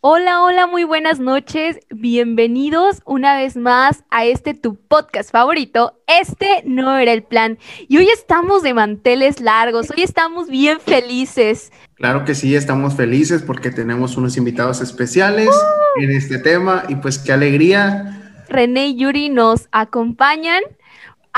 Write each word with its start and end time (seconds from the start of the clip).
Hola, 0.00 0.42
hola, 0.42 0.66
muy 0.66 0.84
buenas 0.84 1.18
noches. 1.18 1.78
Bienvenidos 1.88 3.00
una 3.06 3.34
vez 3.34 3.56
más 3.56 4.04
a 4.10 4.26
este 4.26 4.52
tu 4.52 4.76
podcast 4.76 5.30
favorito. 5.30 5.98
Este 6.06 6.62
no 6.66 6.98
era 6.98 7.14
el 7.14 7.22
plan. 7.22 7.58
Y 7.88 7.96
hoy 7.96 8.10
estamos 8.10 8.62
de 8.62 8.74
manteles 8.74 9.40
largos, 9.40 9.90
hoy 9.90 10.02
estamos 10.02 10.50
bien 10.50 10.80
felices. 10.80 11.72
Claro 11.94 12.26
que 12.26 12.34
sí, 12.34 12.54
estamos 12.54 12.94
felices 12.94 13.40
porque 13.40 13.70
tenemos 13.70 14.18
unos 14.18 14.36
invitados 14.36 14.82
especiales 14.82 15.48
¡Uh! 15.48 16.02
en 16.02 16.10
este 16.10 16.38
tema 16.38 16.84
y 16.90 16.96
pues 16.96 17.18
qué 17.18 17.32
alegría. 17.32 18.12
René 18.50 18.88
y 18.88 18.96
Yuri 18.96 19.30
nos 19.30 19.68
acompañan 19.72 20.62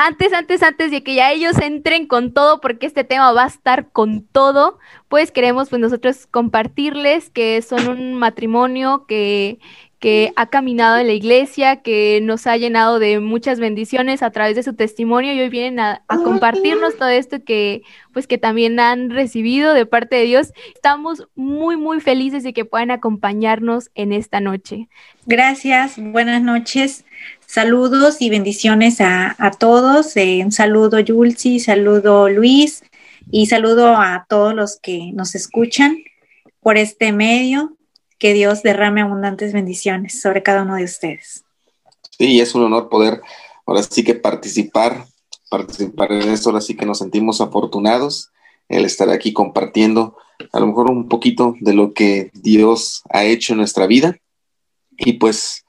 antes, 0.00 0.32
antes, 0.32 0.62
antes 0.62 0.92
de 0.92 1.02
que 1.02 1.16
ya 1.16 1.32
ellos 1.32 1.58
entren 1.58 2.06
con 2.06 2.32
todo, 2.32 2.60
porque 2.60 2.86
este 2.86 3.02
tema 3.02 3.32
va 3.32 3.42
a 3.42 3.48
estar 3.48 3.90
con 3.90 4.22
todo, 4.22 4.78
pues 5.08 5.32
queremos 5.32 5.70
pues 5.70 5.80
nosotros 5.80 6.28
compartirles 6.28 7.30
que 7.30 7.60
son 7.62 7.88
un 7.88 8.14
matrimonio 8.14 9.06
que, 9.08 9.58
que 9.98 10.32
ha 10.36 10.50
caminado 10.50 10.98
en 10.98 11.08
la 11.08 11.14
iglesia, 11.14 11.82
que 11.82 12.20
nos 12.22 12.46
ha 12.46 12.56
llenado 12.56 13.00
de 13.00 13.18
muchas 13.18 13.58
bendiciones 13.58 14.22
a 14.22 14.30
través 14.30 14.54
de 14.54 14.62
su 14.62 14.76
testimonio 14.76 15.32
y 15.32 15.40
hoy 15.40 15.48
vienen 15.48 15.80
a, 15.80 16.04
a, 16.06 16.18
compartirnos 16.18 16.96
todo 16.96 17.08
esto 17.08 17.42
que 17.44 17.82
pues 18.12 18.28
que 18.28 18.38
también 18.38 18.78
han 18.78 19.10
recibido 19.10 19.74
de 19.74 19.84
parte 19.84 20.14
de 20.14 20.26
Dios. 20.26 20.52
Estamos 20.76 21.26
muy 21.34 21.76
muy 21.76 22.00
felices 22.00 22.44
de 22.44 22.52
que 22.52 22.64
puedan 22.64 22.92
acompañarnos 22.92 23.90
en 23.96 24.12
esta 24.12 24.38
noche. 24.38 24.88
Gracias, 25.26 25.96
buenas 25.98 26.40
noches. 26.40 27.04
Saludos 27.50 28.20
y 28.20 28.28
bendiciones 28.28 29.00
a, 29.00 29.34
a 29.38 29.50
todos. 29.52 30.14
Eh, 30.18 30.42
un 30.44 30.52
saludo 30.52 31.00
Yulsi, 31.00 31.60
saludo 31.60 32.28
Luis 32.28 32.82
y 33.30 33.46
saludo 33.46 33.96
a 33.96 34.26
todos 34.28 34.54
los 34.54 34.78
que 34.78 35.12
nos 35.14 35.34
escuchan 35.34 35.96
por 36.60 36.76
este 36.76 37.10
medio. 37.10 37.74
Que 38.18 38.34
Dios 38.34 38.62
derrame 38.62 39.00
abundantes 39.00 39.54
bendiciones 39.54 40.20
sobre 40.20 40.42
cada 40.42 40.64
uno 40.64 40.74
de 40.74 40.84
ustedes. 40.84 41.46
Sí, 42.18 42.38
es 42.38 42.54
un 42.54 42.64
honor 42.64 42.90
poder 42.90 43.22
ahora 43.64 43.82
sí 43.82 44.04
que 44.04 44.14
participar, 44.14 45.06
participar 45.48 46.12
en 46.12 46.28
esto, 46.28 46.50
ahora 46.50 46.60
sí 46.60 46.76
que 46.76 46.84
nos 46.84 46.98
sentimos 46.98 47.40
afortunados 47.40 48.30
el 48.68 48.84
estar 48.84 49.08
aquí 49.08 49.32
compartiendo 49.32 50.18
a 50.52 50.60
lo 50.60 50.66
mejor 50.66 50.90
un 50.90 51.08
poquito 51.08 51.54
de 51.60 51.72
lo 51.72 51.94
que 51.94 52.30
Dios 52.34 53.04
ha 53.08 53.24
hecho 53.24 53.54
en 53.54 53.60
nuestra 53.60 53.86
vida. 53.86 54.18
Y 54.98 55.14
pues 55.14 55.64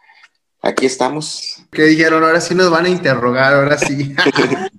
aquí 0.62 0.86
estamos. 0.86 1.64
¿Qué 1.72 1.84
dijeron? 1.84 2.24
Ahora 2.24 2.42
sí 2.42 2.56
nos 2.56 2.70
van 2.70 2.86
a 2.86 2.90
interrogar, 2.90 3.54
ahora 3.54 3.78
sí. 3.78 4.16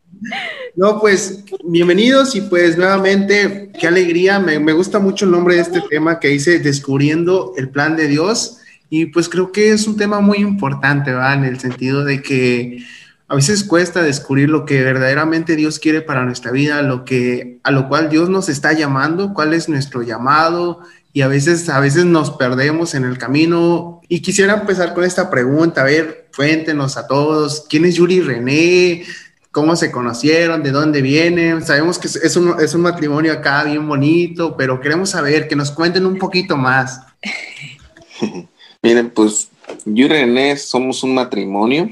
no, 0.77 1.01
pues 1.01 1.45
bienvenidos 1.65 2.35
y 2.35 2.43
pues 2.43 2.77
nuevamente, 2.77 3.71
qué 3.79 3.87
alegría. 3.87 4.39
Me, 4.39 4.59
me, 4.59 4.73
gusta 4.73 4.99
mucho 4.99 5.25
el 5.25 5.31
nombre 5.31 5.57
de 5.57 5.63
este 5.63 5.83
tema 5.89 6.19
que 6.19 6.29
dice 6.29 6.59
Descubriendo 6.59 7.55
el 7.57 7.71
plan 7.71 7.97
de 7.97 8.09
Dios. 8.09 8.59
Y 8.89 9.07
pues 9.07 9.29
creo 9.29 9.53
que 9.53 9.71
es 9.71 9.87
un 9.87 9.97
tema 9.97 10.21
muy 10.21 10.39
importante, 10.39 11.13
¿va? 11.13 11.33
En 11.35 11.45
el 11.45 11.61
sentido 11.61 12.05
de 12.05 12.23
que 12.23 12.85
a 13.29 13.37
veces 13.37 13.63
cuesta 13.63 14.03
descubrir 14.03 14.51
lo 14.51 14.65
que 14.65 14.83
verdaderamente 14.83 15.55
Dios 15.55 15.79
quiere 15.79 16.01
para 16.01 16.25
nuestra 16.25 16.51
vida, 16.51 16.83
lo 16.83 17.05
que 17.05 17.61
a 17.63 17.71
lo 17.71 17.89
cual 17.89 18.09
Dios 18.09 18.29
nos 18.29 18.49
está 18.49 18.73
llamando, 18.73 19.33
cuál 19.33 19.55
es 19.55 19.69
nuestro 19.69 20.03
llamado, 20.03 20.81
y 21.13 21.23
a 21.23 21.29
veces, 21.29 21.69
a 21.69 21.81
veces 21.81 22.05
nos 22.05 22.31
perdemos 22.31 22.95
en 22.95 23.05
el 23.05 23.19
camino. 23.19 24.01
Y 24.09 24.21
quisiera 24.21 24.55
empezar 24.55 24.95
con 24.95 25.05
esta 25.05 25.31
pregunta, 25.31 25.81
a 25.81 25.85
ver, 25.85 26.29
cuéntenos 26.37 26.97
a 26.97 27.07
todos, 27.07 27.67
¿quién 27.69 27.85
es 27.85 27.97
Yuri 27.97 28.21
René? 28.21 29.05
¿Cómo 29.51 29.75
se 29.75 29.91
conocieron? 29.91 30.63
¿De 30.63 30.71
dónde 30.71 31.03
vienen? 31.03 31.65
Sabemos 31.65 31.99
que 31.99 32.07
es 32.07 32.37
un, 32.37 32.55
es 32.61 32.75
un 32.75 32.83
matrimonio 32.83 33.33
acá 33.33 33.65
bien 33.65 33.87
bonito, 33.89 34.57
pero 34.57 34.81
queremos 34.81 35.11
saber, 35.11 35.49
que 35.49 35.57
nos 35.57 35.73
cuenten 35.73 36.07
un 36.07 36.19
poquito 36.19 36.57
más. 36.57 37.01
Miren, 38.83 39.11
pues 39.11 39.49
yo 39.85 40.07
y 40.07 40.09
René 40.09 40.57
somos 40.57 41.03
un 41.03 41.15
matrimonio 41.15 41.91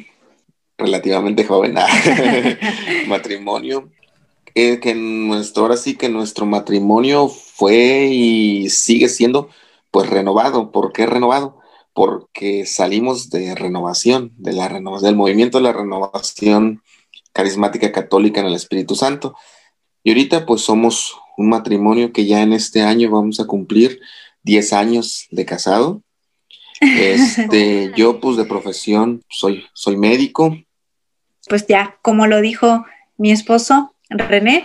relativamente 0.76 1.44
joven, 1.44 1.74
matrimonio 3.08 3.90
eh, 4.58 4.80
que 4.80 4.94
nuestro, 4.96 5.62
ahora 5.62 5.76
sí 5.76 5.94
que 5.94 6.08
nuestro 6.08 6.44
matrimonio 6.44 7.28
fue 7.28 8.08
y 8.10 8.68
sigue 8.70 9.08
siendo 9.08 9.48
pues 9.92 10.10
renovado. 10.10 10.72
¿Por 10.72 10.92
qué 10.92 11.06
renovado? 11.06 11.60
Porque 11.92 12.66
salimos 12.66 13.30
de 13.30 13.54
renovación, 13.54 14.32
de 14.36 14.52
la 14.52 14.66
renovación, 14.68 15.10
del 15.10 15.16
movimiento 15.16 15.58
de 15.58 15.64
la 15.64 15.72
renovación 15.72 16.82
carismática 17.32 17.92
católica 17.92 18.40
en 18.40 18.46
el 18.46 18.54
Espíritu 18.54 18.96
Santo. 18.96 19.36
Y 20.02 20.10
ahorita 20.10 20.44
pues 20.44 20.62
somos 20.62 21.16
un 21.36 21.50
matrimonio 21.50 22.12
que 22.12 22.26
ya 22.26 22.42
en 22.42 22.52
este 22.52 22.82
año 22.82 23.12
vamos 23.12 23.38
a 23.38 23.46
cumplir 23.46 24.00
10 24.42 24.72
años 24.72 25.26
de 25.30 25.44
casado. 25.44 26.02
Este, 26.80 27.92
yo 27.96 28.20
pues 28.20 28.36
de 28.36 28.44
profesión 28.44 29.22
soy, 29.28 29.64
soy 29.72 29.96
médico. 29.96 30.56
Pues 31.48 31.66
ya, 31.66 31.98
como 32.02 32.26
lo 32.28 32.40
dijo 32.40 32.84
mi 33.16 33.32
esposo, 33.32 33.94
René. 34.10 34.64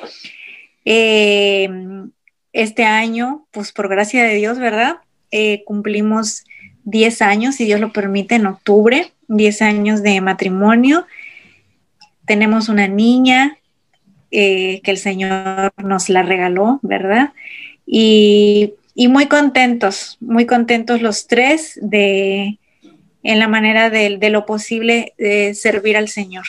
Eh, 0.86 1.70
este 2.54 2.86
año, 2.86 3.48
pues 3.52 3.72
por 3.72 3.90
gracia 3.90 4.24
de 4.24 4.36
Dios, 4.36 4.60
¿verdad? 4.60 4.98
Eh, 5.32 5.64
cumplimos 5.66 6.44
10 6.84 7.22
años, 7.22 7.56
si 7.56 7.66
Dios 7.66 7.80
lo 7.80 7.92
permite, 7.92 8.36
en 8.36 8.46
octubre, 8.46 9.12
10 9.28 9.62
años 9.64 10.04
de 10.04 10.22
matrimonio. 10.22 11.06
Tenemos 12.26 12.70
una 12.70 12.88
niña 12.88 13.58
eh, 14.32 14.82
que 14.84 14.92
el 14.92 14.98
Señor 14.98 15.74
nos 15.78 16.10
la 16.10 16.24
regaló, 16.24 16.80
¿verdad? 16.84 17.34
Y, 17.86 18.74
muy 18.96 19.26
contentos, 19.26 20.18
muy 20.22 20.46
contentos 20.46 21.02
los 21.02 21.28
tres 21.28 21.80
de, 21.82 22.60
en 23.24 23.40
la 23.40 23.48
manera 23.48 23.90
de, 23.90 24.18
de 24.18 24.30
lo 24.30 24.46
posible 24.46 25.14
de 25.18 25.56
servir 25.56 25.98
al 25.98 26.10
Señor. 26.10 26.46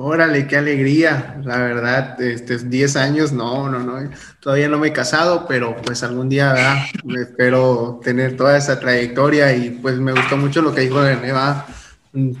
Órale, 0.00 0.46
qué 0.46 0.56
alegría, 0.56 1.40
la 1.42 1.58
verdad, 1.58 2.22
este, 2.22 2.56
10 2.56 2.94
años, 2.94 3.32
no, 3.32 3.68
no, 3.68 3.80
no, 3.80 4.08
todavía 4.38 4.68
no 4.68 4.78
me 4.78 4.88
he 4.88 4.92
casado, 4.92 5.44
pero 5.48 5.74
pues 5.84 6.04
algún 6.04 6.28
día 6.28 6.52
¿verdad? 6.52 6.76
espero 7.20 7.98
tener 8.00 8.36
toda 8.36 8.56
esa 8.56 8.78
trayectoria 8.78 9.52
y 9.56 9.70
pues 9.70 9.98
me 9.98 10.12
gustó 10.12 10.36
mucho 10.36 10.62
lo 10.62 10.72
que 10.72 10.82
dijo 10.82 11.02
René, 11.02 11.20
¿verdad? 11.20 11.64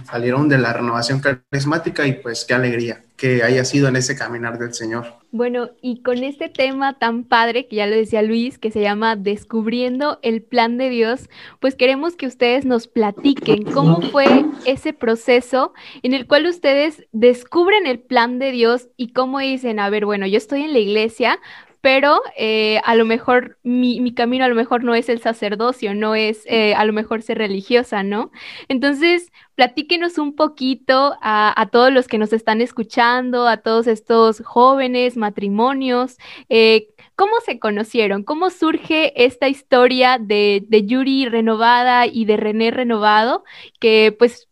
Salieron 0.04 0.48
de 0.48 0.58
la 0.58 0.72
renovación 0.72 1.20
carismática 1.20 2.06
y 2.06 2.14
pues 2.14 2.44
qué 2.44 2.54
alegría 2.54 3.02
que 3.18 3.42
haya 3.42 3.64
sido 3.64 3.88
en 3.88 3.96
ese 3.96 4.16
caminar 4.16 4.58
del 4.58 4.72
Señor. 4.72 5.06
Bueno, 5.32 5.70
y 5.82 6.02
con 6.02 6.22
este 6.22 6.48
tema 6.48 6.98
tan 6.98 7.24
padre 7.24 7.66
que 7.66 7.76
ya 7.76 7.86
lo 7.88 7.96
decía 7.96 8.22
Luis, 8.22 8.58
que 8.58 8.70
se 8.70 8.80
llama 8.80 9.16
Descubriendo 9.16 10.20
el 10.22 10.40
plan 10.40 10.78
de 10.78 10.88
Dios, 10.88 11.28
pues 11.58 11.74
queremos 11.74 12.14
que 12.14 12.28
ustedes 12.28 12.64
nos 12.64 12.86
platiquen 12.86 13.64
cómo 13.64 14.00
fue 14.00 14.44
ese 14.64 14.92
proceso 14.92 15.74
en 16.04 16.14
el 16.14 16.28
cual 16.28 16.46
ustedes 16.46 17.04
descubren 17.10 17.88
el 17.88 17.98
plan 17.98 18.38
de 18.38 18.52
Dios 18.52 18.88
y 18.96 19.12
cómo 19.12 19.40
dicen, 19.40 19.80
a 19.80 19.90
ver, 19.90 20.06
bueno, 20.06 20.26
yo 20.28 20.38
estoy 20.38 20.62
en 20.62 20.72
la 20.72 20.78
iglesia, 20.78 21.40
pero 21.80 22.20
eh, 22.36 22.80
a 22.84 22.94
lo 22.94 23.04
mejor 23.04 23.58
mi, 23.62 24.00
mi, 24.00 24.12
camino 24.12 24.44
a 24.44 24.48
lo 24.48 24.54
mejor 24.54 24.82
no 24.84 24.94
es 24.94 25.08
el 25.08 25.20
sacerdocio, 25.20 25.94
no 25.94 26.14
es 26.14 26.42
eh, 26.46 26.74
a 26.74 26.84
lo 26.84 26.92
mejor 26.92 27.22
ser 27.22 27.38
religiosa, 27.38 28.02
¿no? 28.02 28.30
Entonces, 28.68 29.30
platíquenos 29.54 30.18
un 30.18 30.34
poquito 30.34 31.16
a, 31.20 31.60
a, 31.60 31.66
todos 31.66 31.92
los 31.92 32.08
que 32.08 32.18
nos 32.18 32.32
están 32.32 32.60
escuchando, 32.60 33.46
a 33.46 33.58
todos 33.58 33.86
estos 33.86 34.40
jóvenes, 34.44 35.16
matrimonios, 35.16 36.16
eh, 36.48 36.88
¿cómo 37.14 37.32
se 37.44 37.58
conocieron? 37.58 38.24
¿Cómo 38.24 38.50
surge 38.50 39.24
esta 39.24 39.48
historia 39.48 40.18
de, 40.18 40.64
de 40.68 40.86
Yuri 40.86 41.28
renovada 41.28 42.06
y 42.06 42.24
de 42.24 42.36
René 42.36 42.70
renovado? 42.70 43.44
Que 43.80 44.14
pues 44.18 44.48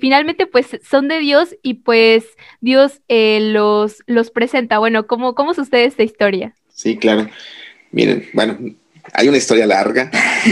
finalmente 0.00 0.46
pues 0.46 0.78
son 0.88 1.08
de 1.08 1.18
Dios 1.18 1.56
y 1.62 1.74
pues 1.74 2.24
Dios 2.60 3.00
eh, 3.08 3.40
los, 3.40 4.02
los 4.06 4.30
presenta. 4.30 4.78
Bueno, 4.78 5.06
¿cómo, 5.06 5.34
¿cómo 5.34 5.54
sucede 5.54 5.84
esta 5.84 6.02
historia? 6.02 6.54
Sí, 6.68 6.96
claro. 6.96 7.28
Miren, 7.90 8.28
bueno, 8.32 8.58
hay 9.12 9.28
una 9.28 9.36
historia 9.36 9.66
larga 9.66 10.10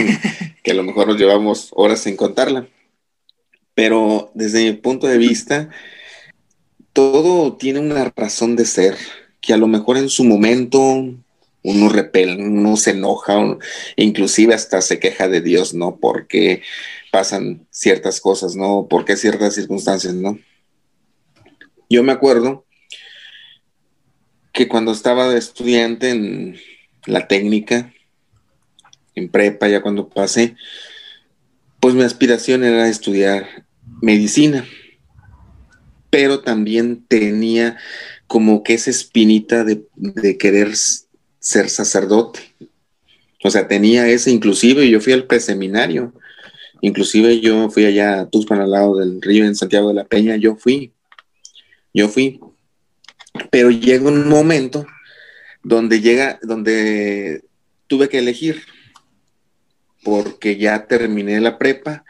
que 0.62 0.70
a 0.70 0.74
lo 0.74 0.82
mejor 0.82 1.08
nos 1.08 1.18
llevamos 1.18 1.70
horas 1.72 2.06
en 2.06 2.16
contarla, 2.16 2.68
pero 3.74 4.30
desde 4.34 4.64
mi 4.64 4.72
punto 4.72 5.06
de 5.06 5.18
vista, 5.18 5.70
todo 6.92 7.56
tiene 7.56 7.80
una 7.80 8.12
razón 8.14 8.56
de 8.56 8.64
ser 8.64 8.96
que 9.40 9.52
a 9.52 9.56
lo 9.56 9.66
mejor 9.66 9.96
en 9.96 10.08
su 10.08 10.24
momento 10.24 11.04
uno 11.64 11.88
repele, 11.88 12.36
uno 12.36 12.76
se 12.76 12.90
enoja, 12.90 13.38
uno, 13.38 13.58
inclusive 13.96 14.54
hasta 14.54 14.80
se 14.82 14.98
queja 14.98 15.28
de 15.28 15.40
Dios, 15.40 15.74
¿no? 15.74 15.96
Porque 15.96 16.62
pasan 17.12 17.66
ciertas 17.70 18.20
cosas, 18.20 18.56
¿no? 18.56 18.88
¿Por 18.88 19.04
qué 19.04 19.16
ciertas 19.16 19.54
circunstancias, 19.54 20.14
¿no? 20.14 20.38
Yo 21.90 22.02
me 22.02 22.10
acuerdo 22.10 22.64
que 24.52 24.66
cuando 24.66 24.92
estaba 24.92 25.36
estudiante 25.36 26.08
en 26.08 26.56
la 27.04 27.28
técnica, 27.28 27.92
en 29.14 29.28
prepa, 29.28 29.68
ya 29.68 29.82
cuando 29.82 30.08
pasé, 30.08 30.56
pues 31.80 31.94
mi 31.94 32.02
aspiración 32.02 32.64
era 32.64 32.88
estudiar 32.88 33.66
medicina. 34.00 34.66
pero 36.12 36.40
también 36.40 37.06
tenía 37.08 37.78
como 38.26 38.62
que 38.62 38.74
esa 38.74 38.90
espinita 38.90 39.64
de, 39.64 39.86
de 39.96 40.36
querer 40.36 40.76
ser 41.40 41.70
sacerdote. 41.70 42.40
O 43.42 43.50
sea, 43.50 43.66
tenía 43.66 44.06
ese, 44.06 44.30
inclusive 44.30 44.90
yo 44.90 45.00
fui 45.00 45.14
al 45.14 45.26
preseminario, 45.26 46.12
inclusive 46.82 47.40
yo 47.40 47.70
fui 47.70 47.86
allá 47.86 48.20
a 48.20 48.28
Tuxpan 48.28 48.60
al 48.60 48.70
lado 48.70 48.98
del 48.98 49.22
río 49.22 49.46
en 49.46 49.56
Santiago 49.56 49.88
de 49.88 49.94
la 49.94 50.04
Peña, 50.04 50.36
yo 50.36 50.56
fui, 50.56 50.92
yo 51.94 52.08
fui. 52.08 52.40
Pero 53.50 53.70
llega 53.70 54.06
un 54.06 54.28
momento 54.28 54.86
donde 55.62 56.02
llega, 56.02 56.38
donde 56.42 57.42
tuve 57.86 58.10
que 58.10 58.18
elegir, 58.18 58.62
porque 60.02 60.56
ya 60.56 60.86
terminé 60.86 61.40
la 61.40 61.58
prepa, 61.58 62.04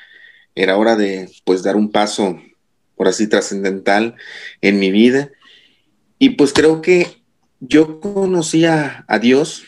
era 0.55 0.77
hora 0.77 0.97
de 0.97 1.31
pues 1.45 1.63
dar 1.63 1.77
un 1.77 1.91
paso, 1.91 2.41
por 2.97 3.09
así, 3.09 3.29
trascendental 3.29 4.17
en 4.61 4.79
mi 4.79 4.91
vida. 4.91 5.31
Y 6.19 6.31
pues 6.31 6.53
creo 6.53 6.83
que 6.83 7.23
yo 7.61 8.01
conocí 8.01 8.65
a, 8.65 9.05
Dios, 9.21 9.65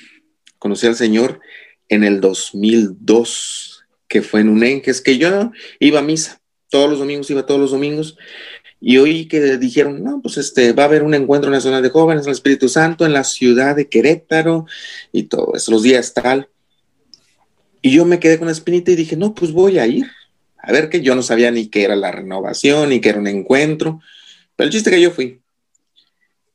conocí 0.58 0.86
al 0.86 0.96
Señor 0.96 1.40
en 1.88 2.04
el 2.04 2.20
2002, 2.20 3.73
que 4.14 4.22
fue 4.22 4.42
en 4.42 4.48
un 4.48 4.60
que 4.60 5.18
yo 5.18 5.50
iba 5.80 5.98
a 5.98 6.02
misa, 6.02 6.40
todos 6.70 6.88
los 6.88 7.00
domingos, 7.00 7.28
iba 7.30 7.44
todos 7.44 7.60
los 7.60 7.72
domingos, 7.72 8.16
y 8.80 8.98
oí 8.98 9.26
que 9.26 9.56
dijeron, 9.56 10.04
no, 10.04 10.22
pues 10.22 10.36
este, 10.36 10.72
va 10.72 10.84
a 10.84 10.86
haber 10.86 11.02
un 11.02 11.14
encuentro 11.14 11.50
nacional 11.50 11.82
de 11.82 11.90
jóvenes, 11.90 12.24
el 12.24 12.32
Espíritu 12.32 12.68
Santo, 12.68 13.04
en 13.04 13.12
la 13.12 13.24
ciudad 13.24 13.74
de 13.74 13.88
Querétaro, 13.88 14.66
y 15.10 15.24
todo 15.24 15.54
eso, 15.56 15.72
los 15.72 15.82
días 15.82 16.14
tal. 16.14 16.48
Y 17.82 17.90
yo 17.90 18.04
me 18.04 18.20
quedé 18.20 18.38
con 18.38 18.46
la 18.46 18.52
espinita 18.52 18.92
y 18.92 18.94
dije, 18.94 19.16
no, 19.16 19.34
pues 19.34 19.50
voy 19.50 19.80
a 19.80 19.86
ir. 19.88 20.06
A 20.58 20.70
ver 20.70 20.88
que 20.88 21.00
yo 21.00 21.16
no 21.16 21.22
sabía 21.24 21.50
ni 21.50 21.66
qué 21.66 21.82
era 21.82 21.96
la 21.96 22.12
renovación, 22.12 22.90
ni 22.90 23.00
qué 23.00 23.08
era 23.08 23.18
un 23.18 23.26
encuentro, 23.26 24.00
pero 24.54 24.68
el 24.68 24.72
chiste 24.72 24.92
que 24.92 25.00
yo 25.00 25.10
fui. 25.10 25.40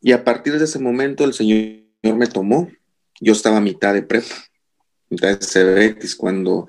Y 0.01 0.13
a 0.13 0.23
partir 0.23 0.57
de 0.57 0.63
ese 0.63 0.79
momento 0.79 1.25
el 1.25 1.33
Señor 1.33 1.81
me 2.03 2.27
tomó. 2.27 2.71
Yo 3.19 3.33
estaba 3.33 3.57
a 3.57 3.61
mitad 3.61 3.94
de 3.94 4.01
prepa, 4.01 4.49
de 5.09 5.97
cuando, 6.17 6.67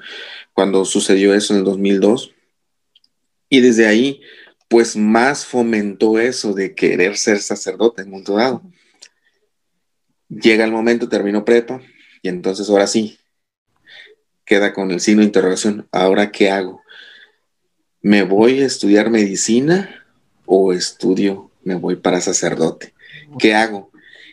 cuando 0.52 0.84
sucedió 0.84 1.34
eso 1.34 1.52
en 1.52 1.60
el 1.60 1.64
2002. 1.64 2.32
Y 3.48 3.60
desde 3.60 3.86
ahí, 3.86 4.20
pues 4.68 4.96
más 4.96 5.44
fomentó 5.44 6.18
eso 6.18 6.52
de 6.54 6.74
querer 6.74 7.16
ser 7.16 7.40
sacerdote 7.40 8.02
en 8.02 8.08
un 8.08 8.12
momento 8.12 8.36
dado. 8.36 8.62
Llega 10.28 10.64
el 10.64 10.70
momento, 10.70 11.08
termino 11.08 11.44
prepa, 11.44 11.80
y 12.22 12.28
entonces 12.28 12.70
ahora 12.70 12.86
sí, 12.86 13.18
queda 14.44 14.72
con 14.72 14.90
el 14.92 15.00
signo 15.00 15.20
de 15.20 15.26
interrogación. 15.26 15.88
¿Ahora 15.90 16.30
qué 16.30 16.50
hago? 16.50 16.82
¿Me 18.00 18.22
voy 18.22 18.62
a 18.62 18.66
estudiar 18.66 19.10
medicina 19.10 20.06
o 20.46 20.72
estudio, 20.72 21.50
me 21.64 21.74
voy 21.74 21.96
para 21.96 22.20
sacerdote? 22.20 22.94
¿qué 23.38 23.54
hago? 23.54 23.90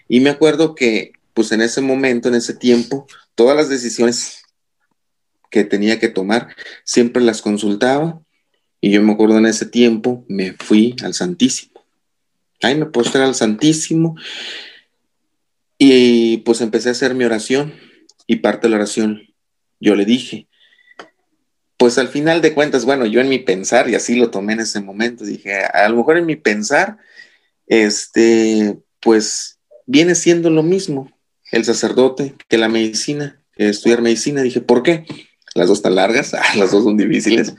Y 0.07 0.19
me 0.19 0.29
acuerdo 0.29 0.75
que, 0.75 1.13
pues 1.33 1.51
en 1.51 1.61
ese 1.61 1.81
momento, 1.81 2.29
en 2.29 2.35
ese 2.35 2.53
tiempo, 2.53 3.07
todas 3.37 3.55
las 3.55 3.69
decisiones 3.69 4.41
que 5.51 5.63
tenía 5.63 5.99
que 5.99 6.09
tomar, 6.09 6.55
siempre 6.83 7.21
las 7.23 7.41
consultaba. 7.41 8.19
Y 8.81 8.91
yo 8.91 9.01
me 9.01 9.13
acuerdo 9.13 9.37
en 9.37 9.45
ese 9.45 9.65
tiempo, 9.65 10.25
me 10.27 10.53
fui 10.53 10.95
al 11.03 11.13
Santísimo. 11.13 11.85
Ahí 12.61 12.75
me 12.75 12.87
postré 12.87 13.21
al 13.21 13.35
Santísimo 13.35 14.15
y 15.77 16.37
pues 16.37 16.61
empecé 16.61 16.89
a 16.89 16.93
hacer 16.93 17.13
mi 17.13 17.23
oración. 17.23 17.73
Y 18.25 18.37
parte 18.37 18.67
de 18.67 18.71
la 18.71 18.77
oración, 18.77 19.21
yo 19.79 19.95
le 19.95 20.03
dije, 20.03 20.47
pues 21.77 21.97
al 21.99 22.09
final 22.09 22.41
de 22.41 22.53
cuentas, 22.53 22.85
bueno, 22.85 23.05
yo 23.05 23.21
en 23.21 23.29
mi 23.29 23.39
pensar, 23.39 23.87
y 23.87 23.95
así 23.95 24.15
lo 24.15 24.31
tomé 24.31 24.53
en 24.53 24.61
ese 24.61 24.81
momento, 24.81 25.23
dije, 25.23 25.63
a 25.63 25.87
lo 25.87 25.97
mejor 25.97 26.17
en 26.17 26.25
mi 26.25 26.35
pensar, 26.35 26.97
este, 27.67 28.79
pues 28.99 29.59
viene 29.85 30.15
siendo 30.15 30.49
lo 30.49 30.63
mismo 30.63 31.16
el 31.51 31.65
sacerdote 31.65 32.35
que 32.47 32.57
la 32.57 32.69
medicina, 32.69 33.41
estudiar 33.55 34.01
medicina. 34.01 34.41
Dije, 34.41 34.61
¿por 34.61 34.83
qué? 34.83 35.05
Las 35.55 35.67
dos 35.67 35.79
están 35.79 35.95
largas, 35.95 36.33
ah, 36.33 36.55
las 36.55 36.71
dos 36.71 36.83
son 36.83 36.97
difíciles, 36.97 37.53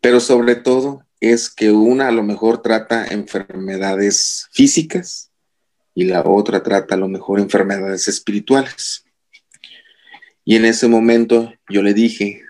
pero 0.00 0.20
sobre 0.20 0.56
todo 0.56 1.04
es 1.20 1.48
que 1.50 1.70
una 1.70 2.08
a 2.08 2.12
lo 2.12 2.22
mejor 2.22 2.62
trata 2.62 3.06
enfermedades 3.06 4.48
físicas 4.52 5.30
y 5.94 6.04
la 6.04 6.22
otra 6.22 6.62
trata 6.62 6.94
a 6.94 6.98
lo 6.98 7.08
mejor 7.08 7.38
enfermedades 7.38 8.08
espirituales. 8.08 9.04
Y 10.44 10.56
en 10.56 10.64
ese 10.64 10.88
momento 10.88 11.52
yo 11.68 11.82
le 11.82 11.94
dije, 11.94 12.42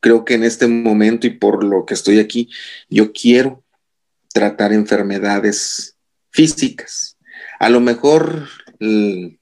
creo 0.00 0.24
que 0.24 0.34
en 0.34 0.42
este 0.42 0.66
momento 0.66 1.26
y 1.26 1.30
por 1.30 1.62
lo 1.62 1.86
que 1.86 1.94
estoy 1.94 2.18
aquí, 2.18 2.50
yo 2.88 3.12
quiero 3.12 3.62
tratar 4.32 4.72
enfermedades 4.72 5.96
físicas. 6.30 7.16
A 7.60 7.68
lo 7.68 7.80
mejor 7.80 8.48
el, 8.80 9.38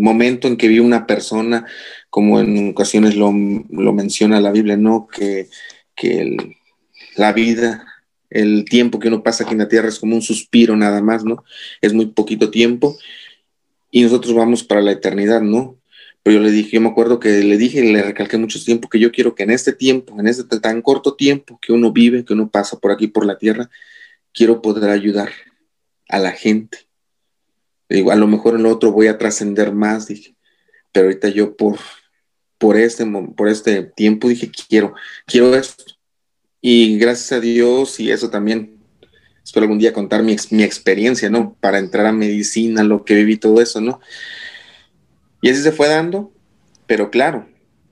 momento 0.00 0.48
en 0.48 0.56
que 0.56 0.68
vi 0.68 0.78
una 0.78 1.06
persona, 1.06 1.66
como 2.10 2.40
en 2.40 2.70
ocasiones 2.70 3.16
lo, 3.16 3.32
menciona 3.32 4.40
la 4.40 4.52
Biblia, 4.52 4.76
¿no? 4.76 5.08
Que, 5.08 5.48
la 7.16 7.32
vida, 7.32 7.84
el 8.30 8.64
tiempo 8.64 9.00
que 9.00 9.08
uno 9.08 9.24
pasa 9.24 9.42
aquí 9.42 9.52
en 9.52 9.58
la 9.58 9.68
tierra 9.68 9.88
es 9.88 9.98
como 9.98 10.14
un 10.14 10.22
suspiro 10.22 10.76
nada 10.76 11.00
más, 11.02 11.24
¿no? 11.24 11.42
Es 11.80 11.92
muy 11.92 12.06
poquito 12.06 12.50
tiempo 12.50 12.96
y 13.90 14.02
nosotros 14.02 14.34
vamos 14.34 14.62
para 14.62 14.82
la 14.82 14.92
eternidad, 14.92 15.40
¿no? 15.40 15.78
Pero 16.22 16.38
yo 16.38 16.44
le 16.44 16.52
dije, 16.52 16.72
yo 16.72 16.80
me 16.80 16.90
acuerdo 16.90 17.18
que 17.18 17.30
le 17.30 17.56
dije 17.56 17.84
y 17.84 17.92
le 17.92 18.02
recalqué 18.02 18.36
mucho 18.36 18.62
tiempo 18.62 18.88
que 18.88 19.00
yo 19.00 19.10
quiero 19.10 19.34
que 19.34 19.44
en 19.44 19.50
este 19.50 19.72
tiempo, 19.72 20.18
en 20.20 20.28
este 20.28 20.44
tan 20.60 20.82
corto 20.82 21.16
tiempo 21.16 21.58
que 21.60 21.72
uno 21.72 21.92
vive, 21.92 22.24
que 22.24 22.34
uno 22.34 22.50
pasa 22.50 22.78
por 22.78 22.92
aquí, 22.92 23.08
por 23.08 23.26
la 23.26 23.38
tierra, 23.38 23.70
quiero 24.32 24.62
poder 24.62 24.90
ayudar 24.90 25.30
a 26.08 26.18
la 26.18 26.32
gente. 26.32 26.87
Digo, 27.88 28.10
a 28.10 28.16
lo 28.16 28.26
mejor 28.26 28.54
en 28.54 28.64
lo 28.64 28.70
otro 28.70 28.92
voy 28.92 29.06
a 29.06 29.18
trascender 29.18 29.72
más, 29.72 30.08
dije, 30.08 30.36
pero 30.92 31.06
ahorita 31.06 31.28
yo 31.28 31.56
por, 31.56 31.78
por, 32.58 32.76
este, 32.76 33.06
por 33.36 33.48
este 33.48 33.82
tiempo 33.82 34.28
dije, 34.28 34.50
quiero, 34.50 34.94
quiero 35.26 35.54
esto. 35.54 35.84
Y 36.60 36.98
gracias 36.98 37.32
a 37.32 37.40
Dios 37.40 37.98
y 38.00 38.10
eso 38.10 38.30
también, 38.30 38.78
espero 39.44 39.64
algún 39.64 39.78
día 39.78 39.92
contar 39.92 40.22
mi, 40.22 40.36
mi 40.50 40.62
experiencia, 40.62 41.30
¿no? 41.30 41.56
Para 41.60 41.78
entrar 41.78 42.06
a 42.06 42.12
medicina, 42.12 42.82
lo 42.82 43.04
que 43.04 43.14
viví, 43.14 43.36
todo 43.36 43.60
eso, 43.62 43.80
¿no? 43.80 44.00
Y 45.40 45.50
así 45.50 45.62
se 45.62 45.72
fue 45.72 45.88
dando, 45.88 46.32
pero 46.86 47.10
claro, 47.10 47.48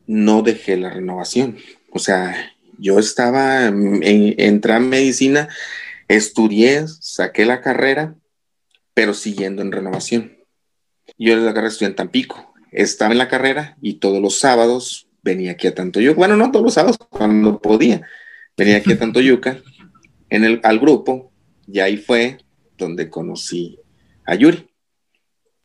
no 0.06 0.42
dejé 0.42 0.76
la 0.76 0.90
renovación. 0.90 1.58
O 1.90 1.98
sea, 1.98 2.52
yo 2.78 2.98
estaba, 2.98 3.66
en, 3.66 4.02
entré 4.02 4.74
a 4.74 4.80
medicina 4.80 5.48
Estudié, 6.08 6.86
saqué 7.00 7.44
la 7.46 7.60
carrera, 7.60 8.14
pero 8.96 9.12
siguiendo 9.12 9.60
en 9.60 9.72
renovación. 9.72 10.38
Yo 11.18 11.36
la 11.36 11.52
carrera 11.52 11.68
estudié 11.68 11.90
en 11.90 11.96
Tampico. 11.96 12.54
Estaba 12.72 13.12
en 13.12 13.18
la 13.18 13.28
carrera 13.28 13.76
y 13.82 13.96
todos 13.98 14.22
los 14.22 14.38
sábados 14.38 15.06
venía 15.22 15.52
aquí 15.52 15.66
a 15.66 15.74
Tantoyuca. 15.74 16.16
Bueno, 16.16 16.38
no 16.38 16.50
todos 16.50 16.64
los 16.64 16.72
sábados, 16.72 16.96
cuando 17.10 17.60
podía. 17.60 18.00
Venía 18.56 18.78
aquí 18.78 18.92
a 18.92 18.98
Tantoyuca 18.98 19.60
en 20.30 20.44
el, 20.44 20.60
al 20.62 20.78
grupo 20.78 21.30
y 21.70 21.80
ahí 21.80 21.98
fue 21.98 22.38
donde 22.78 23.10
conocí 23.10 23.78
a 24.24 24.34
Yuri, 24.34 24.66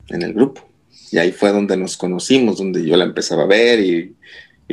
en 0.09 0.23
el 0.23 0.33
grupo. 0.33 0.69
Y 1.09 1.17
ahí 1.17 1.31
fue 1.31 1.53
donde 1.53 1.77
nos 1.77 1.95
conocimos, 1.95 2.57
donde 2.57 2.85
yo 2.85 2.97
la 2.97 3.05
empezaba 3.05 3.43
a 3.43 3.47
ver 3.47 3.79
y, 3.79 4.17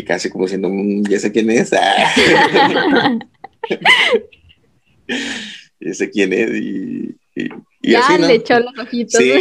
casi 0.05 0.31
como 0.31 0.47
diciendo, 0.47 0.69
mm, 0.69 1.05
ya 1.05 1.21
sé 1.21 1.31
quién 1.31 1.49
es. 1.51 1.71
y 5.79 5.95
sé 5.95 6.11
quién 6.11 6.33
es 6.33 6.51
y, 6.51 7.18
ya 7.83 8.19
le 8.19 8.35
echó 8.35 8.59
los 8.61 8.77
ojitos. 8.79 9.15
Sí, 9.15 9.33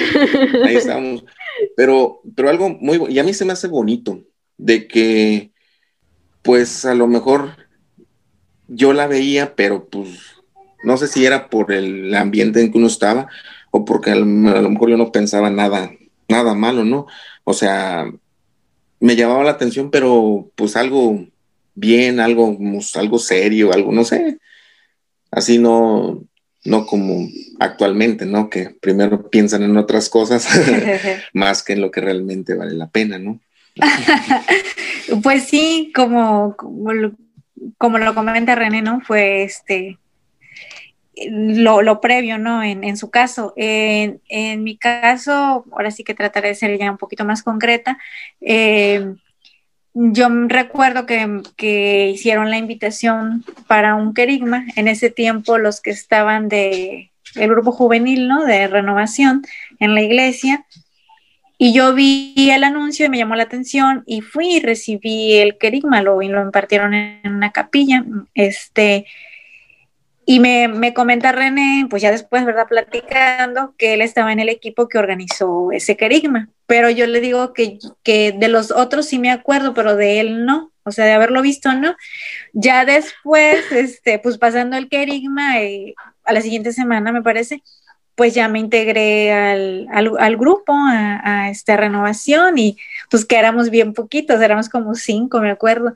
ahí 0.65 0.75
estamos. 0.75 1.25
Pero, 1.75 2.21
pero 2.35 2.49
algo 2.49 2.69
muy, 2.69 3.01
y 3.09 3.19
a 3.19 3.23
mí 3.23 3.33
se 3.33 3.45
me 3.45 3.53
hace 3.53 3.67
bonito, 3.67 4.23
de 4.57 4.87
que, 4.87 5.51
pues 6.43 6.85
a 6.85 6.95
lo 6.95 7.07
mejor 7.07 7.55
yo 8.67 8.93
la 8.93 9.07
veía, 9.07 9.55
pero 9.55 9.87
pues 9.89 10.37
no 10.83 10.97
sé 10.97 11.07
si 11.07 11.25
era 11.25 11.49
por 11.49 11.71
el 11.71 12.13
ambiente 12.15 12.61
en 12.61 12.71
que 12.71 12.77
uno 12.77 12.87
estaba 12.87 13.27
o 13.71 13.85
porque 13.85 14.11
a 14.11 14.15
lo, 14.15 14.25
mejor 14.25 14.89
yo 14.89 14.97
no 14.97 15.11
pensaba 15.11 15.49
nada, 15.49 15.91
nada 16.27 16.53
malo, 16.53 16.83
¿no? 16.83 17.07
O 17.43 17.53
sea, 17.53 18.05
me 18.99 19.15
llamaba 19.15 19.43
la 19.43 19.51
atención, 19.51 19.91
pero 19.91 20.51
pues 20.55 20.75
algo 20.75 21.25
bien, 21.75 22.19
algo, 22.19 22.57
pues, 22.57 22.95
algo 22.95 23.19
serio, 23.19 23.73
algo, 23.73 23.91
no 23.91 24.03
sé, 24.03 24.39
así 25.31 25.57
no, 25.57 26.23
no 26.65 26.85
como 26.85 27.27
actualmente, 27.59 28.25
¿no? 28.25 28.49
Que 28.49 28.75
primero 28.81 29.29
piensan 29.29 29.63
en 29.63 29.77
otras 29.77 30.09
cosas 30.09 30.47
más 31.33 31.63
que 31.63 31.73
en 31.73 31.81
lo 31.81 31.91
que 31.91 32.01
realmente 32.01 32.55
vale 32.55 32.73
la 32.73 32.87
pena, 32.87 33.17
¿no? 33.19 33.39
pues 35.23 35.43
sí, 35.43 35.91
como, 35.95 36.55
como, 36.57 36.91
lo, 37.97 38.15
comenta 38.15 38.55
René, 38.55 38.81
¿no? 38.81 39.01
Fue 39.01 39.43
este 39.43 39.97
lo, 41.29 42.01
previo, 42.01 42.37
¿no? 42.37 42.63
En, 42.63 42.97
su 42.97 43.09
caso. 43.09 43.53
En, 43.55 44.63
mi 44.63 44.77
caso, 44.77 45.65
ahora 45.71 45.91
sí 45.91 46.03
que 46.03 46.13
trataré 46.13 46.49
de 46.49 46.55
ser 46.55 46.77
ya 46.77 46.91
un 46.91 46.97
poquito 46.97 47.25
más 47.25 47.43
concreta. 47.43 47.97
Eh, 48.41 49.15
yo 49.99 50.29
recuerdo 50.47 51.07
que, 51.07 52.11
hicieron 52.13 52.51
la 52.51 52.57
invitación 52.57 53.43
para 53.65 53.95
un 53.95 54.13
querigma. 54.13 54.65
En 54.75 54.87
ese 54.87 55.09
tiempo 55.09 55.57
los 55.57 55.81
que 55.81 55.89
estaban 55.89 56.49
de 56.49 57.11
el 57.35 57.49
grupo 57.49 57.71
juvenil, 57.71 58.27
¿no? 58.27 58.45
De 58.45 58.67
renovación 58.67 59.41
en 59.79 59.95
la 59.95 60.01
iglesia. 60.01 60.65
Y 61.57 61.73
yo 61.73 61.95
vi 61.95 62.51
el 62.51 62.63
anuncio 62.63 63.07
y 63.07 63.09
me 63.09 63.17
llamó 63.17 63.35
la 63.35 63.43
atención 63.43 64.03
y 64.05 64.21
fui 64.21 64.57
y 64.57 64.59
recibí 64.59 65.33
el 65.33 65.57
querigma, 65.57 66.03
lo, 66.03 66.21
y 66.21 66.27
lo 66.27 66.43
impartieron 66.43 66.93
en 66.93 67.33
una 67.33 67.51
capilla. 67.51 68.05
Este, 68.35 69.07
y 70.29 70.41
me, 70.41 70.67
me, 70.67 70.93
comenta 70.93 71.31
René, 71.31 71.87
pues 71.89 72.01
ya 72.01 72.11
después, 72.11 72.43
¿verdad? 72.43 72.67
Platicando, 72.67 73.73
que 73.77 73.93
él 73.93 74.01
estaba 74.01 74.33
en 74.33 74.41
el 74.41 74.49
equipo 74.49 74.89
que 74.89 74.97
organizó 74.97 75.71
ese 75.71 75.95
querigma. 75.95 76.49
Pero 76.65 76.89
yo 76.89 77.07
le 77.07 77.21
digo 77.21 77.53
que, 77.53 77.79
que 78.03 78.33
de 78.33 78.49
los 78.49 78.71
otros 78.71 79.05
sí 79.05 79.19
me 79.19 79.31
acuerdo, 79.31 79.73
pero 79.73 79.95
de 79.95 80.19
él 80.19 80.45
no. 80.45 80.73
O 80.83 80.91
sea, 80.91 81.05
de 81.05 81.13
haberlo 81.13 81.41
visto, 81.41 81.71
¿no? 81.73 81.95
Ya 82.51 82.83
después, 82.83 83.63
este, 83.71 84.19
pues 84.19 84.37
pasando 84.37 84.75
el 84.75 84.89
querigma, 84.89 85.61
eh, 85.61 85.95
a 86.25 86.33
la 86.33 86.41
siguiente 86.41 86.73
semana, 86.73 87.13
me 87.13 87.21
parece, 87.21 87.63
pues 88.15 88.33
ya 88.33 88.49
me 88.49 88.59
integré 88.59 89.31
al, 89.31 89.87
al, 89.89 90.35
grupo, 90.35 90.73
a, 90.75 91.49
esta 91.49 91.77
renovación, 91.77 92.57
y 92.57 92.77
pues 93.09 93.23
que 93.23 93.37
éramos 93.37 93.69
bien 93.69 93.93
poquitos, 93.93 94.41
éramos 94.41 94.67
como 94.67 94.93
cinco, 94.93 95.39
me 95.39 95.51
acuerdo. 95.51 95.93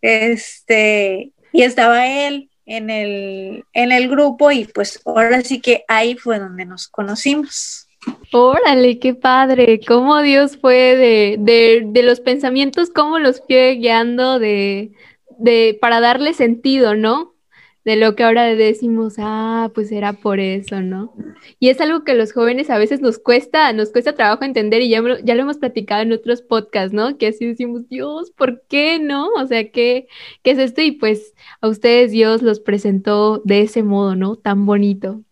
Este, 0.00 1.32
y 1.52 1.62
estaba 1.64 2.06
él, 2.06 2.48
en 2.66 2.90
el, 2.90 3.64
en 3.72 3.92
el 3.92 4.08
grupo 4.08 4.50
y 4.50 4.64
pues 4.64 5.00
ahora 5.04 5.42
sí 5.42 5.60
que 5.60 5.84
ahí 5.88 6.16
fue 6.16 6.38
donde 6.38 6.64
nos 6.64 6.88
conocimos. 6.88 7.88
Órale, 8.32 8.98
qué 8.98 9.14
padre, 9.14 9.80
cómo 9.86 10.20
Dios 10.20 10.58
fue 10.58 10.96
de, 10.96 11.36
de, 11.38 11.82
de 11.86 12.02
los 12.02 12.20
pensamientos, 12.20 12.90
cómo 12.90 13.18
los 13.18 13.42
fue 13.46 13.76
guiando 13.76 14.38
de, 14.38 14.92
de, 15.38 15.78
para 15.80 16.00
darle 16.00 16.34
sentido, 16.34 16.94
¿no? 16.94 17.33
De 17.84 17.96
lo 17.96 18.16
que 18.16 18.24
ahora 18.24 18.44
decimos, 18.44 19.14
ah, 19.18 19.70
pues 19.74 19.92
era 19.92 20.14
por 20.14 20.40
eso, 20.40 20.80
¿no? 20.80 21.14
Y 21.58 21.68
es 21.68 21.80
algo 21.80 22.02
que 22.02 22.14
los 22.14 22.32
jóvenes 22.32 22.70
a 22.70 22.78
veces 22.78 23.00
nos 23.00 23.18
cuesta, 23.18 23.72
nos 23.72 23.90
cuesta 23.90 24.14
trabajo 24.14 24.44
entender 24.44 24.80
y 24.80 24.88
ya, 24.88 25.02
ya 25.22 25.34
lo 25.34 25.42
hemos 25.42 25.58
platicado 25.58 26.02
en 26.02 26.12
otros 26.12 26.40
podcasts, 26.40 26.94
¿no? 26.94 27.18
Que 27.18 27.28
así 27.28 27.46
decimos, 27.46 27.88
Dios, 27.88 28.30
¿por 28.30 28.62
qué 28.68 28.98
no? 28.98 29.28
O 29.36 29.46
sea, 29.46 29.70
¿qué, 29.70 30.08
¿qué 30.42 30.52
es 30.52 30.58
esto? 30.58 30.80
Y 30.80 30.92
pues 30.92 31.34
a 31.60 31.68
ustedes 31.68 32.10
Dios 32.10 32.40
los 32.40 32.60
presentó 32.60 33.42
de 33.44 33.60
ese 33.62 33.82
modo, 33.82 34.16
¿no? 34.16 34.36
Tan 34.36 34.64
bonito. 34.64 35.22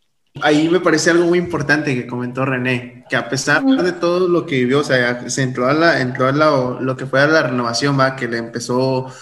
Ahí 0.41 0.69
me 0.69 0.81
parece 0.81 1.11
algo 1.11 1.27
muy 1.27 1.39
importante 1.39 1.95
que 1.95 2.07
comentó 2.07 2.45
René, 2.45 3.05
que 3.09 3.17
a 3.17 3.29
pesar 3.29 3.65
de 3.65 3.93
todo 3.93 4.29
lo 4.29 4.47
que 4.47 4.57
vivió, 4.57 4.81
o 4.81 4.85
sea, 4.85 5.29
se 5.29 5.43
entró 5.43 5.69
a 5.69 5.75
la, 5.75 6.01
entró 6.01 6.27
a 6.27 6.33
la, 6.33 6.79
lo 6.81 6.97
que 6.97 7.05
fue 7.05 7.21
a 7.21 7.27
la 7.27 7.43
renovación, 7.43 7.99
va, 7.99 8.17
que 8.17 8.29
le 8.29 8.39
empezó 8.39 9.13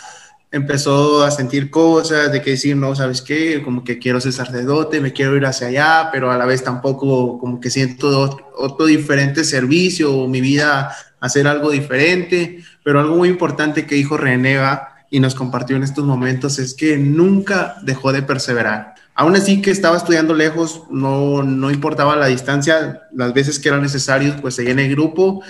empezó 0.52 1.22
a 1.22 1.30
sentir 1.30 1.70
cosas, 1.70 2.32
de 2.32 2.42
que 2.42 2.50
decir, 2.50 2.76
no, 2.76 2.94
¿sabes 2.96 3.22
qué? 3.22 3.62
Como 3.62 3.84
que 3.84 3.98
quiero 3.98 4.20
ser 4.20 4.32
sacerdote, 4.32 5.00
me 5.00 5.12
quiero 5.12 5.36
ir 5.36 5.46
hacia 5.46 5.68
allá, 5.68 6.08
pero 6.12 6.30
a 6.30 6.36
la 6.36 6.46
vez 6.46 6.64
tampoco 6.64 7.38
como 7.38 7.60
que 7.60 7.70
siento 7.70 8.40
otro, 8.56 8.86
diferente 8.86 9.44
servicio 9.44 10.26
mi 10.26 10.40
vida 10.40 10.94
hacer 11.20 11.46
algo 11.46 11.70
diferente, 11.70 12.64
pero 12.82 12.98
algo 12.98 13.16
muy 13.16 13.28
importante 13.28 13.86
que 13.86 13.94
dijo 13.94 14.16
Reneva 14.16 14.88
y 15.10 15.20
nos 15.20 15.34
compartió 15.34 15.76
en 15.76 15.82
estos 15.82 16.04
momentos 16.04 16.58
es 16.58 16.74
que 16.74 16.96
nunca 16.96 17.76
dejó 17.82 18.12
de 18.12 18.22
perseverar. 18.22 18.94
Aún 19.14 19.36
así 19.36 19.60
que 19.60 19.70
estaba 19.70 19.96
estudiando 19.96 20.34
lejos, 20.34 20.84
no, 20.90 21.42
no 21.42 21.70
importaba 21.70 22.16
la 22.16 22.26
distancia, 22.26 23.02
las 23.12 23.34
veces 23.34 23.58
que 23.58 23.68
era 23.68 23.78
necesario, 23.78 24.34
pues 24.40 24.54
seguía 24.54 24.72
en 24.72 24.78
el 24.78 24.90
grupo 24.90 25.42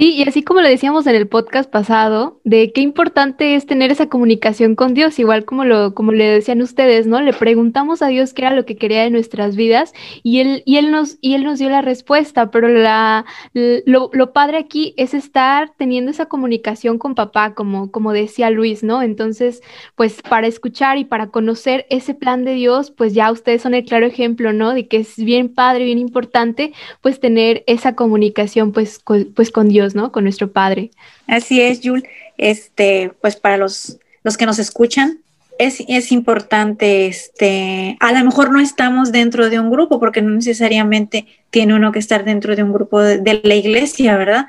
Sí, 0.00 0.14
y 0.14 0.22
así 0.22 0.44
como 0.44 0.60
lo 0.60 0.68
decíamos 0.68 1.08
en 1.08 1.16
el 1.16 1.26
podcast 1.26 1.68
pasado, 1.68 2.40
de 2.44 2.72
qué 2.72 2.82
importante 2.82 3.56
es 3.56 3.66
tener 3.66 3.90
esa 3.90 4.08
comunicación 4.08 4.76
con 4.76 4.94
Dios, 4.94 5.18
igual 5.18 5.44
como 5.44 5.64
lo, 5.64 5.92
como 5.92 6.12
le 6.12 6.24
decían 6.24 6.62
ustedes, 6.62 7.08
¿no? 7.08 7.20
Le 7.20 7.32
preguntamos 7.32 8.00
a 8.00 8.06
Dios 8.06 8.32
qué 8.32 8.42
era 8.42 8.54
lo 8.54 8.64
que 8.64 8.76
quería 8.76 9.02
de 9.02 9.10
nuestras 9.10 9.56
vidas 9.56 9.92
y 10.22 10.38
él, 10.38 10.62
y 10.66 10.76
él 10.76 10.92
nos, 10.92 11.18
y 11.20 11.34
él 11.34 11.42
nos 11.42 11.58
dio 11.58 11.68
la 11.68 11.82
respuesta, 11.82 12.52
pero 12.52 12.68
la, 12.68 13.24
lo, 13.54 14.10
lo 14.12 14.32
padre 14.32 14.58
aquí 14.58 14.94
es 14.96 15.14
estar 15.14 15.72
teniendo 15.76 16.12
esa 16.12 16.26
comunicación 16.26 16.98
con 16.98 17.16
papá, 17.16 17.54
como, 17.54 17.90
como 17.90 18.12
decía 18.12 18.50
Luis, 18.50 18.84
¿no? 18.84 19.02
Entonces, 19.02 19.62
pues 19.96 20.22
para 20.22 20.46
escuchar 20.46 20.98
y 20.98 21.06
para 21.06 21.30
conocer 21.32 21.86
ese 21.90 22.14
plan 22.14 22.44
de 22.44 22.54
Dios, 22.54 22.92
pues 22.92 23.14
ya 23.14 23.32
ustedes 23.32 23.62
son 23.62 23.74
el 23.74 23.84
claro 23.84 24.06
ejemplo, 24.06 24.52
¿no? 24.52 24.74
De 24.74 24.86
que 24.86 24.98
es 24.98 25.16
bien 25.16 25.52
padre, 25.52 25.86
bien 25.86 25.98
importante, 25.98 26.72
pues 27.00 27.18
tener 27.18 27.64
esa 27.66 27.96
comunicación, 27.96 28.70
pues, 28.70 29.02
pues 29.34 29.50
con 29.50 29.68
Dios. 29.68 29.87
¿No? 29.94 30.12
Con 30.12 30.24
nuestro 30.24 30.50
Padre. 30.50 30.90
Así 31.26 31.60
es, 31.60 31.80
Yul. 31.80 32.06
Este, 32.36 33.12
pues 33.20 33.36
para 33.36 33.56
los, 33.56 33.98
los 34.22 34.36
que 34.36 34.46
nos 34.46 34.58
escuchan, 34.58 35.20
es, 35.58 35.82
es, 35.88 36.12
importante, 36.12 37.06
este, 37.06 37.96
a 38.00 38.12
lo 38.12 38.24
mejor 38.24 38.52
no 38.52 38.60
estamos 38.60 39.10
dentro 39.10 39.50
de 39.50 39.58
un 39.58 39.70
grupo, 39.70 39.98
porque 39.98 40.22
no 40.22 40.30
necesariamente 40.30 41.26
tiene 41.50 41.74
uno 41.74 41.90
que 41.90 41.98
estar 41.98 42.24
dentro 42.24 42.54
de 42.54 42.62
un 42.62 42.72
grupo 42.72 43.00
de, 43.02 43.40
la 43.42 43.54
iglesia, 43.56 44.16
¿verdad? 44.16 44.46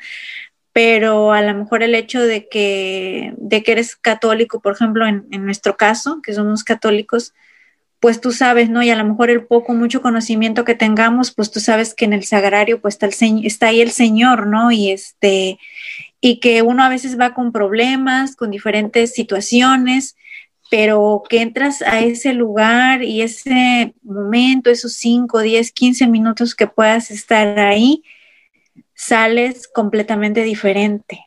Pero 0.72 1.34
a 1.34 1.42
lo 1.42 1.56
mejor 1.56 1.82
el 1.82 1.96
hecho 1.96 2.22
de 2.22 2.48
que, 2.48 3.34
de 3.38 3.64
que 3.64 3.72
eres 3.72 3.96
católico, 3.96 4.62
por 4.62 4.74
ejemplo, 4.74 5.08
en, 5.08 5.26
en 5.32 5.46
nuestro 5.46 5.78
caso, 5.78 6.22
que 6.22 6.34
somos 6.34 6.64
católicos, 6.64 7.34
pues 8.00 8.22
tú 8.22 8.32
sabes, 8.32 8.70
¿no? 8.70 8.82
Y 8.82 8.90
a 8.90 8.96
lo 8.96 9.04
mejor 9.04 9.30
el 9.30 9.46
poco, 9.46 9.74
mucho 9.74 10.02
conocimiento 10.02 10.64
que 10.64 10.76
tengamos, 10.76 11.32
pues 11.32 11.52
tú 11.52 11.60
sabes 11.60 11.94
que 11.94 12.06
en 12.06 12.14
el 12.14 12.24
sagrario 12.24 12.82
pues 12.82 12.96
está, 12.96 13.06
el, 13.08 13.46
está 13.46 13.68
ahí 13.68 13.82
el 13.82 13.92
Señor, 13.92 14.48
¿no? 14.48 14.72
Y 14.72 14.92
este, 14.92 15.60
y 16.22 16.40
que 16.40 16.62
uno 16.62 16.84
a 16.84 16.90
veces 16.90 17.20
va 17.20 17.34
con 17.34 17.52
problemas, 17.52 18.36
con 18.36 18.52
diferentes 18.52 19.14
situaciones, 19.14 20.16
pero 20.70 21.24
que 21.28 21.42
entras 21.42 21.82
a 21.82 22.00
ese 22.00 22.34
lugar 22.34 23.04
y 23.04 23.22
ese 23.22 23.94
momento, 24.04 24.70
esos 24.70 24.94
5, 24.94 25.40
10, 25.40 25.72
15 25.72 26.08
minutos 26.08 26.56
que 26.56 26.68
puedas 26.68 27.12
estar 27.12 27.60
ahí, 27.60 28.04
sales 28.94 29.68
completamente 29.68 30.44
diferente. 30.44 31.26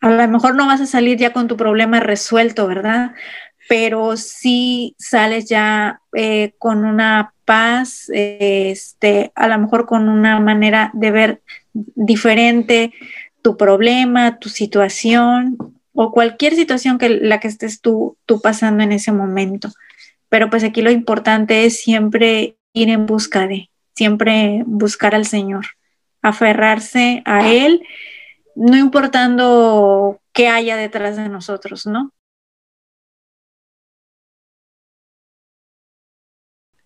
A 0.00 0.10
lo 0.10 0.28
mejor 0.28 0.56
no 0.56 0.66
vas 0.66 0.80
a 0.80 0.86
salir 0.86 1.16
ya 1.16 1.32
con 1.32 1.48
tu 1.48 1.56
problema 1.56 2.00
resuelto, 2.00 2.66
¿verdad? 2.66 3.12
Pero 3.72 4.18
sí 4.18 4.94
sales 4.98 5.48
ya 5.48 6.02
eh, 6.12 6.52
con 6.58 6.84
una 6.84 7.32
paz, 7.46 8.10
este, 8.12 9.32
a 9.34 9.48
lo 9.48 9.58
mejor 9.58 9.86
con 9.86 10.10
una 10.10 10.38
manera 10.40 10.90
de 10.92 11.10
ver 11.10 11.42
diferente 11.72 12.92
tu 13.40 13.56
problema, 13.56 14.38
tu 14.38 14.50
situación 14.50 15.56
o 15.94 16.12
cualquier 16.12 16.54
situación 16.54 16.98
que 16.98 17.08
la 17.08 17.40
que 17.40 17.48
estés 17.48 17.80
tú, 17.80 18.18
tú 18.26 18.42
pasando 18.42 18.84
en 18.84 18.92
ese 18.92 19.10
momento. 19.10 19.70
Pero 20.28 20.50
pues 20.50 20.64
aquí 20.64 20.82
lo 20.82 20.90
importante 20.90 21.64
es 21.64 21.80
siempre 21.80 22.58
ir 22.74 22.90
en 22.90 23.06
busca 23.06 23.46
de, 23.46 23.70
siempre 23.94 24.64
buscar 24.66 25.14
al 25.14 25.24
Señor, 25.24 25.64
aferrarse 26.20 27.22
a 27.24 27.50
Él, 27.50 27.82
no 28.54 28.76
importando 28.76 30.20
qué 30.34 30.48
haya 30.48 30.76
detrás 30.76 31.16
de 31.16 31.30
nosotros, 31.30 31.86
¿no? 31.86 32.12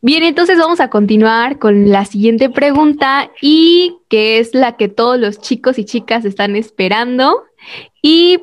Bien, 0.02 0.22
entonces 0.22 0.58
vamos 0.58 0.80
a 0.80 0.90
continuar 0.90 1.58
con 1.58 1.90
la 1.90 2.04
siguiente 2.04 2.50
pregunta 2.50 3.30
y 3.40 3.96
que 4.08 4.38
es 4.38 4.54
la 4.54 4.76
que 4.76 4.88
todos 4.88 5.18
los 5.18 5.40
chicos 5.40 5.78
y 5.78 5.84
chicas 5.84 6.24
están 6.24 6.54
esperando. 6.54 7.44
¿Y 8.02 8.38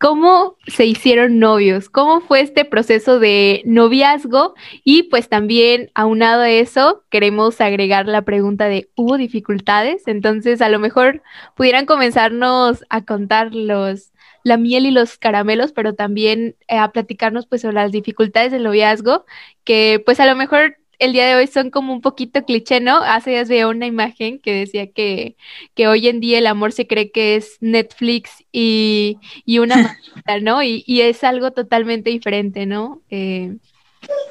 cómo 0.00 0.56
se 0.66 0.86
hicieron 0.86 1.38
novios? 1.38 1.88
¿Cómo 1.90 2.20
fue 2.22 2.40
este 2.40 2.64
proceso 2.64 3.20
de 3.20 3.62
noviazgo? 3.66 4.54
Y 4.82 5.04
pues 5.04 5.28
también, 5.28 5.90
aunado 5.94 6.42
a 6.42 6.50
eso, 6.50 7.04
queremos 7.10 7.60
agregar 7.60 8.08
la 8.08 8.22
pregunta 8.22 8.64
de 8.64 8.88
¿hubo 8.96 9.18
dificultades? 9.18 10.08
Entonces, 10.08 10.62
a 10.62 10.70
lo 10.70 10.78
mejor 10.78 11.22
pudieran 11.54 11.84
comenzarnos 11.86 12.82
a 12.88 13.04
contar 13.04 13.54
los 13.54 14.11
la 14.44 14.56
miel 14.56 14.86
y 14.86 14.90
los 14.90 15.18
caramelos, 15.18 15.72
pero 15.72 15.94
también 15.94 16.56
eh, 16.68 16.78
a 16.78 16.92
platicarnos 16.92 17.46
pues 17.46 17.62
sobre 17.62 17.74
las 17.74 17.92
dificultades 17.92 18.52
del 18.52 18.64
noviazgo, 18.64 19.24
que 19.64 20.02
pues 20.04 20.20
a 20.20 20.26
lo 20.26 20.36
mejor 20.36 20.78
el 21.02 21.12
día 21.12 21.26
de 21.26 21.34
hoy 21.34 21.48
son 21.48 21.70
como 21.70 21.92
un 21.92 22.00
poquito 22.00 22.44
cliché, 22.44 22.80
¿no? 22.80 22.98
Hace 22.98 23.30
días 23.30 23.48
veo 23.48 23.70
una 23.70 23.86
imagen 23.86 24.38
que 24.38 24.52
decía 24.54 24.86
que, 24.92 25.36
que 25.74 25.88
hoy 25.88 26.06
en 26.06 26.20
día 26.20 26.38
el 26.38 26.46
amor 26.46 26.70
se 26.70 26.86
cree 26.86 27.10
que 27.10 27.34
es 27.34 27.56
Netflix 27.60 28.44
y, 28.52 29.18
y 29.44 29.58
una 29.58 29.76
maquita, 30.14 30.38
¿no? 30.40 30.62
Y, 30.62 30.84
y, 30.86 31.00
es 31.00 31.24
algo 31.24 31.50
totalmente 31.50 32.10
diferente, 32.10 32.66
¿no? 32.66 33.02
Eh, 33.10 33.56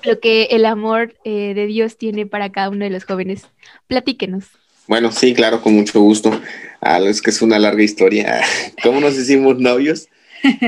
lo 0.03 0.19
que 0.21 0.43
el 0.51 0.65
amor 0.65 1.15
eh, 1.25 1.53
de 1.53 1.65
Dios 1.65 1.97
tiene 1.97 2.25
para 2.25 2.51
cada 2.51 2.69
uno 2.69 2.85
de 2.85 2.91
los 2.91 3.03
jóvenes. 3.03 3.49
Platíquenos. 3.87 4.60
Bueno, 4.87 5.11
sí, 5.11 5.33
claro, 5.33 5.61
con 5.61 5.73
mucho 5.73 6.01
gusto. 6.01 6.41
Ah, 6.81 6.99
es 6.99 7.21
que 7.21 7.29
es 7.29 7.41
una 7.41 7.59
larga 7.59 7.83
historia. 7.83 8.41
¿Cómo 8.83 8.99
nos 8.99 9.17
hicimos 9.17 9.59
novios? 9.59 10.07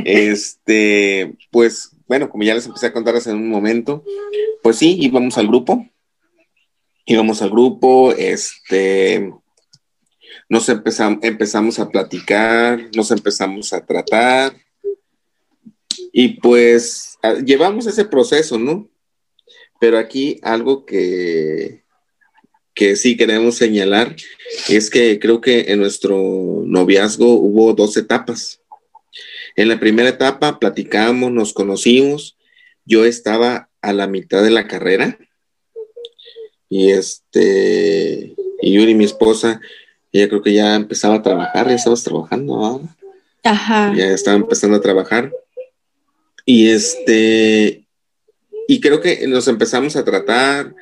Este, 0.06 1.34
pues, 1.52 1.92
bueno, 2.08 2.30
como 2.30 2.44
ya 2.44 2.54
les 2.54 2.66
empecé 2.66 2.88
a 2.88 2.94
contar 2.94 3.16
hace 3.16 3.34
un 3.34 3.50
momento, 3.50 4.04
pues 4.62 4.78
sí, 4.78 4.98
íbamos 5.00 5.38
al 5.38 5.48
grupo. 5.48 5.88
Íbamos 7.06 7.42
al 7.42 7.50
grupo, 7.50 8.14
este, 8.14 9.34
nos 10.48 10.70
empezamos, 10.70 11.20
empezamos 11.22 11.80
a 11.80 11.90
platicar, 11.90 12.90
nos 12.96 13.12
empezamos 13.12 13.74
a 13.74 13.86
tratar, 13.86 14.54
Y 16.14 16.40
pues 16.40 17.18
llevamos 17.44 17.88
ese 17.88 18.06
proceso, 18.06 18.60
¿no? 18.60 18.88
Pero 19.80 19.98
aquí 19.98 20.40
algo 20.44 20.86
que, 20.86 21.83
que 22.74 22.96
sí 22.96 23.16
queremos 23.18 23.56
señalar 23.56 24.16
es 24.70 24.90
que 24.90 25.20
creo 25.20 25.42
que 25.42 25.72
en 25.72 25.80
nuestro 25.80 26.64
noviazgo 26.66 27.34
hubo 27.34 27.74
dos 27.74 27.98
etapas. 27.98 28.62
En 29.56 29.70
la 29.70 29.80
primera 29.80 30.10
etapa 30.10 30.60
platicamos, 30.60 31.32
nos 31.32 31.54
conocimos, 31.54 32.38
yo 32.86 33.06
estaba 33.06 33.70
a 33.82 33.94
la 33.94 34.08
mitad 34.08 34.44
de 34.44 34.50
la 34.50 34.68
carrera 34.68 35.18
y 36.70 36.90
este, 36.90 38.34
y 38.62 38.74
Yuri, 38.74 38.96
mi 38.96 39.06
esposa, 39.06 39.62
ella 40.12 40.28
creo 40.28 40.42
que 40.42 40.54
ya 40.54 40.76
empezaba 40.76 41.16
a 41.16 41.22
trabajar, 41.22 41.68
ya 41.68 41.76
estabas 41.76 42.04
trabajando 42.04 42.56
ahora. 42.56 42.86
Ajá. 43.44 43.94
Ya 43.96 44.08
estaba 44.08 44.38
empezando 44.38 44.78
a 44.78 44.82
trabajar. 44.82 45.32
Y 46.46 46.70
este, 46.70 47.84
y 48.68 48.80
creo 48.80 49.02
que 49.02 49.28
nos 49.28 49.48
empezamos 49.48 49.96
a 49.96 50.04
tratar, 50.04 50.74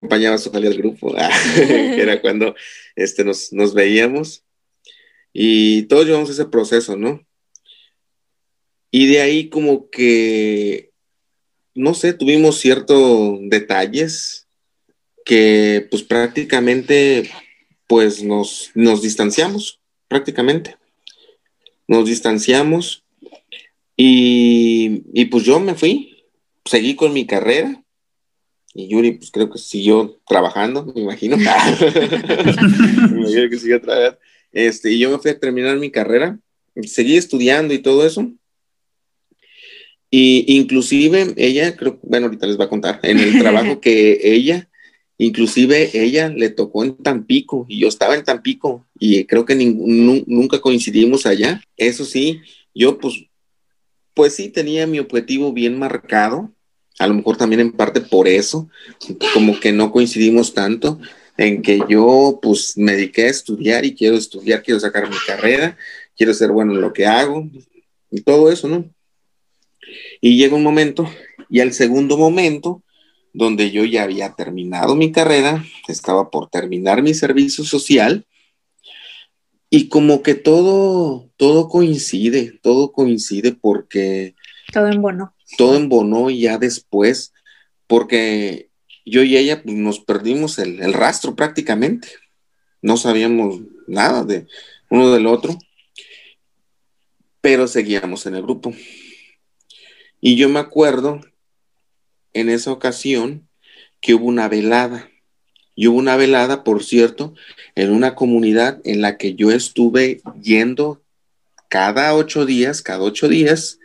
acompañaba 0.00 0.38
salida 0.38 0.70
del 0.70 0.78
grupo, 0.78 1.14
que 1.54 2.00
era 2.00 2.20
cuando 2.20 2.54
este, 2.96 3.22
nos, 3.22 3.52
nos 3.52 3.74
veíamos. 3.74 4.44
Y 5.32 5.82
todos 5.82 6.06
llevamos 6.06 6.30
ese 6.30 6.46
proceso, 6.46 6.96
¿no? 6.96 7.24
Y 8.90 9.06
de 9.06 9.20
ahí 9.20 9.48
como 9.48 9.90
que, 9.90 10.90
no 11.74 11.94
sé, 11.94 12.14
tuvimos 12.14 12.58
ciertos 12.58 13.38
detalles 13.42 14.48
que 15.24 15.86
pues 15.90 16.02
prácticamente 16.02 17.30
pues 17.86 18.22
nos, 18.22 18.70
nos 18.74 19.02
distanciamos, 19.02 19.80
prácticamente. 20.08 20.76
Nos 21.86 22.06
distanciamos 22.06 23.04
y, 23.96 25.02
y 25.12 25.26
pues 25.26 25.44
yo 25.44 25.60
me 25.60 25.74
fui, 25.74 26.24
seguí 26.64 26.96
con 26.96 27.12
mi 27.12 27.26
carrera 27.26 27.84
y 28.74 28.88
Yuri, 28.88 29.12
pues 29.12 29.30
creo 29.30 29.50
que 29.50 29.58
siguió 29.58 30.20
trabajando, 30.26 30.84
me 30.94 31.00
imagino. 31.02 31.36
me 31.36 31.44
imagino 33.20 33.50
que 33.50 33.58
siguió 33.58 33.80
trabajando. 33.80 34.18
Este, 34.52 34.92
y 34.92 34.98
yo 34.98 35.10
me 35.10 35.18
fui 35.18 35.30
a 35.30 35.38
terminar 35.38 35.76
mi 35.78 35.90
carrera, 35.90 36.38
seguí 36.82 37.16
estudiando 37.16 37.74
y 37.74 37.78
todo 37.78 38.06
eso. 38.06 38.32
Y 40.10 40.56
inclusive 40.56 41.34
ella, 41.36 41.76
creo, 41.76 42.00
bueno, 42.02 42.26
ahorita 42.26 42.46
les 42.46 42.58
va 42.58 42.64
a 42.64 42.68
contar, 42.68 42.98
en 43.04 43.20
el 43.20 43.38
trabajo 43.38 43.80
que 43.80 44.18
ella, 44.22 44.68
inclusive 45.18 45.90
ella 45.94 46.28
le 46.28 46.50
tocó 46.50 46.82
en 46.82 46.96
Tampico 46.96 47.64
y 47.68 47.78
yo 47.78 47.86
estaba 47.86 48.16
en 48.16 48.24
Tampico 48.24 48.86
y 48.98 49.24
creo 49.26 49.44
que 49.44 49.54
nunca 49.54 50.60
coincidimos 50.60 51.26
allá. 51.26 51.62
Eso 51.76 52.04
sí, 52.04 52.40
yo 52.74 52.98
pues, 52.98 53.26
pues 54.12 54.34
sí 54.34 54.48
tenía 54.48 54.88
mi 54.88 54.98
objetivo 54.98 55.52
bien 55.52 55.78
marcado, 55.78 56.52
a 57.00 57.06
lo 57.06 57.14
mejor 57.14 57.38
también 57.38 57.62
en 57.62 57.72
parte 57.72 58.02
por 58.02 58.28
eso, 58.28 58.68
como 59.32 59.58
que 59.58 59.72
no 59.72 59.90
coincidimos 59.90 60.52
tanto 60.52 61.00
en 61.38 61.62
que 61.62 61.80
yo 61.88 62.38
pues 62.42 62.76
me 62.76 62.92
dediqué 62.92 63.24
a 63.24 63.30
estudiar 63.30 63.86
y 63.86 63.94
quiero 63.94 64.16
estudiar, 64.16 64.62
quiero 64.62 64.78
sacar 64.78 65.08
mi 65.08 65.16
carrera, 65.26 65.78
quiero 66.14 66.34
ser 66.34 66.52
bueno 66.52 66.74
en 66.74 66.82
lo 66.82 66.92
que 66.92 67.06
hago 67.06 67.48
y 68.10 68.20
todo 68.20 68.52
eso, 68.52 68.68
¿no? 68.68 68.84
Y 70.20 70.36
llega 70.36 70.54
un 70.54 70.62
momento, 70.62 71.10
y 71.48 71.60
al 71.60 71.72
segundo 71.72 72.18
momento, 72.18 72.82
donde 73.32 73.70
yo 73.70 73.86
ya 73.86 74.02
había 74.02 74.34
terminado 74.34 74.94
mi 74.94 75.10
carrera, 75.10 75.64
estaba 75.88 76.30
por 76.30 76.50
terminar 76.50 77.02
mi 77.02 77.14
servicio 77.14 77.64
social, 77.64 78.26
y 79.70 79.88
como 79.88 80.22
que 80.22 80.34
todo, 80.34 81.30
todo 81.38 81.70
coincide, 81.70 82.58
todo 82.60 82.92
coincide 82.92 83.52
porque... 83.52 84.34
Todo 84.70 84.88
en 84.88 85.00
bono. 85.00 85.34
Todo 85.56 85.76
y 86.30 86.40
ya 86.40 86.58
después, 86.58 87.32
porque 87.86 88.68
yo 89.04 89.22
y 89.22 89.36
ella 89.36 89.62
pues, 89.62 89.74
nos 89.74 90.00
perdimos 90.00 90.58
el, 90.58 90.80
el 90.80 90.92
rastro 90.92 91.34
prácticamente. 91.34 92.08
No 92.82 92.96
sabíamos 92.96 93.60
nada 93.86 94.24
de 94.24 94.46
uno 94.88 95.12
del 95.12 95.26
otro, 95.26 95.58
pero 97.40 97.66
seguíamos 97.66 98.26
en 98.26 98.36
el 98.36 98.42
grupo. 98.42 98.72
Y 100.20 100.36
yo 100.36 100.48
me 100.48 100.60
acuerdo 100.60 101.20
en 102.32 102.48
esa 102.48 102.72
ocasión 102.72 103.48
que 104.00 104.14
hubo 104.14 104.26
una 104.26 104.48
velada. 104.48 105.10
Y 105.74 105.86
hubo 105.86 105.98
una 105.98 106.16
velada, 106.16 106.62
por 106.62 106.84
cierto, 106.84 107.34
en 107.74 107.90
una 107.90 108.14
comunidad 108.14 108.80
en 108.84 109.00
la 109.00 109.16
que 109.16 109.34
yo 109.34 109.50
estuve 109.50 110.20
yendo 110.42 111.02
cada 111.68 112.14
ocho 112.14 112.44
días, 112.44 112.82
cada 112.82 113.00
ocho 113.00 113.28
días, 113.28 113.78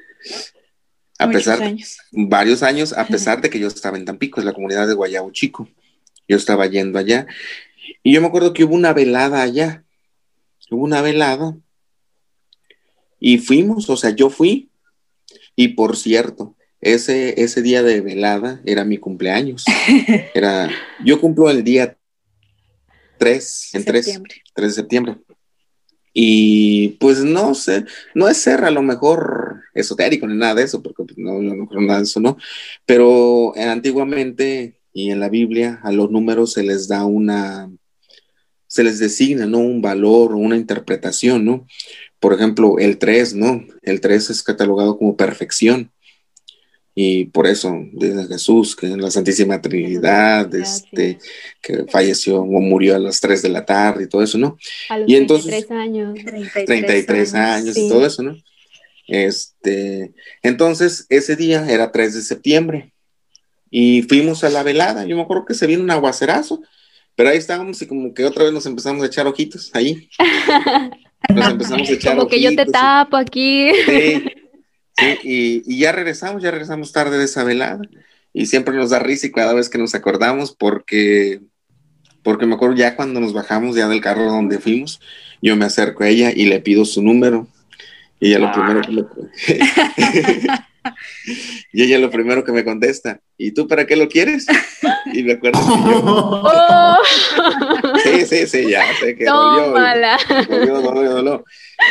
a 1.17 1.29
pesar 1.29 1.61
años. 1.61 1.97
varios 2.11 2.63
años, 2.63 2.93
a 2.93 3.07
pesar 3.07 3.41
de 3.41 3.49
que 3.49 3.59
yo 3.59 3.67
estaba 3.67 3.97
en 3.97 4.05
Tampico, 4.05 4.39
es 4.39 4.45
la 4.45 4.53
comunidad 4.53 4.87
de 4.87 4.93
Guayabo 4.93 5.31
Chico. 5.31 5.69
Yo 6.27 6.37
estaba 6.37 6.65
yendo 6.67 6.99
allá. 6.99 7.27
Y 8.03 8.13
yo 8.13 8.21
me 8.21 8.27
acuerdo 8.27 8.53
que 8.53 8.63
hubo 8.63 8.75
una 8.75 8.93
velada 8.93 9.41
allá. 9.41 9.83
Hubo 10.69 10.83
una 10.83 11.01
velada. 11.01 11.55
Y 13.19 13.37
fuimos, 13.37 13.89
o 13.89 13.97
sea, 13.97 14.09
yo 14.09 14.29
fui 14.29 14.69
y 15.55 15.69
por 15.69 15.95
cierto, 15.95 16.55
ese, 16.81 17.41
ese 17.41 17.61
día 17.61 17.81
de 17.81 18.01
velada 18.01 18.61
era 18.65 18.83
mi 18.83 18.97
cumpleaños. 18.97 19.63
Era, 20.33 20.69
yo 21.03 21.19
cumplo 21.19 21.49
el 21.49 21.63
día 21.63 21.97
3, 23.17 23.75
en 23.75 23.85
3, 23.85 24.21
3 24.53 24.67
de 24.67 24.73
septiembre. 24.73 25.15
Y 26.17 26.89
pues 26.99 27.25
no 27.25 27.53
sé, 27.55 27.83
no 28.13 28.29
es 28.29 28.37
ser 28.37 28.63
a 28.63 28.71
lo 28.71 28.81
mejor 28.81 29.63
esotérico 29.73 30.25
ni 30.25 30.37
nada 30.37 30.55
de 30.55 30.63
eso, 30.63 30.81
porque 30.81 31.03
pues, 31.03 31.17
no, 31.17 31.41
no 31.41 31.67
creo 31.67 31.81
nada 31.81 31.99
de 31.99 32.05
eso, 32.05 32.21
¿no? 32.21 32.37
Pero 32.85 33.53
antiguamente 33.57 34.79
y 34.95 35.11
en 35.11 35.19
la 35.19 35.27
Biblia 35.27 35.81
a 35.83 35.91
los 35.91 36.09
números 36.09 36.53
se 36.53 36.63
les 36.63 36.87
da 36.87 37.03
una, 37.03 37.69
se 38.65 38.81
les 38.81 38.97
designa, 38.97 39.45
¿no? 39.45 39.59
Un 39.59 39.81
valor, 39.81 40.33
una 40.33 40.55
interpretación, 40.55 41.43
¿no? 41.43 41.67
Por 42.17 42.33
ejemplo, 42.33 42.79
el 42.79 42.97
3, 42.97 43.35
¿no? 43.35 43.65
El 43.81 43.99
3 43.99 44.29
es 44.29 44.41
catalogado 44.41 44.97
como 44.97 45.17
perfección. 45.17 45.91
Y 46.97 47.25
por 47.25 47.45
eso, 47.45 47.75
desde 47.91 48.25
Jesús, 48.25 48.73
que 48.73 48.87
en 48.87 49.01
la 49.01 49.11
Santísima 49.11 49.61
Trinidad, 49.61 50.53
este, 50.55 51.19
que 51.61 51.83
falleció 51.89 52.41
o 52.41 52.45
murió 52.45 52.95
a 52.95 52.99
las 52.99 53.19
3 53.19 53.41
de 53.41 53.49
la 53.49 53.65
tarde 53.65 54.05
y 54.05 54.07
todo 54.07 54.23
eso, 54.23 54.37
¿no? 54.37 54.57
A 54.87 54.99
los 54.99 55.09
y 55.09 55.17
entonces, 55.17 55.67
33 55.67 55.71
años. 55.71 56.19
33, 56.65 57.33
años, 57.33 57.77
y 57.77 57.89
todo 57.89 58.05
eso, 58.05 58.23
¿no? 58.23 58.37
Este, 59.07 60.13
entonces, 60.41 61.05
ese 61.09 61.35
día 61.35 61.69
era 61.69 61.91
3 61.91 62.15
de 62.15 62.21
septiembre 62.21 62.93
y 63.69 64.03
fuimos 64.03 64.45
a 64.45 64.49
la 64.49 64.63
velada. 64.63 65.05
Yo 65.05 65.17
me 65.17 65.23
acuerdo 65.23 65.43
que 65.43 65.53
se 65.53 65.67
vino 65.67 65.83
un 65.83 65.91
aguacerazo, 65.91 66.61
pero 67.13 67.29
ahí 67.29 67.37
estábamos 67.37 67.81
y 67.81 67.87
como 67.87 68.13
que 68.13 68.23
otra 68.23 68.45
vez 68.45 68.53
nos 68.53 68.65
empezamos 68.65 69.03
a 69.03 69.07
echar 69.07 69.27
ojitos 69.27 69.69
ahí. 69.73 70.09
Nos 71.33 71.49
empezamos 71.49 71.89
a 71.89 71.93
echar 71.93 72.15
Como 72.15 72.27
que 72.27 72.39
yo 72.39 72.55
te 72.55 72.65
tapo 72.67 73.17
aquí. 73.17 73.71
Sí, 73.87 74.23
sí 74.97 75.19
y, 75.23 75.79
ya 75.79 75.91
regresamos, 75.91 76.41
ya 76.41 76.51
regresamos 76.51 76.91
tarde 76.91 77.17
de 77.17 77.25
esa 77.25 77.43
velada. 77.43 77.81
Y 78.33 78.47
siempre 78.47 78.75
nos 78.75 78.89
da 78.89 78.99
risa 78.99 79.27
y 79.27 79.31
cada 79.31 79.53
vez 79.53 79.69
que 79.69 79.77
nos 79.77 79.95
acordamos 79.95 80.53
porque, 80.53 81.41
porque 82.21 82.45
me 82.45 82.55
acuerdo 82.55 82.75
ya 82.75 82.95
cuando 82.95 83.19
nos 83.19 83.33
bajamos 83.33 83.75
ya 83.75 83.87
del 83.87 84.01
carro 84.01 84.25
donde 84.25 84.59
fuimos, 84.59 84.99
yo 85.41 85.55
me 85.55 85.65
acerco 85.65 86.03
a 86.03 86.09
ella 86.09 86.31
y 86.35 86.45
le 86.45 86.59
pido 86.59 86.85
su 86.85 87.01
número. 87.01 87.47
Y 88.19 88.29
ella 88.29 88.39
lo 88.39 88.51
primero 88.51 88.81
que 88.81 88.91
me... 88.91 89.03
y 91.73 91.83
ella 91.83 91.97
lo 91.97 92.09
primero 92.09 92.43
que 92.43 92.51
me 92.51 92.63
contesta, 92.63 93.19
¿y 93.37 93.51
tú 93.51 93.67
para 93.67 93.85
qué 93.85 93.95
lo 93.95 94.07
quieres? 94.07 94.45
Y 95.13 95.23
me 95.23 95.33
acuerdo 95.33 95.59
que 95.59 95.91
yo... 95.91 96.01
Oh. 96.03 96.97
Sí, 98.03 98.25
sí, 98.25 98.47
sí, 98.47 98.69
ya 98.69 98.83
sé 98.99 99.15
que 99.15 99.25
dolió, 99.27 99.71
dolió, 99.71 100.81
dolió, 100.81 101.09
dolió, 101.11 101.45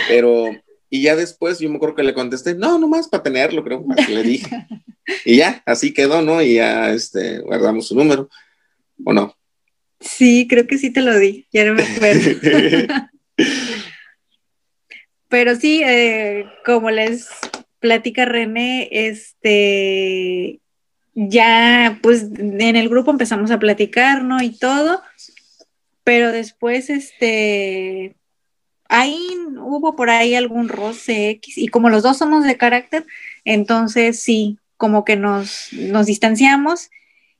Pero, 0.08 0.50
y 0.94 1.02
ya 1.02 1.16
después 1.16 1.58
yo 1.58 1.68
me 1.68 1.74
acuerdo 1.74 1.96
que 1.96 2.04
le 2.04 2.14
contesté, 2.14 2.54
no, 2.54 2.78
nomás 2.78 3.08
para 3.08 3.24
tenerlo, 3.24 3.64
creo, 3.64 3.84
le 4.08 4.22
dije. 4.22 4.66
Y 5.26 5.36
ya, 5.36 5.62
así 5.66 5.92
quedó, 5.92 6.22
¿no? 6.22 6.40
Y 6.40 6.54
ya, 6.54 6.90
este, 6.90 7.40
guardamos 7.40 7.88
su 7.88 7.94
número, 7.94 8.30
¿o 9.04 9.12
no? 9.12 9.36
Sí, 10.00 10.46
creo 10.48 10.66
que 10.66 10.78
sí 10.78 10.90
te 10.90 11.02
lo 11.02 11.18
di, 11.18 11.46
ya 11.52 11.66
no 11.66 11.74
me 11.74 11.82
acuerdo. 11.82 12.30
Pero 15.28 15.56
sí, 15.56 15.82
eh, 15.84 16.46
como 16.64 16.90
les 16.90 17.28
platica 17.80 18.24
René, 18.24 18.88
este, 18.92 20.60
ya 21.14 21.98
pues 22.02 22.22
en 22.38 22.76
el 22.76 22.88
grupo 22.88 23.10
empezamos 23.10 23.50
a 23.50 23.58
platicar, 23.58 24.22
¿no? 24.22 24.42
Y 24.42 24.56
todo, 24.58 25.02
pero 26.02 26.32
después, 26.32 26.88
este, 26.88 28.16
ahí 28.88 29.18
hubo 29.58 29.96
por 29.96 30.10
ahí 30.10 30.34
algún 30.34 30.68
roce 30.68 31.30
X, 31.30 31.58
y 31.58 31.68
como 31.68 31.90
los 31.90 32.02
dos 32.02 32.18
somos 32.18 32.44
de 32.44 32.56
carácter, 32.56 33.06
entonces 33.44 34.20
sí, 34.20 34.58
como 34.76 35.04
que 35.04 35.16
nos, 35.16 35.68
nos 35.72 36.06
distanciamos, 36.06 36.90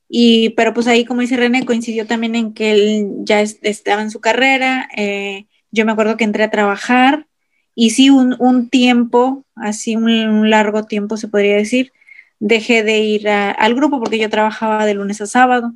y, 0.09 0.51
pero 0.51 0.75
pues 0.75 0.87
ahí, 0.87 1.05
como 1.05 1.23
dice 1.23 1.37
René, 1.37 1.65
coincidió 1.65 2.07
también 2.07 2.35
en 2.35 2.55
que 2.55 2.73
él 2.73 3.09
ya 3.25 3.41
estaba 3.41 4.03
en 4.03 4.11
su 4.11 4.21
carrera, 4.21 4.89
eh, 4.97 5.47
yo 5.71 5.85
me 5.85 5.93
acuerdo 5.93 6.17
que 6.17 6.25
entré 6.25 6.45
a 6.45 6.51
trabajar, 6.51 7.27
y 7.75 7.91
sí, 7.91 8.11
un, 8.11 8.69
tiempo, 8.71 9.45
así 9.57 9.97
un, 9.97 10.49
largo 10.51 10.85
tiempo 10.85 11.17
se 11.17 11.29
podría 11.29 11.57
decir, 11.57 11.93
dejé 12.39 12.85
de 12.85 12.99
ir 12.99 13.29
al 13.29 13.75
grupo 13.75 13.99
porque 13.99 14.19
yo 14.19 14.31
trabajaba 14.31 14.87
de 14.87 14.95
lunes 14.95 15.21
a 15.21 15.27
sábado 15.27 15.75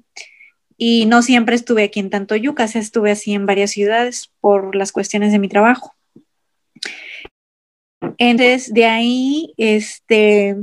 y 0.79 1.07
no 1.07 1.23
siempre 1.23 1.57
estuve 1.57 1.83
aquí 1.83 2.01
en 2.01 2.09
Tantoyuca, 2.09 2.65
o 2.65 2.79
estuve 2.79 3.11
así 3.11 3.35
en 3.35 3.45
varias 3.45 3.73
ciudades 3.73 4.31
por 4.41 4.77
las 4.77 4.93
cuestiones 4.93 5.33
de 5.33 5.41
mi 5.41 5.49
trabajo. 5.49 5.93
Entonces, 8.17 8.73
de 8.73 8.87
ahí, 8.87 9.55
este, 9.57 10.57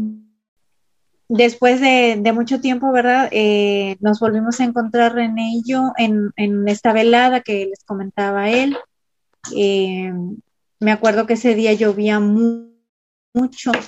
después 1.28 1.82
de, 1.82 2.32
mucho 2.34 2.62
tiempo, 2.62 2.92
¿verdad? 2.94 3.28
Eh, 3.32 3.98
nos 4.00 4.22
volvimos 4.22 4.60
a 4.60 4.64
encontrar 4.64 5.14
René 5.14 5.52
y 5.56 5.64
yo 5.70 5.92
en, 5.98 6.32
esta 6.68 6.94
velada 6.94 7.42
que 7.42 7.68
les 7.68 7.84
comentaba 7.84 8.50
él. 8.50 8.78
Eh, 9.56 10.14
me 10.80 10.92
acuerdo 10.92 11.26
que 11.26 11.34
ese 11.34 11.56
día 11.56 11.74
llovía 11.74 12.20
mucho, 12.22 12.75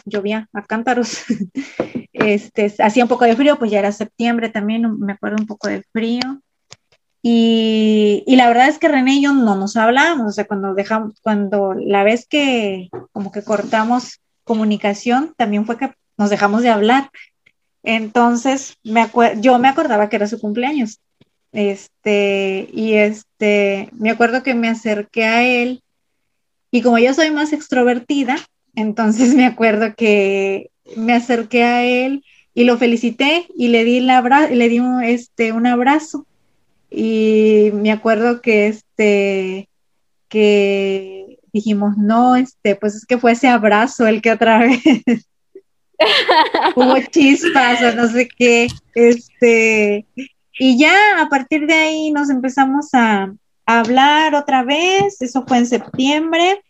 llovía 0.05 0.47
a 0.53 0.63
cántaros. 0.63 1.23
este, 2.13 2.73
hacía 2.79 3.03
un 3.03 3.09
poco 3.09 3.25
de 3.25 3.35
frío, 3.35 3.57
pues 3.57 3.71
ya 3.71 3.79
era 3.79 3.91
septiembre 3.91 4.49
también, 4.49 4.99
me 4.99 5.13
acuerdo 5.13 5.37
un 5.39 5.47
poco 5.47 5.67
de 5.67 5.83
frío. 5.91 6.41
Y, 7.21 8.23
la 8.27 8.47
verdad 8.47 8.69
es 8.69 8.77
que 8.77 8.87
René 8.87 9.15
y 9.15 9.23
yo 9.23 9.33
no 9.33 9.55
nos 9.55 9.75
hablábamos, 9.75 10.27
o 10.27 10.31
sea, 10.31 10.45
cuando 10.45 10.73
dejamos, 10.73 11.19
cuando 11.21 11.73
la 11.73 12.03
vez 12.03 12.25
que 12.27 12.89
como 13.11 13.31
que 13.31 13.43
cortamos 13.43 14.21
comunicación, 14.43 15.33
también 15.35 15.65
fue 15.65 15.77
que 15.77 15.91
nos 16.17 16.29
dejamos 16.29 16.61
de 16.61 16.69
hablar. 16.69 17.09
Entonces, 17.83 18.75
me 18.83 19.09
yo 19.41 19.59
me 19.59 19.67
acordaba 19.67 20.09
que 20.09 20.15
era 20.15 20.27
su 20.27 20.39
cumpleaños. 20.39 20.99
Este, 21.51 22.69
y 22.71 22.93
este, 22.93 23.89
me 23.93 24.09
acuerdo 24.09 24.43
que 24.43 24.53
me 24.53 24.69
acerqué 24.69 25.25
a 25.25 25.43
él 25.43 25.81
y 26.71 26.81
como 26.81 26.97
yo 26.97 27.13
soy 27.13 27.31
más 27.31 27.53
extrovertida, 27.53 28.37
entonces 28.77 29.33
me 29.35 29.45
acuerdo 29.45 29.95
que 29.95 30.71
me 30.95 31.13
acerqué 31.13 31.63
a 31.63 31.83
él 31.83 32.23
y 32.53 32.63
lo 32.63 32.77
felicité 32.77 33.47
y 33.55 33.67
le 33.67 33.83
di, 33.83 33.99
la 33.99 34.21
le 34.49 34.69
di 34.69 34.79
un, 34.79 35.03
este, 35.03 35.51
un 35.51 35.67
abrazo. 35.67 36.25
Y 36.89 37.71
me 37.73 37.91
acuerdo 37.91 38.41
que, 38.41 38.67
este, 38.67 39.67
que 40.29 41.39
dijimos, 41.51 41.97
no, 41.97 42.37
este, 42.37 42.75
pues 42.75 42.95
es 42.95 43.05
que 43.05 43.17
fue 43.17 43.33
ese 43.33 43.49
abrazo 43.49 44.07
el 44.07 44.21
que 44.21 44.31
otra 44.31 44.59
vez 44.59 44.81
hubo 46.75 46.95
chispas 47.11 47.81
o 47.81 47.95
no 47.95 48.07
sé 48.07 48.27
qué, 48.37 48.67
este, 48.95 50.05
y 50.59 50.79
ya 50.79 51.21
a 51.21 51.27
partir 51.29 51.67
de 51.67 51.73
ahí 51.73 52.11
nos 52.11 52.29
empezamos 52.29 52.89
a, 52.93 53.33
hablar 53.69 54.33
otra 54.33 54.63
vez, 54.63 55.21
eso 55.21 55.43
fue 55.45 55.57
en 55.57 55.65
septiembre, 55.67 56.63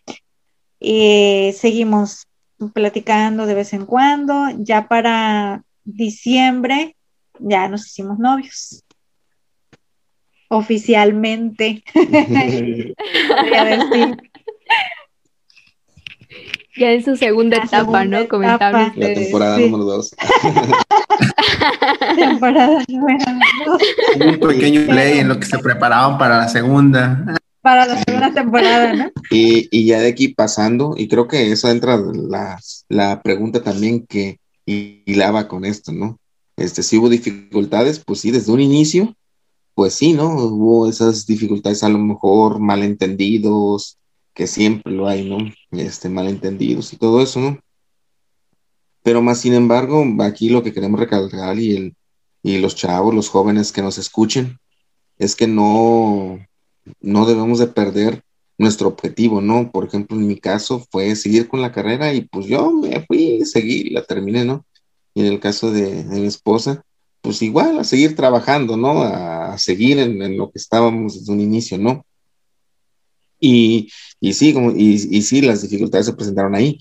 y 0.80 1.52
seguimos 1.56 2.26
platicando 2.72 3.46
de 3.46 3.54
vez 3.54 3.72
en 3.72 3.86
cuando, 3.86 4.48
ya 4.58 4.88
para 4.88 5.62
diciembre 5.84 6.96
ya 7.38 7.68
nos 7.68 7.86
hicimos 7.86 8.18
novios. 8.18 8.84
Oficialmente. 10.48 11.84
Ya 16.76 16.92
en 16.92 17.04
su 17.04 17.16
segunda 17.16 17.56
etapa, 17.56 18.04
¿no? 18.04 18.28
Comentaban 18.28 18.92
La 18.94 19.12
temporada 19.12 19.58
número 19.58 19.82
dos. 19.82 20.14
temporada 22.16 22.84
número 22.86 23.24
dos. 23.66 23.82
Un 24.20 24.38
pequeño 24.38 24.86
play 24.86 25.18
en 25.18 25.26
lo 25.26 25.40
que 25.40 25.46
se 25.46 25.58
preparaban 25.58 26.18
para 26.18 26.38
la 26.38 26.48
segunda. 26.48 27.34
Para 27.68 27.84
la 27.84 28.02
segunda 28.02 28.32
temporada, 28.32 28.94
¿no? 28.94 29.10
Y, 29.30 29.68
y 29.70 29.84
ya 29.84 30.00
de 30.00 30.08
aquí 30.08 30.28
pasando, 30.28 30.94
y 30.96 31.06
creo 31.06 31.28
que 31.28 31.52
eso 31.52 31.68
entra 31.68 31.98
la, 31.98 32.58
la 32.88 33.20
pregunta 33.20 33.62
también 33.62 34.06
que 34.06 34.40
hilaba 34.64 35.48
con 35.48 35.66
esto, 35.66 35.92
¿no? 35.92 36.18
Este, 36.56 36.82
si 36.82 36.96
hubo 36.96 37.10
dificultades, 37.10 38.02
pues 38.02 38.20
sí, 38.20 38.30
desde 38.30 38.52
un 38.52 38.62
inicio, 38.62 39.14
pues 39.74 39.92
sí, 39.92 40.14
¿no? 40.14 40.34
Hubo 40.34 40.88
esas 40.88 41.26
dificultades, 41.26 41.82
a 41.82 41.90
lo 41.90 41.98
mejor 41.98 42.58
malentendidos, 42.58 43.98
que 44.32 44.46
siempre 44.46 44.90
lo 44.90 45.06
hay, 45.06 45.28
¿no? 45.28 45.36
Este, 45.70 46.08
malentendidos 46.08 46.94
y 46.94 46.96
todo 46.96 47.22
eso, 47.22 47.38
¿no? 47.38 47.58
Pero 49.02 49.20
más 49.20 49.42
sin 49.42 49.52
embargo, 49.52 50.06
aquí 50.20 50.48
lo 50.48 50.62
que 50.62 50.72
queremos 50.72 50.98
recalcar 50.98 51.58
y, 51.58 51.76
el, 51.76 51.96
y 52.42 52.60
los 52.60 52.76
chavos, 52.76 53.14
los 53.14 53.28
jóvenes 53.28 53.72
que 53.72 53.82
nos 53.82 53.98
escuchen, 53.98 54.58
es 55.18 55.36
que 55.36 55.46
no, 55.46 56.38
no 57.00 57.26
debemos 57.26 57.58
de 57.58 57.68
perder 57.68 58.22
nuestro 58.58 58.88
objetivo, 58.88 59.40
¿no? 59.40 59.70
Por 59.70 59.86
ejemplo, 59.86 60.16
en 60.16 60.26
mi 60.26 60.38
caso 60.38 60.84
fue 60.90 61.14
seguir 61.16 61.48
con 61.48 61.62
la 61.62 61.72
carrera 61.72 62.12
y 62.12 62.22
pues 62.22 62.46
yo 62.46 62.70
me 62.72 63.00
fui, 63.06 63.44
seguí, 63.44 63.90
la 63.90 64.04
terminé, 64.04 64.44
¿no? 64.44 64.66
Y 65.14 65.20
en 65.20 65.32
el 65.32 65.40
caso 65.40 65.70
de, 65.70 66.04
mi 66.04 66.26
esposa, 66.26 66.82
pues 67.20 67.40
igual 67.42 67.78
a 67.78 67.84
seguir 67.84 68.16
trabajando, 68.16 68.76
¿no? 68.76 69.02
A, 69.02 69.56
seguir 69.58 69.98
en, 69.98 70.36
lo 70.36 70.50
que 70.50 70.58
estábamos 70.58 71.14
desde 71.14 71.32
un 71.32 71.40
inicio, 71.40 71.78
¿no? 71.78 72.04
Y, 73.40 73.88
y 74.20 74.34
sí, 74.34 74.52
como, 74.52 74.72
y, 74.72 74.94
y 75.10 75.22
sí, 75.22 75.40
las 75.40 75.62
dificultades 75.62 76.06
se 76.06 76.12
presentaron 76.14 76.54
ahí. 76.54 76.78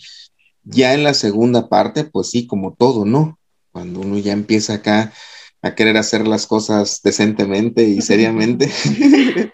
Ya 0.63 0.93
en 0.93 1.03
la 1.03 1.13
segunda 1.13 1.69
parte, 1.69 2.03
pues 2.03 2.29
sí, 2.31 2.47
como 2.47 2.73
todo, 2.73 3.05
¿no? 3.05 3.39
Cuando 3.71 4.01
uno 4.01 4.17
ya 4.17 4.33
empieza 4.33 4.75
acá 4.75 5.13
a 5.61 5.75
querer 5.75 5.97
hacer 5.97 6.27
las 6.27 6.47
cosas 6.47 7.01
decentemente 7.03 7.83
y 7.83 8.01
seriamente, 8.01 8.71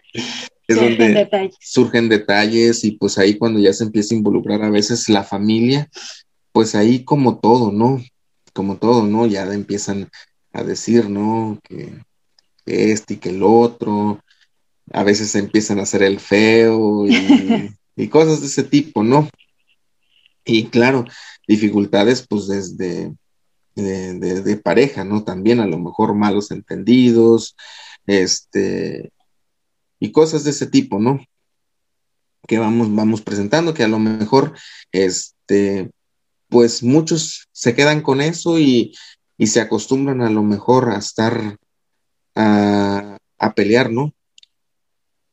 es 0.74 0.80
donde 1.00 1.52
surgen 1.60 2.10
detalles 2.10 2.84
y 2.84 2.92
pues 2.92 3.18
ahí 3.18 3.38
cuando 3.38 3.60
ya 3.60 3.74
se 3.74 3.84
empieza 3.84 4.14
a 4.14 4.18
involucrar 4.18 4.64
a 4.64 4.70
veces 4.70 5.10
la 5.10 5.24
familia, 5.24 5.90
pues 6.52 6.76
ahí 6.76 7.04
como 7.04 7.40
todo, 7.40 7.72
¿no? 7.72 8.02
Como 8.54 8.78
todo, 8.78 9.04
¿no? 9.06 9.26
Ya 9.26 9.44
empiezan 9.52 10.10
a 10.52 10.64
decir, 10.64 11.10
¿no? 11.10 11.60
Que, 11.64 11.94
que 12.66 12.92
este 12.92 13.16
y 13.16 13.18
que 13.18 13.30
el 13.30 13.44
otro, 13.44 14.20
a 14.92 15.04
veces 15.04 15.34
empiezan 15.36 15.80
a 15.80 15.84
hacer 15.84 16.04
el 16.04 16.20
feo 16.20 17.06
y, 17.08 18.08
cosas 18.10 18.42
de 18.42 18.48
ese 18.48 18.64
tipo, 18.64 19.04
¿no? 19.04 19.30
Y 20.46 20.66
claro, 20.66 21.06
dificultades 21.48 22.26
pues 22.28 22.48
desde 22.48 23.14
de, 23.76 24.62
pareja, 24.64 25.04
¿no? 25.04 25.24
También 25.24 25.60
a 25.60 25.68
lo 25.68 25.80
mejor 25.80 26.14
malos 26.14 26.52
entendidos, 26.52 27.56
este, 28.06 29.12
y 30.04 30.12
cosas 30.12 30.44
de 30.44 30.50
ese 30.50 30.68
tipo, 30.68 31.00
¿no? 31.00 31.26
Que 32.46 32.60
vamos, 32.60 32.94
vamos 32.94 33.22
presentando, 33.22 33.74
que 33.74 33.84
a 33.84 33.88
lo 33.88 34.00
mejor, 34.00 34.52
este, 34.92 35.92
pues 36.50 36.84
muchos 36.84 37.48
se 37.54 37.74
quedan 37.74 38.02
con 38.02 38.20
eso 38.20 38.60
y, 38.60 38.94
y 39.38 39.48
se 39.48 39.62
acostumbran 39.62 40.22
a 40.22 40.30
lo 40.30 40.44
mejor 40.44 40.90
a 40.90 40.98
estar 40.98 41.58
a, 42.36 43.18
a 43.38 43.54
pelear, 43.54 43.92
¿no? 43.94 44.14